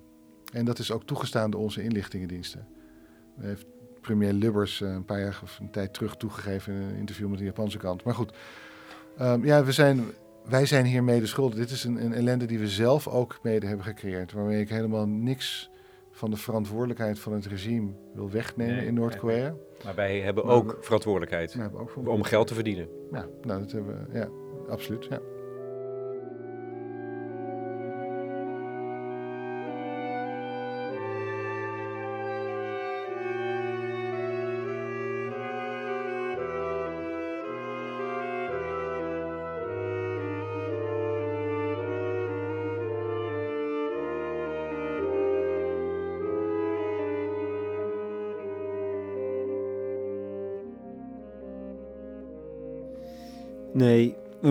En 0.52 0.64
dat 0.64 0.78
is 0.78 0.92
ook 0.92 1.04
toegestaan 1.04 1.50
door 1.50 1.60
onze 1.60 1.82
inlichtingendiensten. 1.82 2.66
Heeft 3.38 3.66
premier 4.00 4.32
Lubbers 4.32 4.80
uh, 4.80 4.92
een 4.92 5.04
paar 5.04 5.20
jaar 5.20 5.40
of 5.42 5.58
een 5.58 5.70
tijd 5.70 5.94
terug 5.94 6.16
toegegeven 6.16 6.74
in 6.74 6.80
een 6.80 6.96
interview 6.96 7.28
met 7.28 7.38
de 7.38 7.44
Japanse 7.44 7.78
kant. 7.78 8.04
Maar 8.04 8.14
goed, 8.14 8.32
um, 9.20 9.44
ja, 9.44 9.64
we 9.64 9.72
zijn 9.72 10.04
wij 10.44 10.66
zijn 10.66 10.84
hier 10.84 11.04
mede 11.04 11.26
schuldig. 11.26 11.58
Dit 11.58 11.70
is 11.70 11.84
een, 11.84 12.04
een, 12.04 12.12
ellende 12.12 12.46
die 12.46 12.58
we 12.58 12.68
zelf 12.68 13.08
ook 13.08 13.38
mede 13.42 13.66
hebben 13.66 13.84
gecreëerd. 13.84 14.32
Waarmee 14.32 14.60
ik 14.60 14.68
helemaal 14.68 15.06
niks 15.06 15.70
van 16.20 16.30
de 16.30 16.36
verantwoordelijkheid 16.36 17.18
van 17.18 17.32
het 17.32 17.46
regime 17.46 17.92
wil 18.14 18.30
wegnemen 18.30 18.76
nee, 18.76 18.86
in 18.86 18.94
Noord-Korea. 18.94 19.54
Maar 19.84 19.94
wij 19.94 20.20
hebben 20.20 20.44
ook 20.44 20.76
verantwoordelijkheid 20.80 21.54
we 21.54 21.60
hebben 21.60 21.80
ook 21.80 22.08
om 22.08 22.22
geld 22.22 22.46
te 22.46 22.54
verdienen. 22.54 22.88
Ja, 23.10 23.26
nou, 23.42 23.60
dat 23.60 23.72
hebben 23.72 24.06
we, 24.10 24.18
ja, 24.18 24.28
absoluut. 24.68 25.04
Ja. 25.04 25.20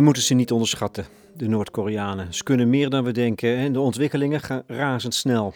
Moeten 0.10 0.28
ze 0.28 0.34
niet 0.34 0.52
onderschatten, 0.52 1.06
de 1.36 1.48
Noord-Koreanen. 1.48 2.34
Ze 2.34 2.44
kunnen 2.44 2.70
meer 2.70 2.90
dan 2.90 3.04
we 3.04 3.12
denken 3.12 3.56
en 3.56 3.74
de 3.74 3.80
ontwikkelingen 3.80 4.42
gaan 4.42 4.64
razendsnel. 4.68 5.54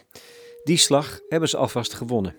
Die 0.63 0.77
slag 0.77 1.19
hebben 1.29 1.49
ze 1.49 1.57
alvast 1.57 1.93
gewonnen. 1.93 2.35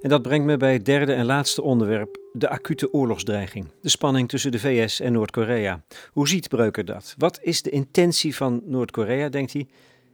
En 0.00 0.08
dat 0.08 0.22
brengt 0.22 0.46
me 0.46 0.56
bij 0.56 0.72
het 0.72 0.84
derde 0.84 1.12
en 1.12 1.24
laatste 1.24 1.62
onderwerp, 1.62 2.18
de 2.32 2.48
acute 2.48 2.92
oorlogsdreiging. 2.92 3.66
De 3.80 3.88
spanning 3.88 4.28
tussen 4.28 4.52
de 4.52 4.58
VS 4.58 5.00
en 5.00 5.12
Noord-Korea. 5.12 5.84
Hoe 6.12 6.28
ziet 6.28 6.48
Breuker 6.48 6.84
dat? 6.84 7.14
Wat 7.18 7.38
is 7.42 7.62
de 7.62 7.70
intentie 7.70 8.36
van 8.36 8.62
Noord-Korea, 8.64 9.28
denkt 9.28 9.52
hij? 9.52 9.68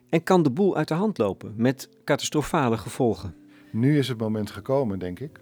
En 0.08 0.22
kan 0.22 0.42
de 0.42 0.50
boel 0.50 0.76
uit 0.76 0.88
de 0.88 0.94
hand 0.94 1.18
lopen 1.18 1.54
met 1.56 1.88
catastrofale 2.04 2.76
gevolgen? 2.76 3.34
Nu 3.72 3.98
is 3.98 4.08
het 4.08 4.18
moment 4.18 4.50
gekomen, 4.50 4.98
denk 4.98 5.20
ik. 5.20 5.40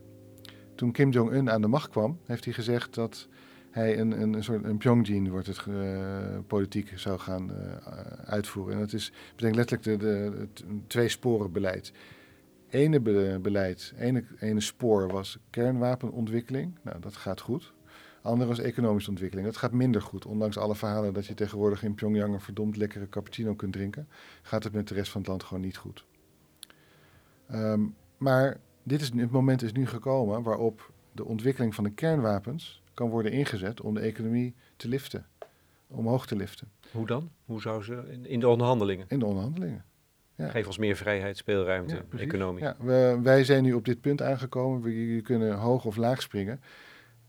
Toen 0.75 0.93
Kim 0.93 1.11
Jong-un 1.11 1.51
aan 1.51 1.61
de 1.61 1.69
macht 1.69 1.91
kwam, 1.91 2.19
heeft 2.27 2.45
hij 2.45 2.55
gezegd 2.55 2.95
dat 2.95 3.29
hij 3.75 3.99
een, 3.99 4.21
een, 4.21 4.33
een 4.33 4.45
soort 4.45 4.65
een 4.65 4.77
Pyongyang 4.77 5.29
wordt 5.29 5.47
het 5.47 5.65
uh, 5.69 6.39
politiek 6.47 6.93
zou 6.95 7.19
gaan 7.19 7.51
uh, 7.51 7.77
uitvoeren. 8.25 8.75
En 8.75 8.81
dat 8.81 8.93
is, 8.93 9.13
betekent 9.31 9.57
letterlijk 9.57 10.01
de, 10.01 10.49
twee 10.87 11.09
sporen 11.09 11.53
beleid. 11.53 11.93
Ene 12.69 13.01
be, 13.01 13.39
beleid, 13.43 13.93
ene, 13.99 14.25
ene 14.39 14.61
spoor 14.61 15.09
was 15.09 15.39
kernwapenontwikkeling. 15.51 16.79
Nou, 16.83 17.01
dat 17.01 17.17
gaat 17.17 17.41
goed. 17.41 17.73
Andere 18.23 18.49
was 18.49 18.59
economische 18.59 19.11
ontwikkeling. 19.11 19.47
Dat 19.47 19.57
gaat 19.57 19.73
minder 19.73 20.03
goed. 20.03 20.27
Ondanks 20.27 20.59
alle 20.59 20.75
verhalen 20.75 21.15
dat 21.15 21.27
je 21.27 21.35
tegenwoordig 21.35 21.83
in 21.83 21.95
Pyongyang 21.95 22.35
een 22.35 22.41
verdomd 22.41 22.77
lekkere 22.77 23.09
cappuccino 23.09 23.55
kunt 23.55 23.73
drinken, 23.73 24.09
gaat 24.43 24.65
het 24.65 24.73
met 24.73 24.89
de 24.89 24.95
rest 24.95 25.11
van 25.11 25.21
het 25.21 25.31
land 25.31 25.43
gewoon 25.43 25.63
niet 25.63 25.77
goed. 25.77 26.05
Um, 27.53 27.95
maar 28.17 28.61
dit 28.83 29.01
is, 29.01 29.11
het 29.15 29.31
moment 29.31 29.63
is 29.63 29.73
nu 29.73 29.87
gekomen 29.87 30.43
waarop 30.43 30.93
de 31.13 31.25
ontwikkeling 31.25 31.75
van 31.75 31.85
de 31.85 31.91
kernwapens 31.91 32.83
kan 32.95 33.09
worden 33.09 33.33
ingezet 33.33 33.81
om 33.81 33.95
de 33.95 34.01
economie 34.01 34.55
te 34.77 34.89
liften, 34.89 35.27
omhoog 35.87 36.27
te 36.27 36.37
liften. 36.37 36.69
Hoe 36.91 37.07
dan? 37.07 37.31
Hoe 37.45 37.61
zou 37.61 37.83
ze 37.83 38.19
in, 38.23 38.41
de 38.41 38.49
onderhandelingen? 38.49 39.07
In 39.09 39.19
de 39.19 39.27
onderhandelingen. 39.27 39.85
Ja. 40.37 40.49
Geef 40.49 40.67
ons 40.67 40.79
meer 40.79 40.97
vrijheid, 40.97 41.37
speelruimte, 41.37 41.95
ja, 41.95 42.19
economie. 42.19 42.63
Ja, 42.63 42.77
we, 42.79 43.19
wij 43.23 43.45
zijn 43.45 43.63
nu 43.63 43.73
op 43.73 43.85
dit 43.85 44.01
punt 44.01 44.23
aangekomen. 44.23 44.83
We, 44.83 45.21
kunnen 45.23 45.55
hoog 45.55 45.85
of 45.85 45.97
laag 45.97 46.23
springen. 46.23 46.61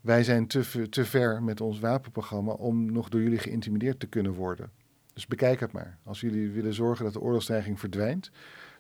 Wij 0.02 0.24
zijn 0.24 0.48
te, 0.48 0.90
te 0.90 1.06
ver 1.06 1.44
met 1.44 1.62
ons 1.62 1.80
wapenprogramma 1.80 2.52
om 2.52 2.92
nog 2.92 3.10
door 3.10 3.22
jullie 3.22 3.40
geïntimideerd 3.40 4.00
te 4.00 4.08
kunnen 4.08 4.34
worden. 4.34 4.72
Dus 5.14 5.28
bekijk 5.28 5.60
het 5.60 5.72
maar. 5.72 5.98
Als 6.04 6.22
jullie 6.22 6.52
willen 6.52 6.74
zorgen 6.74 7.04
dat 7.04 7.14
de 7.14 7.22
oorlogsdreiging 7.22 7.80
verdwijnt, 7.80 8.32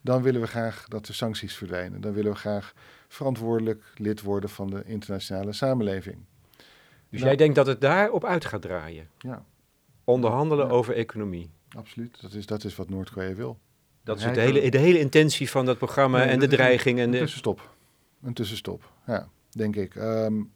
dan 0.02 0.22
willen 0.22 0.42
we 0.42 0.48
graag 0.48 0.86
dat 0.88 1.06
de 1.06 1.14
sancties 1.14 1.56
verdwijnen. 1.56 2.02
Dan 2.02 2.14
willen 2.14 2.32
we 2.32 2.38
graag 2.38 2.74
verantwoordelijk 3.08 3.84
lid 3.96 4.22
worden 4.22 4.50
van 4.50 4.70
de 4.70 4.84
internationale 4.86 5.54
samenleving. 5.54 6.18
Dus 7.10 7.20
nou, 7.20 7.26
jij 7.26 7.36
denkt 7.36 7.56
dat 7.56 7.68
het 7.68 7.82
daarop 7.82 8.26
uit 8.26 8.46
gaat 8.46 8.62
draaien? 8.62 9.10
Ja. 9.18 9.46
Onderhandelen 10.04 10.70
over 10.70 10.96
economie. 10.96 11.50
Absoluut, 11.78 12.22
dat 12.22 12.34
is, 12.34 12.46
dat 12.46 12.64
is 12.64 12.76
wat 12.76 12.90
Noord-Korea 12.90 13.34
wil. 13.34 13.60
Dat 14.04 14.18
is 14.18 14.24
de 14.24 14.42
hele, 14.42 14.70
de 14.70 14.78
hele 14.78 15.00
intentie 15.00 15.50
van 15.50 15.66
dat 15.66 15.78
programma 15.78 16.26
en 16.26 16.40
de 16.40 16.48
dreiging. 16.48 17.00
En 17.00 17.06
een 17.06 17.12
de... 17.12 17.18
tussenstop. 17.18 17.76
Een 18.24 18.34
tussenstop, 18.34 18.92
ja, 19.06 19.28
denk 19.50 19.76
ik. 19.76 19.96
Um, 19.96 20.52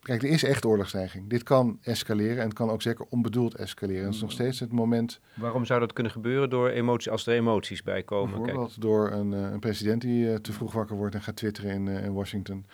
kijk, 0.00 0.22
er 0.22 0.28
is 0.28 0.42
echt 0.42 0.64
oorlogsdreiging. 0.64 1.28
Dit 1.30 1.42
kan 1.42 1.78
escaleren 1.82 2.38
en 2.38 2.44
het 2.44 2.54
kan 2.54 2.70
ook 2.70 2.82
zeker 2.82 3.06
onbedoeld 3.08 3.54
escaleren. 3.54 4.04
Het 4.04 4.14
is 4.14 4.20
nog 4.20 4.30
mm. 4.30 4.34
steeds 4.34 4.60
het 4.60 4.72
moment... 4.72 5.20
Waarom 5.34 5.64
zou 5.64 5.80
dat 5.80 5.92
kunnen 5.92 6.12
gebeuren 6.12 6.50
door 6.50 6.68
emoties, 6.68 7.12
als 7.12 7.26
er 7.26 7.34
emoties 7.34 7.82
bij 7.82 8.02
komen? 8.02 8.30
Bijvoorbeeld 8.30 8.68
Kijk. 8.68 8.80
door 8.80 9.10
een, 9.10 9.32
uh, 9.32 9.40
een, 9.40 9.60
president 9.60 10.00
die 10.00 10.26
uh, 10.26 10.34
te 10.34 10.52
vroeg 10.52 10.72
wakker 10.72 10.96
wordt 10.96 11.14
en 11.14 11.22
gaat 11.22 11.36
twitteren 11.36 11.70
in, 11.70 11.86
uh, 11.86 12.04
in 12.04 12.12
Washington. 12.12 12.66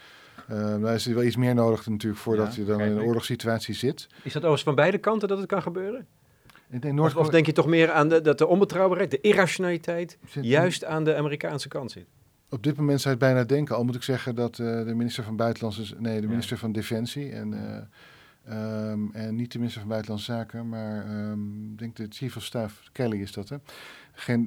Uh, 0.50 0.82
daar 0.82 0.94
is 0.94 1.06
er 1.06 1.14
wel 1.14 1.24
iets 1.24 1.36
meer 1.36 1.54
nodig 1.54 1.86
natuurlijk 1.86 2.22
voordat 2.22 2.54
ja, 2.54 2.60
je 2.60 2.68
dan 2.68 2.80
in 2.80 2.92
een 2.92 3.02
oorlogssituatie 3.02 3.74
zit. 3.74 4.06
Is 4.22 4.22
dat 4.22 4.34
overigens 4.34 4.62
van 4.62 4.74
beide 4.74 4.98
kanten 4.98 5.28
dat 5.28 5.38
het 5.38 5.46
kan 5.46 5.62
gebeuren? 5.62 6.06
Ik 6.70 6.82
denk 6.82 6.94
Noord 6.94 7.16
of, 7.16 7.20
of, 7.20 7.28
denk 7.28 7.46
je 7.46 7.52
toch 7.52 7.66
meer 7.66 7.90
aan 7.90 8.08
de, 8.08 8.20
dat 8.20 8.38
de 8.38 8.46
onbetrouwbaarheid, 8.46 9.10
de 9.10 9.20
irrationaliteit, 9.20 10.18
juist 10.40 10.84
aan 10.84 11.04
de 11.04 11.16
Amerikaanse 11.16 11.68
kant 11.68 11.90
zit? 11.90 12.06
Op 12.50 12.62
dit 12.62 12.76
moment 12.76 13.00
zou 13.00 13.14
je 13.14 13.24
het 13.24 13.32
bijna 13.32 13.46
denken. 13.46 13.76
Al 13.76 13.84
moet 13.84 13.94
ik 13.94 14.02
zeggen 14.02 14.34
dat 14.34 14.58
uh, 14.58 14.84
de 14.84 14.94
minister 14.94 15.24
van 15.24 15.36
Buitenlandse... 15.36 15.94
Nee, 15.98 16.20
de 16.20 16.26
minister 16.26 16.54
ja. 16.54 16.60
van 16.60 16.72
Defensie 16.72 17.32
en... 17.32 17.52
Uh, 17.52 18.90
um, 18.90 19.10
en 19.12 19.34
niet 19.34 19.52
de 19.52 19.58
minister 19.58 19.80
van 19.80 19.90
Buitenlandse 19.90 20.32
Zaken, 20.32 20.68
maar 20.68 21.10
um, 21.30 21.70
ik 21.72 21.78
denk 21.78 21.96
de 21.96 22.06
chief 22.08 22.36
of 22.36 22.42
staff, 22.42 22.82
Kelly 22.92 23.20
is 23.20 23.32
dat, 23.32 23.48
hè? 23.48 23.56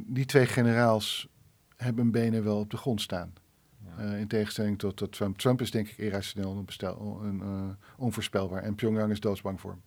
Die 0.05 0.25
twee 0.25 0.45
generaals 0.45 1.27
hebben 1.77 2.03
hun 2.03 2.11
benen 2.11 2.43
wel 2.43 2.59
op 2.59 2.69
de 2.69 2.77
grond 2.77 3.01
staan. 3.01 3.33
Uh, 3.99 4.19
in 4.19 4.27
tegenstelling 4.27 4.79
tot, 4.79 4.95
tot, 4.95 5.11
Trump. 5.11 5.37
Trump 5.37 5.61
is 5.61 5.71
denk 5.71 5.87
ik 5.87 5.97
irrationeel 5.97 6.65
en, 7.21 7.41
uh, 7.43 7.69
onvoorspelbaar. 7.97 8.63
En 8.63 8.75
Pyongyang 8.75 9.11
is 9.11 9.19
doodsbang 9.19 9.59
voor 9.59 9.71
hem. 9.71 9.81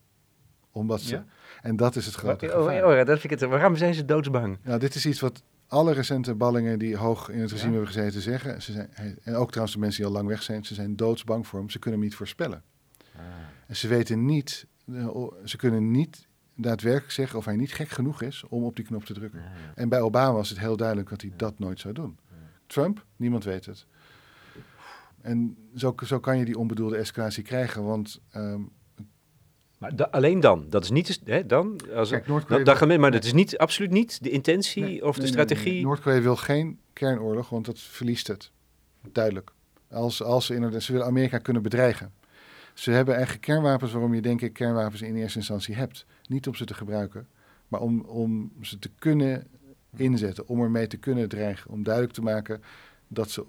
Omdat 0.71 1.01
ze... 1.01 1.15
Ja? 1.15 1.25
En 1.63 1.77
dat 1.77 1.97
is 1.97 2.07
het 2.07 2.15
grote 2.15 2.47
oh, 2.47 2.53
gevaar. 2.53 2.85
Oh, 2.85 2.97
dat 2.97 3.21
vind 3.21 3.25
ik 3.25 3.41
het, 3.41 3.51
waarom 3.51 3.77
zijn 3.77 3.95
ze 3.95 4.05
doodsbang? 4.05 4.59
Nou, 4.63 4.79
dit 4.79 4.95
is 4.95 5.07
iets 5.07 5.21
wat 5.21 5.43
alle 5.69 5.93
recente 5.93 6.35
ballingen 6.35 6.79
die 6.79 6.97
hoog 6.97 7.29
in 7.29 7.41
het 7.41 7.51
regime 7.51 7.73
ja? 7.73 7.77
hebben 7.77 7.95
gezeten 7.95 8.21
zeggen. 8.21 8.63
Ze 8.63 8.73
zijn, 8.73 8.91
en 9.23 9.35
ook 9.35 9.49
trouwens 9.49 9.73
de 9.73 9.81
mensen 9.81 10.03
die 10.03 10.11
al 10.11 10.17
lang 10.17 10.29
weg 10.29 10.43
zijn. 10.43 10.65
Ze 10.65 10.75
zijn 10.75 10.97
doodsbang 10.97 11.47
voor 11.47 11.59
hem. 11.59 11.71
Ze 11.71 11.79
kunnen 11.79 12.01
hem 12.01 12.09
niet 12.09 12.19
voorspellen. 12.19 12.63
Ah. 13.17 13.21
En 13.67 13.77
ze 13.77 13.89
weten 13.89 14.25
niet... 14.25 14.67
Uh, 14.87 15.27
ze 15.45 15.57
kunnen 15.57 15.91
niet 15.91 16.29
daadwerkelijk 16.57 17.13
zeggen 17.13 17.39
of 17.39 17.45
hij 17.45 17.57
niet 17.57 17.73
gek 17.73 17.89
genoeg 17.89 18.23
is 18.23 18.45
om 18.49 18.65
op 18.65 18.77
die 18.77 18.85
knop 18.85 19.05
te 19.05 19.13
drukken. 19.13 19.41
Ja, 19.41 19.47
ja. 19.47 19.73
En 19.75 19.89
bij 19.89 20.01
Obama 20.01 20.33
was 20.33 20.49
het 20.49 20.59
heel 20.59 20.77
duidelijk 20.77 21.09
dat 21.09 21.21
hij 21.21 21.33
dat 21.37 21.59
nooit 21.59 21.81
zou 21.81 21.95
doen. 21.95 22.19
Trump, 22.67 23.05
niemand 23.17 23.45
weet 23.45 23.67
het. 23.67 23.87
En 25.25 25.57
zo, 25.77 25.95
zo 26.05 26.21
kan 26.21 26.39
je 26.39 26.45
die 26.45 26.59
onbedoelde 26.59 26.97
escalatie 26.97 27.43
krijgen, 27.43 27.85
want... 27.85 28.21
Um, 28.37 28.71
maar 29.79 29.97
da, 29.97 30.05
alleen 30.05 30.41
dan, 30.41 30.67
dat 30.69 30.85
is 30.85 30.91
niet, 30.91 31.21
hè, 31.25 31.47
dan, 31.47 31.81
als 31.95 32.11
Kijk, 32.11 32.27
Noord-Korea... 32.27 32.65
Da, 32.65 32.87
maar 32.87 32.99
nee. 32.99 33.11
dat 33.11 33.25
is 33.25 33.33
niet, 33.33 33.59
absoluut 33.59 33.91
niet 33.91 34.23
de 34.23 34.31
intentie 34.31 34.83
nee, 34.83 35.05
of 35.05 35.15
de 35.15 35.21
nee, 35.21 35.31
strategie. 35.31 35.83
Noord-Korea 35.83 36.21
wil 36.21 36.37
geen 36.37 36.79
kernoorlog, 36.93 37.49
want 37.49 37.65
dat 37.67 37.79
verliest 37.79 38.27
het. 38.27 38.51
Duidelijk. 39.13 39.53
Als, 39.91 40.23
als 40.23 40.47
ze, 40.47 40.55
inderdaad, 40.55 40.83
ze 40.83 40.93
willen 40.93 41.07
Amerika 41.07 41.39
kunnen 41.39 41.63
bedreigen. 41.63 42.13
Ze 42.75 42.91
hebben 42.91 43.15
eigenlijk 43.15 43.45
kernwapens 43.45 43.93
waarom 43.93 44.15
je 44.15 44.23
denk 44.23 44.41
ik 44.41 44.53
kernwapens 44.53 45.03
in 45.03 45.17
eerste 45.17 45.39
instantie 45.39 45.75
hebt. 45.75 46.07
Niet 46.27 46.47
om 46.47 46.55
ze 46.55 46.65
te 46.65 46.75
gebruiken, 46.75 47.29
maar 47.69 47.81
om, 47.81 48.01
om 48.01 48.53
ze 48.61 48.79
te 48.79 48.91
kunnen 48.99 49.47
inzetten, 49.97 50.49
om 50.49 50.61
ermee 50.61 50.87
te 50.87 50.97
kunnen 50.97 51.29
dreigen. 51.29 51.71
Om 51.71 51.83
duidelijk 51.83 52.15
te 52.15 52.23
maken 52.23 52.63
dat 53.09 53.31
ze 53.31 53.45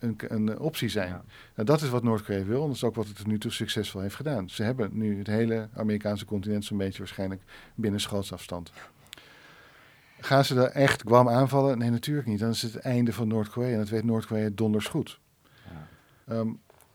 een, 0.00 0.16
een 0.28 0.58
optie 0.58 0.88
zijn. 0.88 1.10
Nou, 1.10 1.24
dat 1.54 1.82
is 1.82 1.88
wat 1.88 2.02
Noord-Korea 2.02 2.44
wil 2.44 2.60
en 2.60 2.66
dat 2.66 2.76
is 2.76 2.84
ook 2.84 2.94
wat 2.94 3.06
het 3.06 3.16
tot 3.16 3.26
nu 3.26 3.38
toe 3.38 3.50
succesvol 3.50 4.00
heeft 4.00 4.14
gedaan. 4.14 4.50
Ze 4.50 4.62
hebben 4.62 4.90
nu 4.92 5.18
het 5.18 5.26
hele 5.26 5.68
Amerikaanse 5.74 6.24
continent 6.24 6.64
zo'n 6.64 6.78
beetje 6.78 6.98
waarschijnlijk 6.98 7.42
binnen 7.74 8.00
schootsafstand. 8.00 8.72
Gaan 10.20 10.44
ze 10.44 10.54
daar 10.54 10.70
echt 10.70 11.02
Guam 11.06 11.28
aanvallen? 11.28 11.78
Nee, 11.78 11.90
natuurlijk 11.90 12.26
niet. 12.26 12.38
Dan 12.38 12.50
is 12.50 12.62
het 12.62 12.72
het 12.72 12.82
einde 12.82 13.12
van 13.12 13.28
Noord-Korea 13.28 13.72
en 13.72 13.78
dat 13.78 13.88
weet 13.88 14.04
Noord-Korea 14.04 14.50
donders 14.52 14.86
goed. 14.86 15.20
Ja. 15.44 15.88
Ehm, 16.34 16.48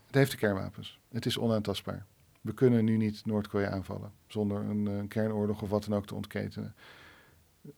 het 0.06 0.14
heeft 0.14 0.30
de 0.30 0.36
kernwapens. 0.36 1.00
Het 1.12 1.26
is 1.26 1.38
onaantastbaar. 1.38 2.06
We 2.40 2.54
kunnen 2.54 2.84
nu 2.84 2.96
niet 2.96 3.26
Noord-Korea 3.26 3.70
aanvallen 3.70 4.12
zonder 4.26 4.60
een, 4.60 4.86
een, 4.86 5.08
kernoorlog 5.08 5.62
of 5.62 5.70
wat 5.70 5.84
dan 5.84 5.98
ook 5.98 6.06
te 6.06 6.14
ontketenen. 6.14 6.74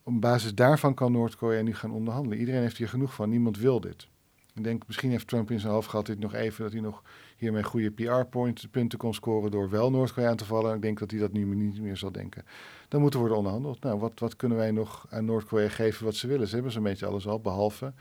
Op 0.02 0.20
basis 0.20 0.54
daarvan 0.54 0.94
kan 0.94 1.12
Noord-Korea 1.12 1.62
nu 1.62 1.74
gaan 1.74 1.90
onderhandelen. 1.90 2.38
Iedereen 2.38 2.60
heeft 2.60 2.76
hier 2.76 2.88
genoeg 2.88 3.14
van. 3.14 3.28
Niemand 3.28 3.58
wil 3.58 3.80
dit. 3.80 4.08
Ik 4.58 4.64
denk, 4.64 4.86
misschien 4.86 5.10
heeft 5.10 5.26
Trump 5.26 5.50
in 5.50 5.60
zijn 5.60 5.72
hoofd 5.72 5.88
gehad 5.88 6.06
dit 6.06 6.18
nog 6.18 6.34
even, 6.34 6.62
dat 6.62 6.72
hij 6.72 6.80
nog 6.80 7.02
hiermee 7.36 7.62
goede 7.62 7.90
PR-punten 7.90 8.98
kon 8.98 9.14
scoren 9.14 9.50
door 9.50 9.70
wel 9.70 9.90
Noord-Korea 9.90 10.28
aan 10.28 10.36
te 10.36 10.44
vallen. 10.44 10.74
Ik 10.74 10.82
denk 10.82 10.98
dat 10.98 11.10
hij 11.10 11.20
dat 11.20 11.32
nu 11.32 11.44
niet 11.44 11.80
meer 11.80 11.96
zal 11.96 12.12
denken. 12.12 12.44
Dan 12.88 13.00
moet 13.00 13.12
er 13.12 13.18
worden 13.18 13.36
onderhandeld. 13.36 13.82
Nou, 13.82 13.98
wat, 13.98 14.20
wat 14.20 14.36
kunnen 14.36 14.58
wij 14.58 14.70
nog 14.70 15.06
aan 15.10 15.24
Noord-Korea 15.24 15.68
geven 15.68 16.04
wat 16.04 16.14
ze 16.14 16.26
willen? 16.26 16.48
Ze 16.48 16.54
hebben 16.54 16.72
zo'n 16.72 16.82
beetje 16.82 17.06
alles 17.06 17.26
al, 17.26 17.40
behalve 17.40 17.92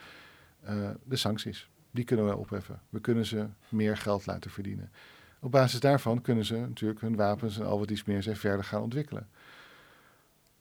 uh, 0.70 0.90
de 1.04 1.16
sancties. 1.16 1.70
Die 1.92 2.04
kunnen 2.04 2.26
we 2.26 2.38
opheffen. 2.38 2.82
We 2.90 3.00
kunnen 3.00 3.26
ze 3.26 3.48
meer 3.70 3.98
geld 3.98 4.26
laten 4.26 4.52
verdienen. 4.52 4.92
Op 5.40 5.52
basis 5.52 5.80
daarvan 5.80 6.22
kunnen 6.22 6.46
ze 6.46 6.56
natuurlijk 6.56 7.02
hun 7.02 7.16
wapens 7.16 7.60
en 7.60 7.66
al 7.66 7.80
wat 7.80 7.92
iets 7.92 8.04
meer 8.04 8.24
zijn 8.24 8.36
verder 8.36 8.66
gaan 8.66 8.82
ontwikkelen. 8.82 9.28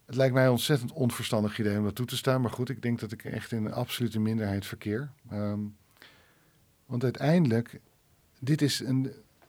Het 0.07 0.15
lijkt 0.15 0.35
mij 0.35 0.45
een 0.45 0.51
ontzettend 0.51 0.93
onverstandig 0.93 1.59
idee 1.59 1.79
om 1.79 1.85
dat 1.85 1.95
toe 1.95 2.07
te 2.07 2.17
staan. 2.17 2.41
Maar 2.41 2.51
goed, 2.51 2.69
ik 2.69 2.83
denk 2.83 3.01
dat 3.01 3.13
ik 3.13 3.25
echt 3.25 3.53
in 3.53 3.65
een 3.65 3.73
absolute 3.73 4.21
minderheid 4.21 4.67
verkeer. 4.67 5.11
Um, 5.33 5.77
want 6.87 7.05
uiteindelijk, 7.05 7.81
dit 8.39 8.63
is, 8.63 8.81
een, 8.81 9.03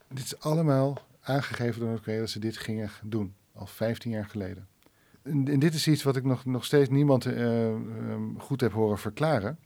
dit 0.07 0.23
is 0.23 0.39
allemaal 0.39 0.97
aangegeven 1.21 1.79
door 1.79 1.89
Noord-Korea 1.89 2.19
dat 2.19 2.29
ze 2.29 2.39
dit 2.39 2.57
gingen 2.57 2.89
doen. 3.03 3.35
Al 3.53 3.65
15 3.65 4.11
jaar 4.11 4.25
geleden. 4.25 4.67
En, 5.21 5.59
dit 5.59 5.73
is 5.73 5.87
iets 5.87 6.03
wat 6.03 6.15
ik 6.15 6.23
nog, 6.23 6.45
nog 6.45 6.65
steeds 6.65 6.89
niemand 6.89 7.25
uh, 7.25 7.65
um, 7.65 8.39
goed 8.39 8.61
heb 8.61 8.71
horen 8.71 8.97
verklaren. 8.97 9.59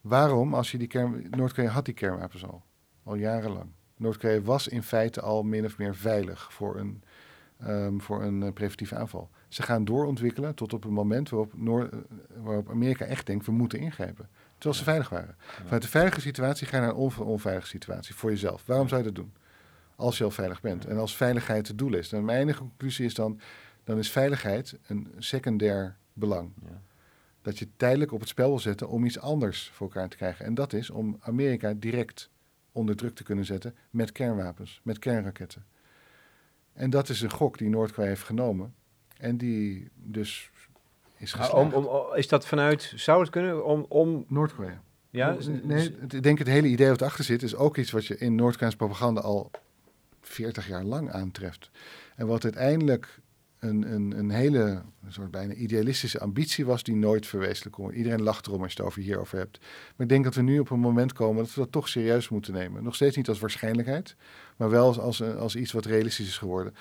Waarom, 0.00 0.54
als 0.54 0.70
je 0.70 0.78
die 0.78 0.88
kern... 0.88 1.26
Noord-Korea 1.30 1.70
had 1.70 1.84
die 1.84 1.94
kernwapens 1.94 2.44
al. 2.44 2.62
Al 3.02 3.14
jarenlang. 3.14 3.70
Noord-Korea 3.96 4.40
was 4.40 4.68
in 4.68 4.82
feite 4.82 5.20
al 5.20 5.42
min 5.42 5.64
of 5.64 5.78
meer 5.78 5.94
veilig 5.94 6.52
voor 6.52 6.76
een, 6.76 7.02
um, 7.66 8.00
voor 8.00 8.22
een 8.22 8.42
uh, 8.42 8.52
preventieve 8.52 8.96
aanval. 8.96 9.30
Ze 9.48 9.62
gaan 9.62 9.84
doorontwikkelen 9.84 10.54
tot 10.54 10.72
op 10.72 10.84
een 10.84 10.92
moment 10.92 11.28
waarop, 11.28 11.52
Noord, 11.56 11.94
uh, 11.94 12.00
waarop 12.42 12.70
Amerika 12.70 13.04
echt 13.04 13.26
denkt, 13.26 13.46
we 13.46 13.52
moeten 13.52 13.78
ingrijpen. 13.78 14.28
Terwijl 14.58 14.74
ze 14.74 14.84
veilig 14.84 15.08
waren. 15.08 15.36
Vanuit 15.38 15.82
de 15.82 15.88
veilige 15.88 16.20
situatie 16.20 16.66
ga 16.66 16.76
je 16.76 16.82
naar 16.82 16.90
een 16.90 16.96
on 16.96 17.16
onveilige 17.16 17.66
situatie 17.66 18.14
voor 18.14 18.30
jezelf. 18.30 18.66
Waarom 18.66 18.88
zou 18.88 19.00
je 19.00 19.06
dat 19.06 19.16
doen? 19.16 19.32
Als 19.96 20.18
je 20.18 20.24
al 20.24 20.30
veilig 20.30 20.60
bent. 20.60 20.86
En 20.86 20.98
als 20.98 21.16
veiligheid 21.16 21.68
het 21.68 21.78
doel 21.78 21.94
is. 21.94 22.08
Dan 22.08 22.24
mijn 22.24 22.40
enige 22.40 22.58
conclusie 22.58 23.04
is 23.04 23.14
dan, 23.14 23.40
dan 23.84 23.98
is 23.98 24.10
veiligheid 24.10 24.78
een 24.86 25.12
secundair 25.18 25.96
belang. 26.12 26.52
Ja. 26.62 26.82
Dat 27.42 27.58
je 27.58 27.68
tijdelijk 27.76 28.12
op 28.12 28.20
het 28.20 28.28
spel 28.28 28.48
wil 28.48 28.58
zetten 28.58 28.88
om 28.88 29.04
iets 29.04 29.18
anders 29.18 29.70
voor 29.74 29.86
elkaar 29.86 30.08
te 30.08 30.16
krijgen. 30.16 30.44
En 30.44 30.54
dat 30.54 30.72
is 30.72 30.90
om 30.90 31.16
Amerika 31.20 31.74
direct 31.76 32.30
onder 32.72 32.96
druk 32.96 33.14
te 33.14 33.22
kunnen 33.22 33.44
zetten 33.44 33.74
met 33.90 34.12
kernwapens, 34.12 34.80
met 34.82 34.98
kernraketten. 34.98 35.64
En 36.72 36.90
dat 36.90 37.08
is 37.08 37.20
een 37.20 37.30
gok 37.30 37.58
die 37.58 37.68
Noord-Korea 37.68 38.08
heeft 38.08 38.22
genomen. 38.22 38.74
En 39.18 39.36
die 39.36 39.90
dus 39.94 40.50
is 41.18 41.36
Om, 41.50 41.72
om, 41.72 42.14
is 42.14 42.28
dat 42.28 42.46
vanuit, 42.46 42.92
zou 42.96 43.20
het 43.20 43.30
kunnen, 43.30 43.64
om... 43.64 43.86
om... 43.88 44.24
Noord-Korea. 44.28 44.82
Ja? 45.10 45.36
Nee, 45.62 45.96
ik 46.08 46.22
denk 46.22 46.38
het 46.38 46.48
hele 46.48 46.68
idee 46.68 46.88
wat 46.88 47.00
erachter 47.00 47.24
zit 47.24 47.42
is 47.42 47.54
ook 47.54 47.76
iets 47.76 47.90
wat 47.90 48.06
je 48.06 48.18
in 48.18 48.34
Noord-Koreaanse 48.34 48.76
propaganda 48.76 49.20
al 49.20 49.50
40 50.20 50.68
jaar 50.68 50.84
lang 50.84 51.10
aantreft. 51.10 51.70
En 52.16 52.26
wat 52.26 52.44
uiteindelijk 52.44 53.20
een, 53.58 53.92
een, 53.92 54.18
een 54.18 54.30
hele 54.30 54.82
een 55.04 55.12
soort 55.12 55.30
bijna 55.30 55.52
idealistische 55.52 56.20
ambitie 56.20 56.66
was 56.66 56.82
die 56.82 56.96
nooit 56.96 57.26
verwezenlijk 57.26 57.76
kon. 57.76 57.92
Iedereen 57.92 58.22
lacht 58.22 58.46
erom 58.46 58.62
als 58.62 58.72
je 58.72 58.78
het 58.78 58.86
over 58.86 59.02
hierover 59.02 59.38
hebt. 59.38 59.58
Maar 59.60 60.06
ik 60.06 60.08
denk 60.08 60.24
dat 60.24 60.34
we 60.34 60.42
nu 60.42 60.58
op 60.58 60.70
een 60.70 60.80
moment 60.80 61.12
komen 61.12 61.44
dat 61.44 61.54
we 61.54 61.60
dat 61.60 61.72
toch 61.72 61.88
serieus 61.88 62.28
moeten 62.28 62.52
nemen. 62.52 62.82
Nog 62.82 62.94
steeds 62.94 63.16
niet 63.16 63.28
als 63.28 63.38
waarschijnlijkheid, 63.38 64.16
maar 64.56 64.70
wel 64.70 64.86
als, 64.86 64.98
als, 64.98 65.22
als 65.22 65.56
iets 65.56 65.72
wat 65.72 65.84
realistisch 65.84 66.26
is 66.26 66.38
geworden. 66.38 66.74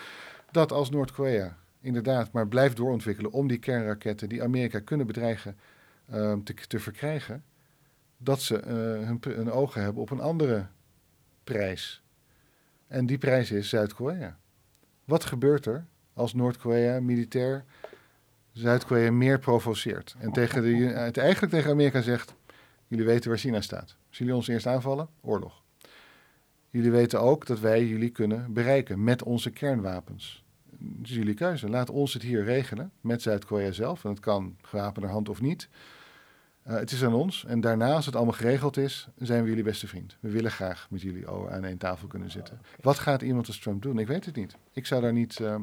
Dat 0.51 0.71
als 0.71 0.89
Noord-Korea 0.89 1.57
inderdaad 1.85 2.31
maar 2.31 2.47
blijft 2.47 2.75
doorontwikkelen 2.75 3.31
om 3.31 3.47
die 3.47 3.57
kernraketten 3.57 4.29
die 4.29 4.43
Amerika 4.43 4.79
kunnen 4.79 5.07
bedreigen 5.07 5.57
uh, 6.13 6.33
te, 6.43 6.53
te, 6.53 6.79
verkrijgen, 6.79 7.43
dat 8.17 8.41
ze 8.41 8.55
hun, 9.05 9.19
hun, 9.21 9.51
ogen 9.51 9.81
hebben 9.81 10.01
op 10.01 10.09
een 10.09 10.19
andere 10.19 10.67
prijs. 11.43 12.03
En 12.87 13.05
die 13.05 13.17
prijs 13.17 13.51
is 13.51 13.69
Zuid-Korea. 13.69 14.37
Wat 15.05 15.25
gebeurt 15.25 15.65
er 15.65 15.85
als 16.13 16.33
Noord-Korea 16.33 16.99
militair 16.99 17.65
Zuid-Korea 18.51 19.11
meer 19.11 19.39
provoceert? 19.39 20.15
En 20.19 20.31
tegen 20.31 20.61
de, 20.61 20.75
het 20.85 21.17
eigenlijk 21.17 21.53
tegen 21.53 21.71
Amerika 21.71 22.01
zegt: 22.01 22.35
Jullie 22.87 23.05
weten 23.05 23.29
waar 23.29 23.39
China 23.39 23.61
staat. 23.61 23.95
Als 24.07 24.17
jullie 24.17 24.35
ons 24.35 24.47
eerst 24.47 24.67
aanvallen, 24.67 25.07
oorlog. 25.21 25.63
Jullie 26.69 26.91
weten 26.91 27.21
ook 27.21 27.45
dat 27.45 27.59
wij 27.59 27.85
jullie 27.85 28.09
kunnen 28.09 28.53
bereiken 28.53 29.03
met 29.03 29.23
onze 29.23 29.49
kernwapens 29.49 30.44
het 30.97 31.09
is 31.09 31.15
jullie 31.15 31.33
keuze. 31.33 31.69
Laat 31.69 31.89
ons 31.89 32.13
het 32.13 32.21
hier 32.21 32.43
regelen 32.43 32.91
met 33.01 33.21
Zuid-Korea 33.21 33.71
zelf. 33.71 34.03
En 34.03 34.09
het 34.09 34.19
kan 34.19 34.57
gewapende 34.61 35.07
hand 35.07 35.29
of 35.29 35.41
niet. 35.41 35.69
Uh, 36.67 36.73
het 36.73 36.91
is 36.91 37.03
aan 37.03 37.13
ons. 37.13 37.45
En 37.45 37.61
daarna, 37.61 37.93
als 37.93 38.05
het 38.05 38.15
allemaal 38.15 38.33
geregeld 38.33 38.77
is, 38.77 39.07
zijn 39.17 39.43
we 39.43 39.49
jullie 39.49 39.63
beste 39.63 39.87
vriend. 39.87 40.17
We 40.19 40.29
willen 40.29 40.51
graag 40.51 40.87
met 40.89 41.01
jullie 41.01 41.27
aan 41.29 41.63
één 41.63 41.77
tafel 41.77 42.07
kunnen 42.07 42.31
zitten. 42.31 42.61
Wat 42.81 42.99
gaat 42.99 43.21
iemand 43.21 43.47
als 43.47 43.59
Trump 43.59 43.81
doen? 43.81 43.99
Ik 43.99 44.07
weet 44.07 44.25
het 44.25 44.35
niet. 44.35 44.55
Ik 44.71 44.85
zou 44.85 45.01
daar 45.01 45.13
niet. 45.13 45.39
Uh, 45.39 45.55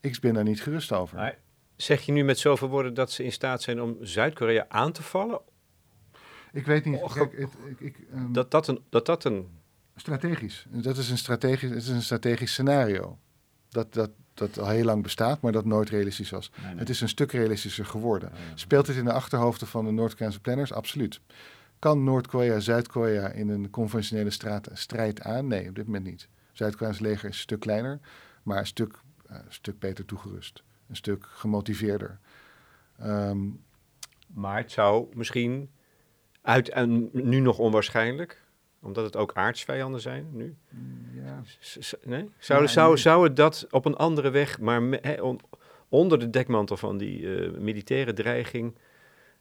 ik 0.00 0.20
ben 0.20 0.34
daar 0.34 0.44
niet 0.44 0.62
gerust 0.62 0.92
over. 0.92 1.16
Maar 1.16 1.38
zeg 1.76 2.02
je 2.02 2.12
nu 2.12 2.24
met 2.24 2.38
zoveel 2.38 2.68
woorden 2.68 2.94
dat 2.94 3.10
ze 3.10 3.24
in 3.24 3.32
staat 3.32 3.62
zijn 3.62 3.82
om 3.82 3.96
Zuid-Korea 4.00 4.66
aan 4.68 4.92
te 4.92 5.02
vallen? 5.02 5.40
Ik 6.52 6.66
weet 6.66 6.84
niet. 6.84 7.02
Oh, 7.02 7.12
Kijk, 7.12 7.38
het, 7.38 7.50
ik, 7.68 7.80
ik, 7.80 7.96
um, 8.14 8.32
dat, 8.32 8.50
dat, 8.50 8.68
een, 8.68 8.80
dat 8.88 9.06
dat 9.06 9.24
een. 9.24 9.48
Strategisch. 9.96 10.66
Dat 10.70 10.96
is 10.96 11.10
een 11.10 11.18
strategisch, 11.18 11.70
het 11.70 11.82
is 11.82 11.88
een 11.88 12.02
strategisch 12.02 12.52
scenario 12.52 13.18
dat, 13.72 13.94
dat, 13.94 14.10
dat 14.34 14.58
al 14.58 14.68
heel 14.68 14.84
lang 14.84 15.02
bestaat, 15.02 15.40
maar 15.40 15.52
dat 15.52 15.64
nooit 15.64 15.90
realistisch 15.90 16.30
was. 16.30 16.50
Het 16.60 16.88
is 16.88 17.00
een 17.00 17.08
stuk 17.08 17.32
realistischer 17.32 17.86
geworden. 17.86 18.32
Speelt 18.54 18.86
het 18.86 18.96
in 18.96 19.04
de 19.04 19.12
achterhoofden 19.12 19.68
van 19.68 19.84
de 19.84 19.90
Noord-Koreaanse 19.90 20.40
planners? 20.40 20.72
Absoluut. 20.72 21.20
Kan 21.78 22.04
Noord-Korea 22.04 22.60
Zuid-Korea 22.60 23.28
in 23.28 23.48
een 23.48 23.70
conventionele 23.70 24.30
straat, 24.30 24.68
strijd 24.72 25.20
aan? 25.20 25.46
Nee, 25.46 25.68
op 25.68 25.74
dit 25.74 25.86
moment 25.86 26.04
niet. 26.04 26.28
Zuid-Koreaans 26.52 26.98
leger 26.98 27.28
is 27.28 27.34
een 27.34 27.40
stuk 27.40 27.60
kleiner, 27.60 28.00
maar 28.42 28.58
een 28.58 28.66
stuk, 28.66 28.92
uh, 29.30 29.36
een 29.36 29.52
stuk 29.52 29.78
beter 29.78 30.04
toegerust. 30.04 30.62
Een 30.88 30.96
stuk 30.96 31.26
gemotiveerder. 31.28 32.18
Um, 33.02 33.64
maar 34.26 34.56
het 34.56 34.72
zou 34.72 35.06
misschien 35.14 35.70
uit 36.42 36.68
en 36.68 37.08
nu 37.12 37.40
nog 37.40 37.58
onwaarschijnlijk, 37.58 38.41
omdat 38.82 39.04
het 39.04 39.16
ook 39.16 39.32
aardsvijanden 39.34 40.00
zijn 40.00 40.28
nu? 40.32 40.56
Ja. 41.14 41.42
Nee? 42.04 42.30
Zou, 42.38 42.68
zou, 42.68 42.98
zou 42.98 43.24
het 43.24 43.36
dat 43.36 43.66
op 43.70 43.84
een 43.84 43.96
andere 43.96 44.30
weg, 44.30 44.60
maar 44.60 44.82
onder 45.88 46.18
de 46.18 46.30
dekmantel 46.30 46.76
van 46.76 46.98
die 46.98 47.20
uh, 47.20 47.58
militaire 47.58 48.12
dreiging, 48.12 48.74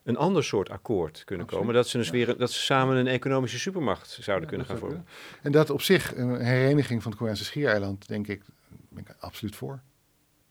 een 0.03 0.17
ander 0.17 0.43
soort 0.43 0.69
akkoord 0.69 1.23
kunnen 1.23 1.45
komen? 1.45 1.73
Dat 1.73 1.87
ze, 1.87 1.97
dus 1.97 2.09
weer, 2.09 2.37
dat 2.37 2.51
ze 2.51 2.59
samen 2.59 2.95
een 2.95 3.07
economische 3.07 3.59
supermacht 3.59 4.17
zouden 4.21 4.47
kunnen 4.47 4.67
gaan 4.67 4.77
vormen? 4.77 5.05
En 5.41 5.51
dat 5.51 5.69
op 5.69 5.81
zich, 5.81 6.15
een 6.15 6.35
hereniging 6.35 7.01
van 7.01 7.11
het 7.11 7.19
Koreaanse 7.19 7.45
schiereiland, 7.45 8.07
denk 8.07 8.27
ik, 8.27 8.43
ben 8.89 9.03
ik 9.03 9.15
absoluut 9.19 9.55
voor. 9.55 9.81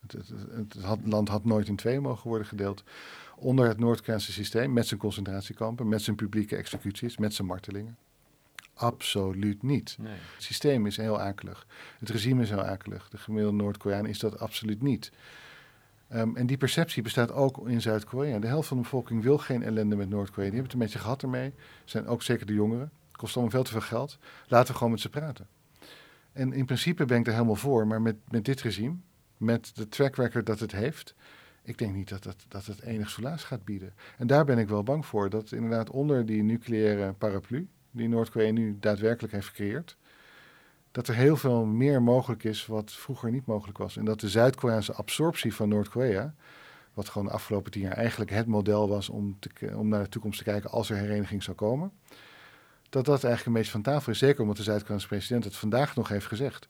Het, 0.01 0.13
het, 0.13 0.29
het, 0.29 0.75
het 0.83 1.07
land 1.07 1.29
had 1.29 1.45
nooit 1.45 1.69
in 1.69 1.77
twee 1.77 2.01
mogen 2.01 2.29
worden 2.29 2.47
gedeeld. 2.47 2.85
Onder 3.37 3.69
het 3.69 3.79
Noord-Koreaanse 3.79 4.33
systeem, 4.33 4.73
met 4.73 4.87
zijn 4.87 5.01
concentratiekampen, 5.01 5.89
met 5.89 6.03
zijn 6.03 6.17
publieke 6.17 6.57
executies, 6.57 7.19
met 7.19 7.35
zijn 7.35 7.49
martelingen. 7.49 7.97
Absoluut 8.81 9.63
niet. 9.63 9.97
Nee. 9.99 10.13
Het 10.13 10.43
systeem 10.43 10.87
is 10.87 10.97
heel 10.97 11.21
akelig. 11.21 11.67
Het 11.99 12.09
regime 12.09 12.43
is 12.43 12.51
heel 12.51 12.63
akelig. 12.63 13.09
De 13.09 13.19
gemiddelde 13.19 13.57
Noord-Koreaan 13.57 14.07
is 14.07 14.19
dat 14.19 14.39
absoluut 14.39 14.83
niet. 14.83 15.13
Um, 16.15 16.37
en 16.37 16.47
die 16.47 16.57
perceptie 16.57 17.03
bestaat 17.03 17.33
ook 17.33 17.69
in 17.69 17.81
Zuid-Korea. 17.81 18.39
De 18.39 18.47
helft 18.47 18.69
van 18.69 18.77
de 18.77 18.83
bevolking 18.83 19.23
wil 19.23 19.39
geen 19.39 19.63
ellende 19.63 19.97
met 19.97 20.09
Noord-Korea. 20.09 20.51
Die 20.51 20.61
hebben 20.61 20.63
het 20.63 20.73
een 20.73 20.79
beetje 20.79 20.99
gehad 20.99 21.23
ermee. 21.23 21.53
Zijn 21.85 22.07
ook 22.07 22.23
zeker 22.23 22.47
de 22.47 22.53
jongeren. 22.53 22.91
Het 23.09 23.17
kost 23.17 23.35
allemaal 23.35 23.55
veel 23.55 23.63
te 23.63 23.71
veel 23.71 23.81
geld. 23.81 24.19
Laten 24.49 24.69
we 24.69 24.77
gewoon 24.77 24.93
met 24.93 25.01
ze 25.01 25.09
praten. 25.09 25.47
En 26.33 26.53
in 26.53 26.65
principe 26.65 27.05
ben 27.05 27.19
ik 27.19 27.27
er 27.27 27.33
helemaal 27.33 27.55
voor. 27.55 27.87
Maar 27.87 28.03
met, 28.03 28.17
met 28.31 28.45
dit 28.45 28.61
regime, 28.61 28.97
met 29.37 29.71
de 29.77 29.89
track 29.89 30.17
record 30.17 30.47
dat 30.47 30.61
het 30.61 30.73
heeft, 30.73 31.15
ik 31.63 31.79
denk 31.79 31.95
niet 31.95 32.09
dat 32.09 32.25
het, 32.25 32.45
dat 32.49 32.67
het 32.67 32.83
enig 32.83 33.11
soelaas 33.11 33.45
gaat 33.45 33.65
bieden. 33.65 33.95
En 34.19 34.27
daar 34.27 34.45
ben 34.45 34.59
ik 34.59 34.69
wel 34.69 34.83
bang 34.83 35.07
voor. 35.07 35.31
Dat 35.31 35.53
inderdaad 35.53 35.91
onder 35.91 36.27
die 36.27 36.43
nucleaire 36.43 37.13
paraplu 37.13 37.69
die 37.91 38.09
Noord-Korea 38.09 38.53
nu 38.53 38.77
daadwerkelijk 38.81 39.33
heeft 39.33 39.47
gecreëerd, 39.47 39.97
dat 40.93 41.09
er 41.09 41.15
heel 41.15 41.37
veel 41.37 41.65
meer 41.65 42.03
mogelijk 42.03 42.45
is 42.45 42.67
wat 42.67 42.93
vroeger 42.93 43.31
niet 43.31 43.47
mogelijk 43.47 43.79
was. 43.79 43.97
En 43.97 44.05
dat 44.05 44.21
de 44.21 44.29
Zuid-Koreaanse 44.29 44.93
absorptie 44.93 45.55
van 45.55 45.69
Noord-Korea, 45.69 46.35
wat 46.95 47.09
gewoon 47.09 47.27
de 47.27 47.33
afgelopen 47.33 47.71
tien 47.71 47.83
jaar 47.83 47.93
eigenlijk 47.93 48.31
het 48.31 48.47
model 48.47 48.89
was 48.89 49.09
om, 49.09 49.37
te, 49.39 49.77
om 49.77 49.89
naar 49.89 50.03
de 50.03 50.09
toekomst 50.09 50.39
te 50.39 50.45
kijken 50.45 50.71
als 50.71 50.91
er 50.91 50.97
hereniging 50.97 51.43
zou 51.43 51.57
komen, 51.57 51.93
dat 52.89 53.05
dat 53.05 53.25
eigenlijk 53.25 53.47
een 53.47 53.53
beetje 53.53 53.71
van 53.71 53.83
tafel 53.83 54.13
is. 54.13 54.19
Zeker 54.19 54.41
omdat 54.41 54.57
de 54.57 54.63
Zuid-Koreaanse 54.63 55.07
president 55.09 55.45
het 55.45 55.57
vandaag 55.57 55.97
nog 55.97 56.09
heeft 56.09 56.27
gezegd. 56.27 56.69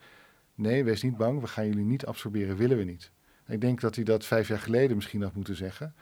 Nee, 0.55 0.85
wees 0.85 1.03
niet 1.03 1.17
bang, 1.17 1.41
we 1.41 1.47
gaan 1.47 1.67
jullie 1.67 1.85
niet 1.85 2.07
absorberen, 2.07 2.57
willen 2.57 2.77
we 2.77 2.85
niet. 2.85 3.11
Ik 3.47 3.61
denk 3.61 3.81
dat 3.81 3.95
hij 3.95 4.05
dat 4.05 4.25
vijf 4.25 4.49
jaar 4.49 4.59
geleden 4.59 4.97
misschien 4.97 5.23
had 5.23 5.35
moeten 5.35 5.57
zeggen. 5.57 5.95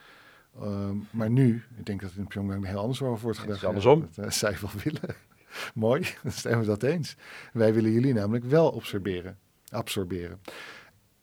Ehm, 0.60 0.96
maar 1.10 1.30
nu, 1.30 1.64
ik 1.76 1.86
denk 1.86 2.00
dat 2.00 2.10
het 2.10 2.18
in 2.18 2.26
Pyongyang 2.26 2.66
heel 2.66 2.78
anders 2.78 3.02
over 3.02 3.22
wordt 3.22 3.38
gedacht. 3.38 3.60
Het 3.60 3.70
is 3.70 3.86
andersom. 3.86 4.08
dat 4.14 4.24
uh, 4.24 4.30
zij 4.30 4.56
wel 4.60 4.70
willen. 4.84 5.16
Mooi, 5.74 6.06
dan 6.22 6.32
zijn 6.32 6.58
we 6.58 6.66
dat 6.66 6.82
eens. 6.82 7.16
Wij 7.52 7.74
willen 7.74 7.92
jullie 7.92 8.14
namelijk 8.14 8.44
wel 8.44 8.74
absorberen. 8.74 9.38
absorberen. 9.68 10.40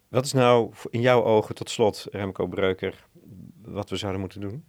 Wat 0.08 0.26
is 0.26 0.34
nou 0.34 0.74
in 0.90 1.02
jouw 1.02 1.24
ogen, 1.24 1.56
tot 1.56 1.70
slot, 1.70 2.08
Remco 2.12 2.48
Breuker, 2.48 3.06
wat 3.62 3.90
we 3.90 3.96
zouden 3.96 4.22
moeten 4.22 4.42
doen? 4.42 4.64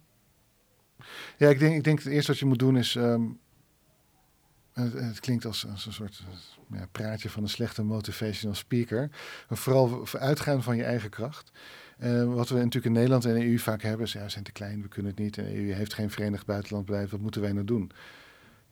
Ja, 1.37 1.49
ik 1.49 1.59
denk, 1.59 1.75
ik 1.75 1.83
denk 1.83 1.97
het 1.99 2.07
eerste 2.07 2.31
wat 2.31 2.39
je 2.39 2.45
moet 2.45 2.59
doen 2.59 2.77
is 2.77 2.95
um, 2.95 3.39
het, 4.73 4.93
het, 4.93 5.19
klinkt 5.19 5.45
als, 5.45 5.67
als 5.67 5.85
een 5.85 5.93
soort 5.93 6.23
ja, 6.71 6.87
praatje 6.91 7.29
van 7.29 7.43
een 7.43 7.49
slechte 7.49 7.83
motivational 7.83 8.55
speaker. 8.55 9.09
Maar 9.49 9.57
vooral 9.57 10.07
uitgaan 10.11 10.63
van 10.63 10.77
je 10.77 10.83
eigen 10.83 11.09
kracht. 11.09 11.51
Uh, 12.03 12.33
wat 12.33 12.49
we 12.49 12.55
natuurlijk 12.55 12.85
in 12.85 12.91
Nederland 12.91 13.25
en 13.25 13.33
de 13.33 13.45
EU 13.45 13.57
vaak 13.57 13.81
hebben, 13.81 14.05
is 14.05 14.13
ja, 14.13 14.23
we 14.23 14.29
zijn 14.29 14.43
te 14.43 14.51
klein, 14.51 14.81
we 14.81 14.87
kunnen 14.87 15.11
het 15.11 15.19
niet. 15.19 15.37
En 15.37 15.43
de 15.43 15.55
EU 15.55 15.73
heeft 15.73 15.93
geen 15.93 16.11
verenigd 16.11 16.45
buitenlandbeleid, 16.45 17.09
wat 17.09 17.19
moeten 17.19 17.41
wij 17.41 17.51
nou 17.51 17.65
doen? 17.65 17.91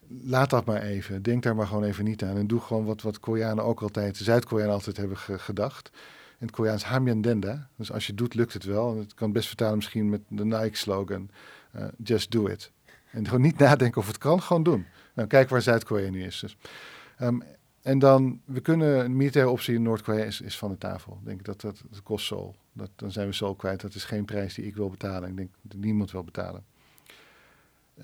Laat 0.08 0.50
dat 0.50 0.64
maar 0.64 0.82
even. 0.82 1.22
Denk 1.22 1.42
daar 1.42 1.56
maar 1.56 1.66
gewoon 1.66 1.84
even 1.84 2.04
niet 2.04 2.22
aan. 2.22 2.36
En 2.36 2.46
doe 2.46 2.60
gewoon 2.60 2.84
wat, 2.84 3.02
wat 3.02 3.20
Koreanen 3.20 3.64
ook 3.64 3.82
altijd, 3.82 4.16
Zuid-Koreanen 4.16 4.74
altijd 4.74 4.96
hebben 4.96 5.16
gedacht. 5.16 5.90
In 6.38 6.46
het 6.46 6.56
Koreaans 6.56 6.84
Hamyan 6.84 7.20
Denda. 7.20 7.68
Dus 7.76 7.92
als 7.92 8.06
je 8.06 8.14
doet, 8.14 8.34
lukt 8.34 8.52
het 8.52 8.64
wel. 8.64 8.92
En 8.92 8.98
het 8.98 9.14
kan 9.14 9.32
best 9.32 9.46
vertalen 9.46 9.76
misschien 9.76 10.08
met 10.08 10.20
de 10.28 10.44
Nike-slogan: 10.44 11.30
uh, 11.76 11.84
Just 12.02 12.30
do 12.30 12.46
it. 12.46 12.70
En 13.10 13.24
gewoon 13.24 13.40
niet 13.40 13.58
nadenken 13.58 14.00
of 14.00 14.06
het 14.06 14.18
kan, 14.18 14.42
gewoon 14.42 14.62
doen. 14.62 14.86
Nou, 15.14 15.28
kijk 15.28 15.48
waar 15.48 15.62
Zuid-Korea 15.62 16.10
nu 16.10 16.24
is. 16.24 16.40
Dus, 16.40 16.56
um, 17.20 17.42
en 17.86 17.98
dan, 17.98 18.40
we 18.44 18.60
kunnen 18.60 19.04
een 19.04 19.16
militaire 19.16 19.50
optie 19.50 19.74
in 19.74 19.82
Noord-Korea 19.82 20.24
is, 20.24 20.58
van 20.58 20.70
de 20.70 20.78
tafel. 20.78 21.18
Ik 21.20 21.26
denk 21.26 21.44
dat 21.44 21.60
dat, 21.60 21.82
dat 21.90 22.02
kost 22.02 22.26
zo. 22.26 22.54
Dat, 22.72 22.90
dan 22.96 23.12
zijn 23.12 23.26
we 23.26 23.34
zo 23.34 23.54
kwijt. 23.54 23.80
Dat 23.80 23.94
is 23.94 24.04
geen 24.04 24.24
prijs 24.24 24.54
die 24.54 24.64
ik 24.64 24.76
wil 24.76 24.90
betalen. 24.90 25.28
Ik 25.28 25.36
denk 25.36 25.50
dat 25.62 25.80
niemand 25.80 26.10
wil 26.10 26.24
betalen. 26.24 26.64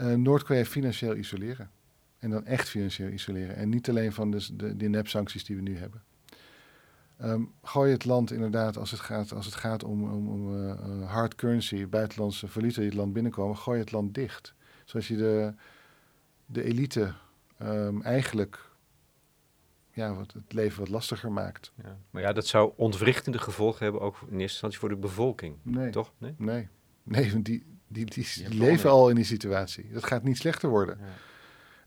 Uh, 0.01 0.15
Noord-Korea 0.15 0.65
financieel 0.65 1.17
isoleren. 1.17 1.71
En 2.19 2.31
dan 2.31 2.47
echt 2.47 2.69
financieel 2.69 3.09
isoleren. 3.09 3.57
En 3.57 3.69
niet 3.69 3.89
alleen 3.89 4.13
van 4.13 4.31
de, 4.31 4.57
de, 4.57 4.77
de 4.77 4.89
nepsancties 4.89 5.45
die 5.45 5.57
we 5.57 5.63
nu 5.63 5.77
hebben. 5.77 6.03
Um, 7.23 7.53
gooi 7.63 7.93
het 7.93 8.05
land 8.05 8.33
inderdaad, 8.33 8.77
als 8.77 8.91
het 8.91 9.01
gaat, 9.01 9.33
als 9.33 9.47
het 9.47 9.55
gaat 9.55 9.85
om, 9.85 10.11
om, 10.13 10.29
om 10.29 10.65
uh, 10.65 11.11
hard 11.11 11.35
currency, 11.35 11.87
buitenlandse 11.87 12.49
valuta 12.49 12.77
die 12.77 12.89
het 12.89 12.99
land 12.99 13.13
binnenkomen, 13.13 13.57
gooi 13.57 13.81
het 13.81 13.93
land 13.93 14.15
dicht. 14.15 14.55
Zoals 14.85 15.09
je 15.09 15.17
de, 15.17 15.55
de 16.47 16.65
elite 16.65 17.13
um, 17.63 18.03
eigenlijk 18.03 18.71
ja, 19.93 20.15
wat 20.15 20.33
het 20.33 20.53
leven 20.53 20.79
wat 20.79 20.89
lastiger 20.89 21.33
maakt. 21.33 21.73
Ja. 21.83 21.97
Maar 22.11 22.23
ja, 22.23 22.33
dat 22.33 22.47
zou 22.47 22.73
ontwrichtende 22.77 23.39
gevolgen 23.39 23.83
hebben, 23.83 24.01
ook 24.01 24.15
in 24.21 24.27
eerste 24.27 24.43
instantie 24.43 24.79
voor 24.79 24.89
de 24.89 24.97
bevolking. 24.97 25.57
Nee. 25.63 25.91
Toch? 25.91 26.13
Nee, 26.19 26.35
nee. 26.39 26.69
nee 27.03 27.43
die, 27.43 27.65
die, 27.89 28.05
die, 28.05 28.27
die 28.49 28.59
leven 28.59 28.91
al 28.91 29.09
in 29.09 29.15
die 29.15 29.25
situatie. 29.25 29.91
Dat 29.93 30.05
gaat 30.05 30.23
niet 30.23 30.39
slechter 30.39 30.69
worden. 30.69 30.99
Ja. 30.99 31.05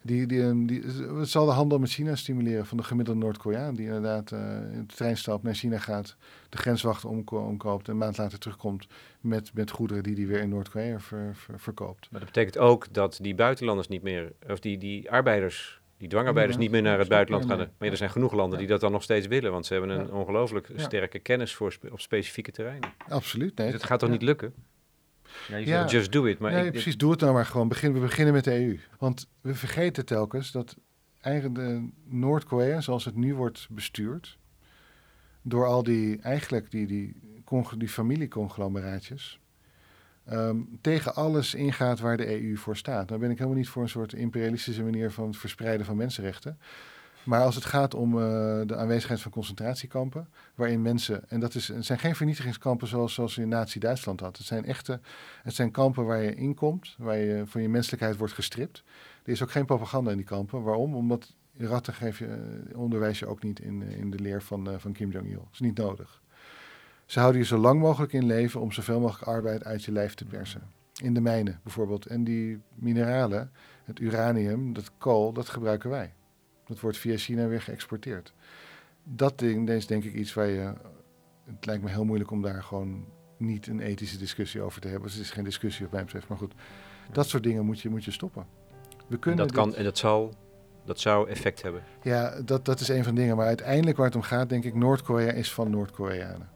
Die, 0.02 0.28
die, 0.28 0.66
die, 0.66 0.82
het 1.18 1.30
zal 1.30 1.46
de 1.46 1.52
handel 1.52 1.80
met 1.80 1.90
China 1.90 2.16
stimuleren 2.16 2.66
van 2.66 2.78
de 2.78 2.84
gemiddelde 2.84 3.20
Noord-Koreaan. 3.20 3.76
Die 3.76 3.86
inderdaad 3.86 4.32
uh, 4.32 4.40
in 4.72 4.86
de 4.88 4.94
trein 4.96 5.18
stapt, 5.18 5.44
naar 5.44 5.54
China 5.54 5.78
gaat, 5.78 6.16
de 6.50 6.58
grenswacht 6.58 7.06
omko 7.06 7.38
omkoopt 7.38 7.88
en 7.88 7.92
een 7.92 7.98
maand 7.98 8.18
later 8.18 8.40
terugkomt 8.40 8.88
met, 9.22 9.54
met 9.54 9.72
goederen 9.72 10.04
die 10.04 10.16
hij 10.16 10.28
weer 10.28 10.40
in 10.40 10.50
Noord-Korea 10.50 11.00
ver, 11.00 11.36
ver, 11.36 11.60
verkoopt. 11.60 12.08
Maar 12.12 12.20
dat 12.20 12.30
betekent 12.30 12.58
ook 12.58 12.94
dat 12.94 13.20
die 13.22 13.36
buitenlanders 13.36 13.88
niet 13.88 14.02
meer, 14.02 14.34
of 14.50 14.60
die, 14.60 14.78
die 14.78 15.12
arbeiders 15.12 15.82
die 15.98 16.08
dwangarbeiders 16.08 16.58
niet 16.58 16.72
meer 16.72 16.82
naar 16.82 17.00
het 17.00 17.08
buitenland 17.08 17.46
gaan. 17.46 17.58
Maar 17.78 17.90
er 17.90 17.98
zijn 17.98 18.10
genoeg 18.10 18.34
landen 18.34 18.60
die 18.60 18.68
dat 18.68 18.80
dan 18.80 18.92
nog 18.92 19.04
steeds 19.04 19.28
willen, 19.28 19.52
want 19.52 19.66
ze 19.66 19.74
hebben 19.74 20.00
een 20.00 20.12
ongelooflijk 20.12 20.70
sterke 20.76 21.20
kennis 21.20 21.54
voor 21.54 21.78
op 21.92 22.00
specifieke 22.00 22.52
terreinen. 22.52 22.94
Absoluut. 23.08 23.58
Nee. 23.58 23.66
Dus 23.66 23.76
het 23.76 23.86
gaat 23.86 24.00
toch 24.00 24.10
niet 24.10 24.22
lukken? 24.22 24.54
Ja, 25.48 25.58
je 25.58 25.66
ja. 25.66 25.86
just 25.86 26.12
do 26.12 26.26
it. 26.26 26.40
Maar 26.40 26.52
nee, 26.52 26.72
precies, 26.72 26.98
doe 26.98 27.12
het 27.12 27.20
nou 27.20 27.34
maar 27.34 27.46
gewoon. 27.46 27.68
Begin, 27.68 27.94
we 27.94 28.00
beginnen 28.00 28.34
met 28.34 28.44
de 28.44 28.52
EU. 28.52 28.80
Want 29.00 29.30
we 29.42 29.56
vergeten 29.56 30.06
telkens 30.06 30.52
dat 30.52 30.76
eigenlijk 31.22 31.82
Noord-Korea, 32.06 32.82
zoals 32.82 33.06
het 33.06 33.16
nu 33.16 33.36
wordt 33.36 33.68
bestuurd, 33.70 34.38
door 35.42 35.66
al 35.66 35.84
die, 35.84 36.20
eigenlijk 36.22 36.72
die, 36.72 36.88
die, 36.88 37.16
die 37.78 37.90
familieconglomeraatjes, 37.90 39.40
um, 40.32 40.78
tegen 40.82 41.16
alles 41.16 41.54
ingaat 41.54 42.00
waar 42.00 42.18
de 42.18 42.42
EU 42.42 42.56
voor 42.56 42.78
staat. 42.78 43.08
Dan 43.08 43.20
ben 43.20 43.32
ik 43.32 43.38
helemaal 43.38 43.58
niet 43.58 43.70
voor 43.70 43.82
een 43.82 43.90
soort 43.90 44.14
imperialistische 44.14 44.84
manier 44.84 45.12
van 45.12 45.28
het 45.28 45.38
verspreiden 45.38 45.86
van 45.86 45.96
mensenrechten. 45.96 46.58
Maar 47.24 47.42
als 47.42 47.56
het 47.56 47.66
gaat 47.66 47.94
om 47.94 48.14
uh, 48.14 48.22
de 48.66 48.76
aanwezigheid 48.76 49.22
van 49.22 49.32
concentratiekampen, 49.32 50.28
waarin 50.56 50.82
mensen, 50.82 51.30
en 51.30 51.40
dat 51.40 51.56
is, 51.56 51.68
het 51.68 51.86
zijn 51.86 52.00
geen 52.00 52.16
vernietigingskampen 52.16 52.88
zoals, 52.88 53.14
zoals 53.14 53.38
in 53.38 53.48
Nazi-Duitsland 53.48 54.20
had. 54.20 54.38
Het 54.38 54.46
zijn 54.46 54.66
echte, 54.66 55.00
het 55.44 55.54
zijn 55.54 55.72
kampen 55.72 56.06
waar 56.06 56.22
je 56.22 56.36
inkomt, 56.36 56.96
waar 56.98 57.18
je 57.18 57.44
van 57.46 57.62
je 57.62 57.70
menselijkheid 57.70 58.18
wordt 58.18 58.34
gestript. 58.34 58.84
Er 59.24 59.32
is 59.32 59.44
ook 59.44 59.52
geen 59.52 59.66
propaganda 59.66 60.12
in 60.12 60.18
die 60.18 60.26
kampen. 60.26 60.64
Waarom? 60.64 60.96
Omdat 60.96 61.34
ratten 61.58 61.94
geef 61.94 62.20
je, 62.20 62.28
uh, 62.72 62.80
onderwijs 62.80 63.20
je 63.20 63.28
ook 63.28 63.44
niet 63.44 63.60
in, 63.60 63.82
in 63.82 64.12
de 64.12 64.20
leer 64.20 64.42
van, 64.42 64.80
van 64.80 64.92
Kim 64.92 65.12
Jong-il. 65.12 65.40
Dat 65.40 65.54
is 65.54 65.60
niet 65.60 65.78
nodig. 65.78 66.22
Ze 67.06 67.20
houden 67.20 67.42
je 67.42 67.48
zo 67.48 67.58
lang 67.58 67.80
mogelijk 67.80 68.14
in 68.14 68.26
leven 68.26 68.62
om 68.62 68.72
zoveel 68.72 69.00
mogelijk 69.00 69.28
arbeid 69.28 69.64
uit 69.64 69.84
je 69.84 69.92
lijf 69.92 70.14
te 70.14 70.26
persen. 70.26 70.62
In 71.02 71.14
de 71.14 71.22
mijnen 71.22 71.60
bijvoorbeeld. 71.64 72.06
En 72.06 72.24
die 72.24 72.62
mineralen, 72.76 73.52
het 73.84 74.00
uranium, 74.00 74.74
dat 74.74 74.92
kool, 74.98 75.34
dat 75.34 75.50
gebruiken 75.50 75.90
wij. 75.90 76.14
Dat 76.68 76.80
wordt 76.80 76.98
via 76.98 77.18
China 77.18 77.48
weer 77.48 77.62
geëxporteerd. 77.62 78.34
Dat 79.04 79.40
ding, 79.40 79.70
is 79.70 79.88
denk 79.88 80.04
ik 80.04 80.14
iets 80.14 80.34
waar 80.34 80.48
je. 80.48 80.74
Het 81.46 81.66
lijkt 81.66 81.84
me 81.84 81.90
heel 81.90 82.06
moeilijk 82.06 82.32
om 82.32 82.42
daar 82.42 82.64
gewoon 82.64 83.06
niet 83.38 83.68
een 83.68 83.80
ethische 83.80 84.18
discussie 84.18 84.62
over 84.62 84.82
te 84.82 84.88
hebben. 84.88 85.08
Dus 85.08 85.18
het 85.18 85.26
is 85.26 85.32
geen 85.32 85.44
discussie 85.44 85.84
wat 85.84 85.94
mij 85.94 86.04
betreft. 86.04 86.28
Maar 86.28 86.38
goed, 86.38 86.54
dat 87.12 87.28
soort 87.28 87.44
dingen 87.44 87.66
moet 87.66 87.80
je, 87.80 87.90
moet 87.90 88.04
je 88.04 88.12
stoppen. 88.12 88.46
We 89.08 89.18
kunnen 89.18 89.40
en 89.40 89.48
dat, 89.48 89.56
kan, 89.56 89.76
en 89.76 89.84
dat, 89.84 89.98
zal, 89.98 90.34
dat 90.86 91.00
zou 91.00 91.30
effect 91.30 91.62
hebben. 91.62 91.84
Ja, 92.02 92.42
dat, 92.42 92.66
dat 92.66 92.80
is 92.80 92.88
een 92.88 93.04
van 93.04 93.16
de 93.16 93.22
dingen. 93.22 93.36
Maar 93.36 93.48
uiteindelijk 93.48 93.98
waar 93.98 94.06
het 94.06 94.16
om 94.16 94.22
gaat, 94.22 94.50
denk 94.50 94.64
ik, 94.64 94.76
Noord-Korea 94.76 95.32
is 95.32 95.54
van 95.54 95.70
Noord-Koreanen. 95.70 96.50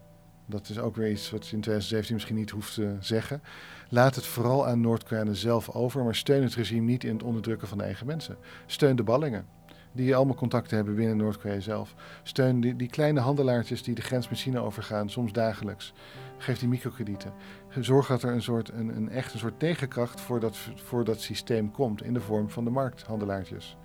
Dat 0.49 0.69
is 0.69 0.79
ook 0.79 0.95
weer 0.95 1.11
iets 1.11 1.31
wat 1.31 1.47
je 1.47 1.55
in 1.55 1.61
2017 1.61 2.13
misschien 2.15 2.35
niet 2.35 2.49
hoeft 2.49 2.73
te 2.73 2.95
zeggen. 2.99 3.41
Laat 3.89 4.15
het 4.15 4.25
vooral 4.25 4.67
aan 4.67 4.81
Noord-Koreanen 4.81 5.35
zelf 5.35 5.69
over, 5.69 6.03
maar 6.03 6.15
steun 6.15 6.43
het 6.43 6.55
regime 6.55 6.85
niet 6.85 7.03
in 7.03 7.13
het 7.13 7.23
onderdrukken 7.23 7.67
van 7.67 7.77
de 7.77 7.83
eigen 7.83 8.05
mensen. 8.05 8.37
Steun 8.65 8.95
de 8.95 9.03
ballingen 9.03 9.45
die 9.91 10.15
allemaal 10.15 10.35
contacten 10.35 10.75
hebben 10.75 10.95
binnen 10.95 11.17
Noord-Korea 11.17 11.59
zelf. 11.59 11.95
Steun 12.23 12.61
die, 12.61 12.75
die, 12.75 12.89
kleine 12.89 13.19
handelaartjes 13.19 13.83
die 13.83 13.95
de 13.95 14.01
grens 14.01 14.29
met 14.29 14.39
China 14.39 14.59
overgaan, 14.59 15.09
soms 15.09 15.31
dagelijks. 15.31 15.93
Geef 16.37 16.59
die 16.59 16.67
microkredieten. 16.67 17.33
Zorg 17.79 18.07
dat 18.07 18.23
er 18.23 18.33
een, 18.33 18.41
soort, 18.41 18.71
een, 18.71 18.95
een 18.95 19.09
echt 19.09 19.33
een 19.33 19.39
soort 19.39 19.59
tegenkracht 19.59 20.21
voor 20.21 20.39
dat, 20.39 20.57
voor 20.75 21.03
dat 21.03 21.21
systeem 21.21 21.71
komt 21.71 22.03
in 22.03 22.13
de 22.13 22.21
vorm 22.21 22.49
van 22.49 22.63
de 22.63 22.69
markthandelaartjes. 22.69 23.77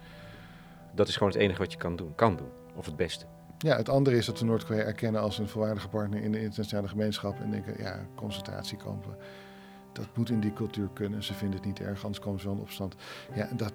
Dat 0.95 1.09
is 1.09 1.17
gewoon 1.17 1.33
het 1.33 1.41
enige 1.41 1.59
wat 1.59 1.73
je 1.73 1.79
kan 1.79 1.97
doen, 1.97 2.15
kan 2.15 2.37
doen. 2.37 2.49
Of 2.75 2.87
het 2.87 2.97
beste. 2.97 3.34
Ja, 3.59 3.77
het 3.77 3.89
andere 3.89 4.17
is 4.17 4.27
dat 4.27 4.39
we 4.39 4.45
Noord-Korea 4.45 4.85
erkennen 4.85 5.21
als 5.21 5.39
een 5.39 5.49
volwaardige 5.49 5.89
partner 5.89 6.23
in 6.23 6.33
de 6.33 6.43
internationale 6.43 6.89
gemeenschap. 6.89 7.41
En 7.41 7.51
denken, 7.51 7.75
ja, 7.79 8.07
concentratiekampen, 8.15 9.17
dat 9.93 10.17
moet 10.17 10.31
in 10.31 10.41
die 10.41 10.53
cultuur 10.53 10.89
kunnen. 10.93 11.23
Ze 11.23 11.35
vinden 11.35 11.57
het 11.59 11.67
niet 11.67 11.81
erg, 11.81 12.05
anders 12.05 12.23
komen 12.25 12.41
ze 12.41 12.47
wel 12.47 12.57
in 12.57 12.63
opstand. 12.63 12.95
Ja, 13.35 13.49
dat, 13.57 13.73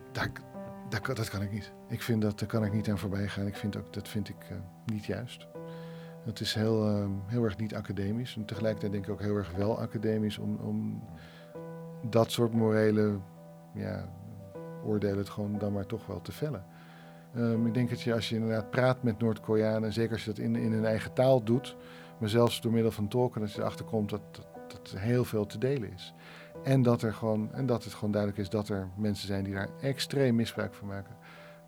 dat, 0.89 1.05
dat 1.15 1.29
kan 1.29 1.41
ik 1.41 1.51
niet. 1.51 1.71
Ik 1.87 2.01
vind 2.01 2.21
dat, 2.21 2.39
daar 2.39 2.47
kan 2.47 2.63
ik 2.65 2.73
niet 2.73 2.89
aan 2.89 2.97
voorbij 2.97 3.27
gaan. 3.27 3.47
Ik 3.47 3.55
vind 3.55 3.77
ook, 3.77 3.93
dat 3.93 4.07
vind 4.07 4.29
ik 4.29 4.49
uh, 4.51 4.57
niet 4.85 5.05
juist. 5.05 5.47
Het 6.25 6.39
is 6.39 6.53
heel, 6.53 6.97
uh, 6.97 7.05
heel 7.25 7.43
erg 7.43 7.57
niet 7.57 7.75
academisch. 7.75 8.35
En 8.35 8.45
tegelijkertijd 8.45 8.91
denk 8.91 9.05
ik 9.05 9.11
ook 9.11 9.21
heel 9.21 9.35
erg 9.35 9.51
wel 9.51 9.79
academisch 9.79 10.37
om, 10.37 10.55
om 10.55 11.03
dat 12.09 12.31
soort 12.31 12.53
morele 12.53 13.19
ja, 13.73 14.09
oordelen 14.85 15.17
het 15.17 15.29
gewoon 15.29 15.57
dan 15.57 15.73
maar 15.73 15.85
toch 15.85 16.05
wel 16.05 16.21
te 16.21 16.31
vellen. 16.31 16.65
Um, 17.37 17.67
ik 17.67 17.73
denk 17.73 17.89
dat 17.89 18.01
je 18.01 18.13
als 18.13 18.29
je 18.29 18.35
inderdaad 18.35 18.69
praat 18.69 19.03
met 19.03 19.19
Noord-Koreanen, 19.19 19.83
en 19.83 19.93
zeker 19.93 20.11
als 20.13 20.23
je 20.23 20.29
dat 20.29 20.39
in, 20.39 20.55
in 20.55 20.71
hun 20.71 20.85
eigen 20.85 21.13
taal 21.13 21.43
doet, 21.43 21.75
maar 22.19 22.29
zelfs 22.29 22.61
door 22.61 22.71
middel 22.71 22.91
van 22.91 23.07
tolken, 23.07 23.41
dat 23.41 23.51
je 23.51 23.59
erachter 23.59 23.85
komt 23.85 24.09
dat, 24.09 24.21
dat, 24.31 24.47
dat 24.67 24.93
heel 24.99 25.25
veel 25.25 25.45
te 25.45 25.57
delen 25.57 25.93
is. 25.93 26.13
En 26.63 26.81
dat, 26.81 27.01
er 27.01 27.13
gewoon, 27.13 27.53
en 27.53 27.65
dat 27.65 27.83
het 27.83 27.93
gewoon 27.93 28.11
duidelijk 28.11 28.41
is 28.41 28.49
dat 28.49 28.69
er 28.69 28.89
mensen 28.97 29.27
zijn 29.27 29.43
die 29.43 29.53
daar 29.53 29.69
extreem 29.81 30.35
misbruik 30.35 30.73
van 30.73 30.87
maken. 30.87 31.15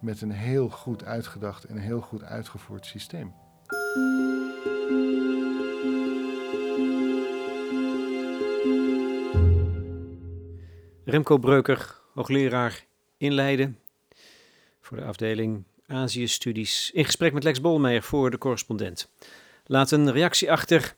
Met 0.01 0.21
een 0.21 0.31
heel 0.31 0.69
goed 0.69 1.05
uitgedacht 1.05 1.63
en 1.63 1.77
heel 1.77 2.01
goed 2.01 2.23
uitgevoerd 2.23 2.85
systeem. 2.85 3.33
Remco 11.05 11.37
Breuker, 11.37 11.99
hoogleraar 12.13 12.85
in 13.17 13.33
Leiden. 13.33 13.80
Voor 14.91 14.99
de 14.99 15.05
afdeling 15.05 15.63
Azië-studies. 15.87 16.91
In 16.93 17.05
gesprek 17.05 17.33
met 17.33 17.43
Lex 17.43 17.61
Bolmeijer 17.61 18.03
voor 18.03 18.31
de 18.31 18.37
correspondent. 18.37 19.11
Laat 19.65 19.91
een 19.91 20.11
reactie 20.11 20.51
achter, 20.51 20.95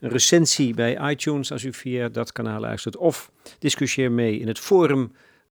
een 0.00 0.10
recensie 0.10 0.74
bij 0.74 1.10
iTunes 1.10 1.52
als 1.52 1.64
u 1.64 1.72
via 1.72 2.08
dat 2.08 2.32
kanaal 2.32 2.60
luistert. 2.60 2.96
Of 2.96 3.30
discussieer 3.58 4.12
mee 4.12 4.38
in 4.38 4.48
het 4.48 4.58
forum 4.58 5.12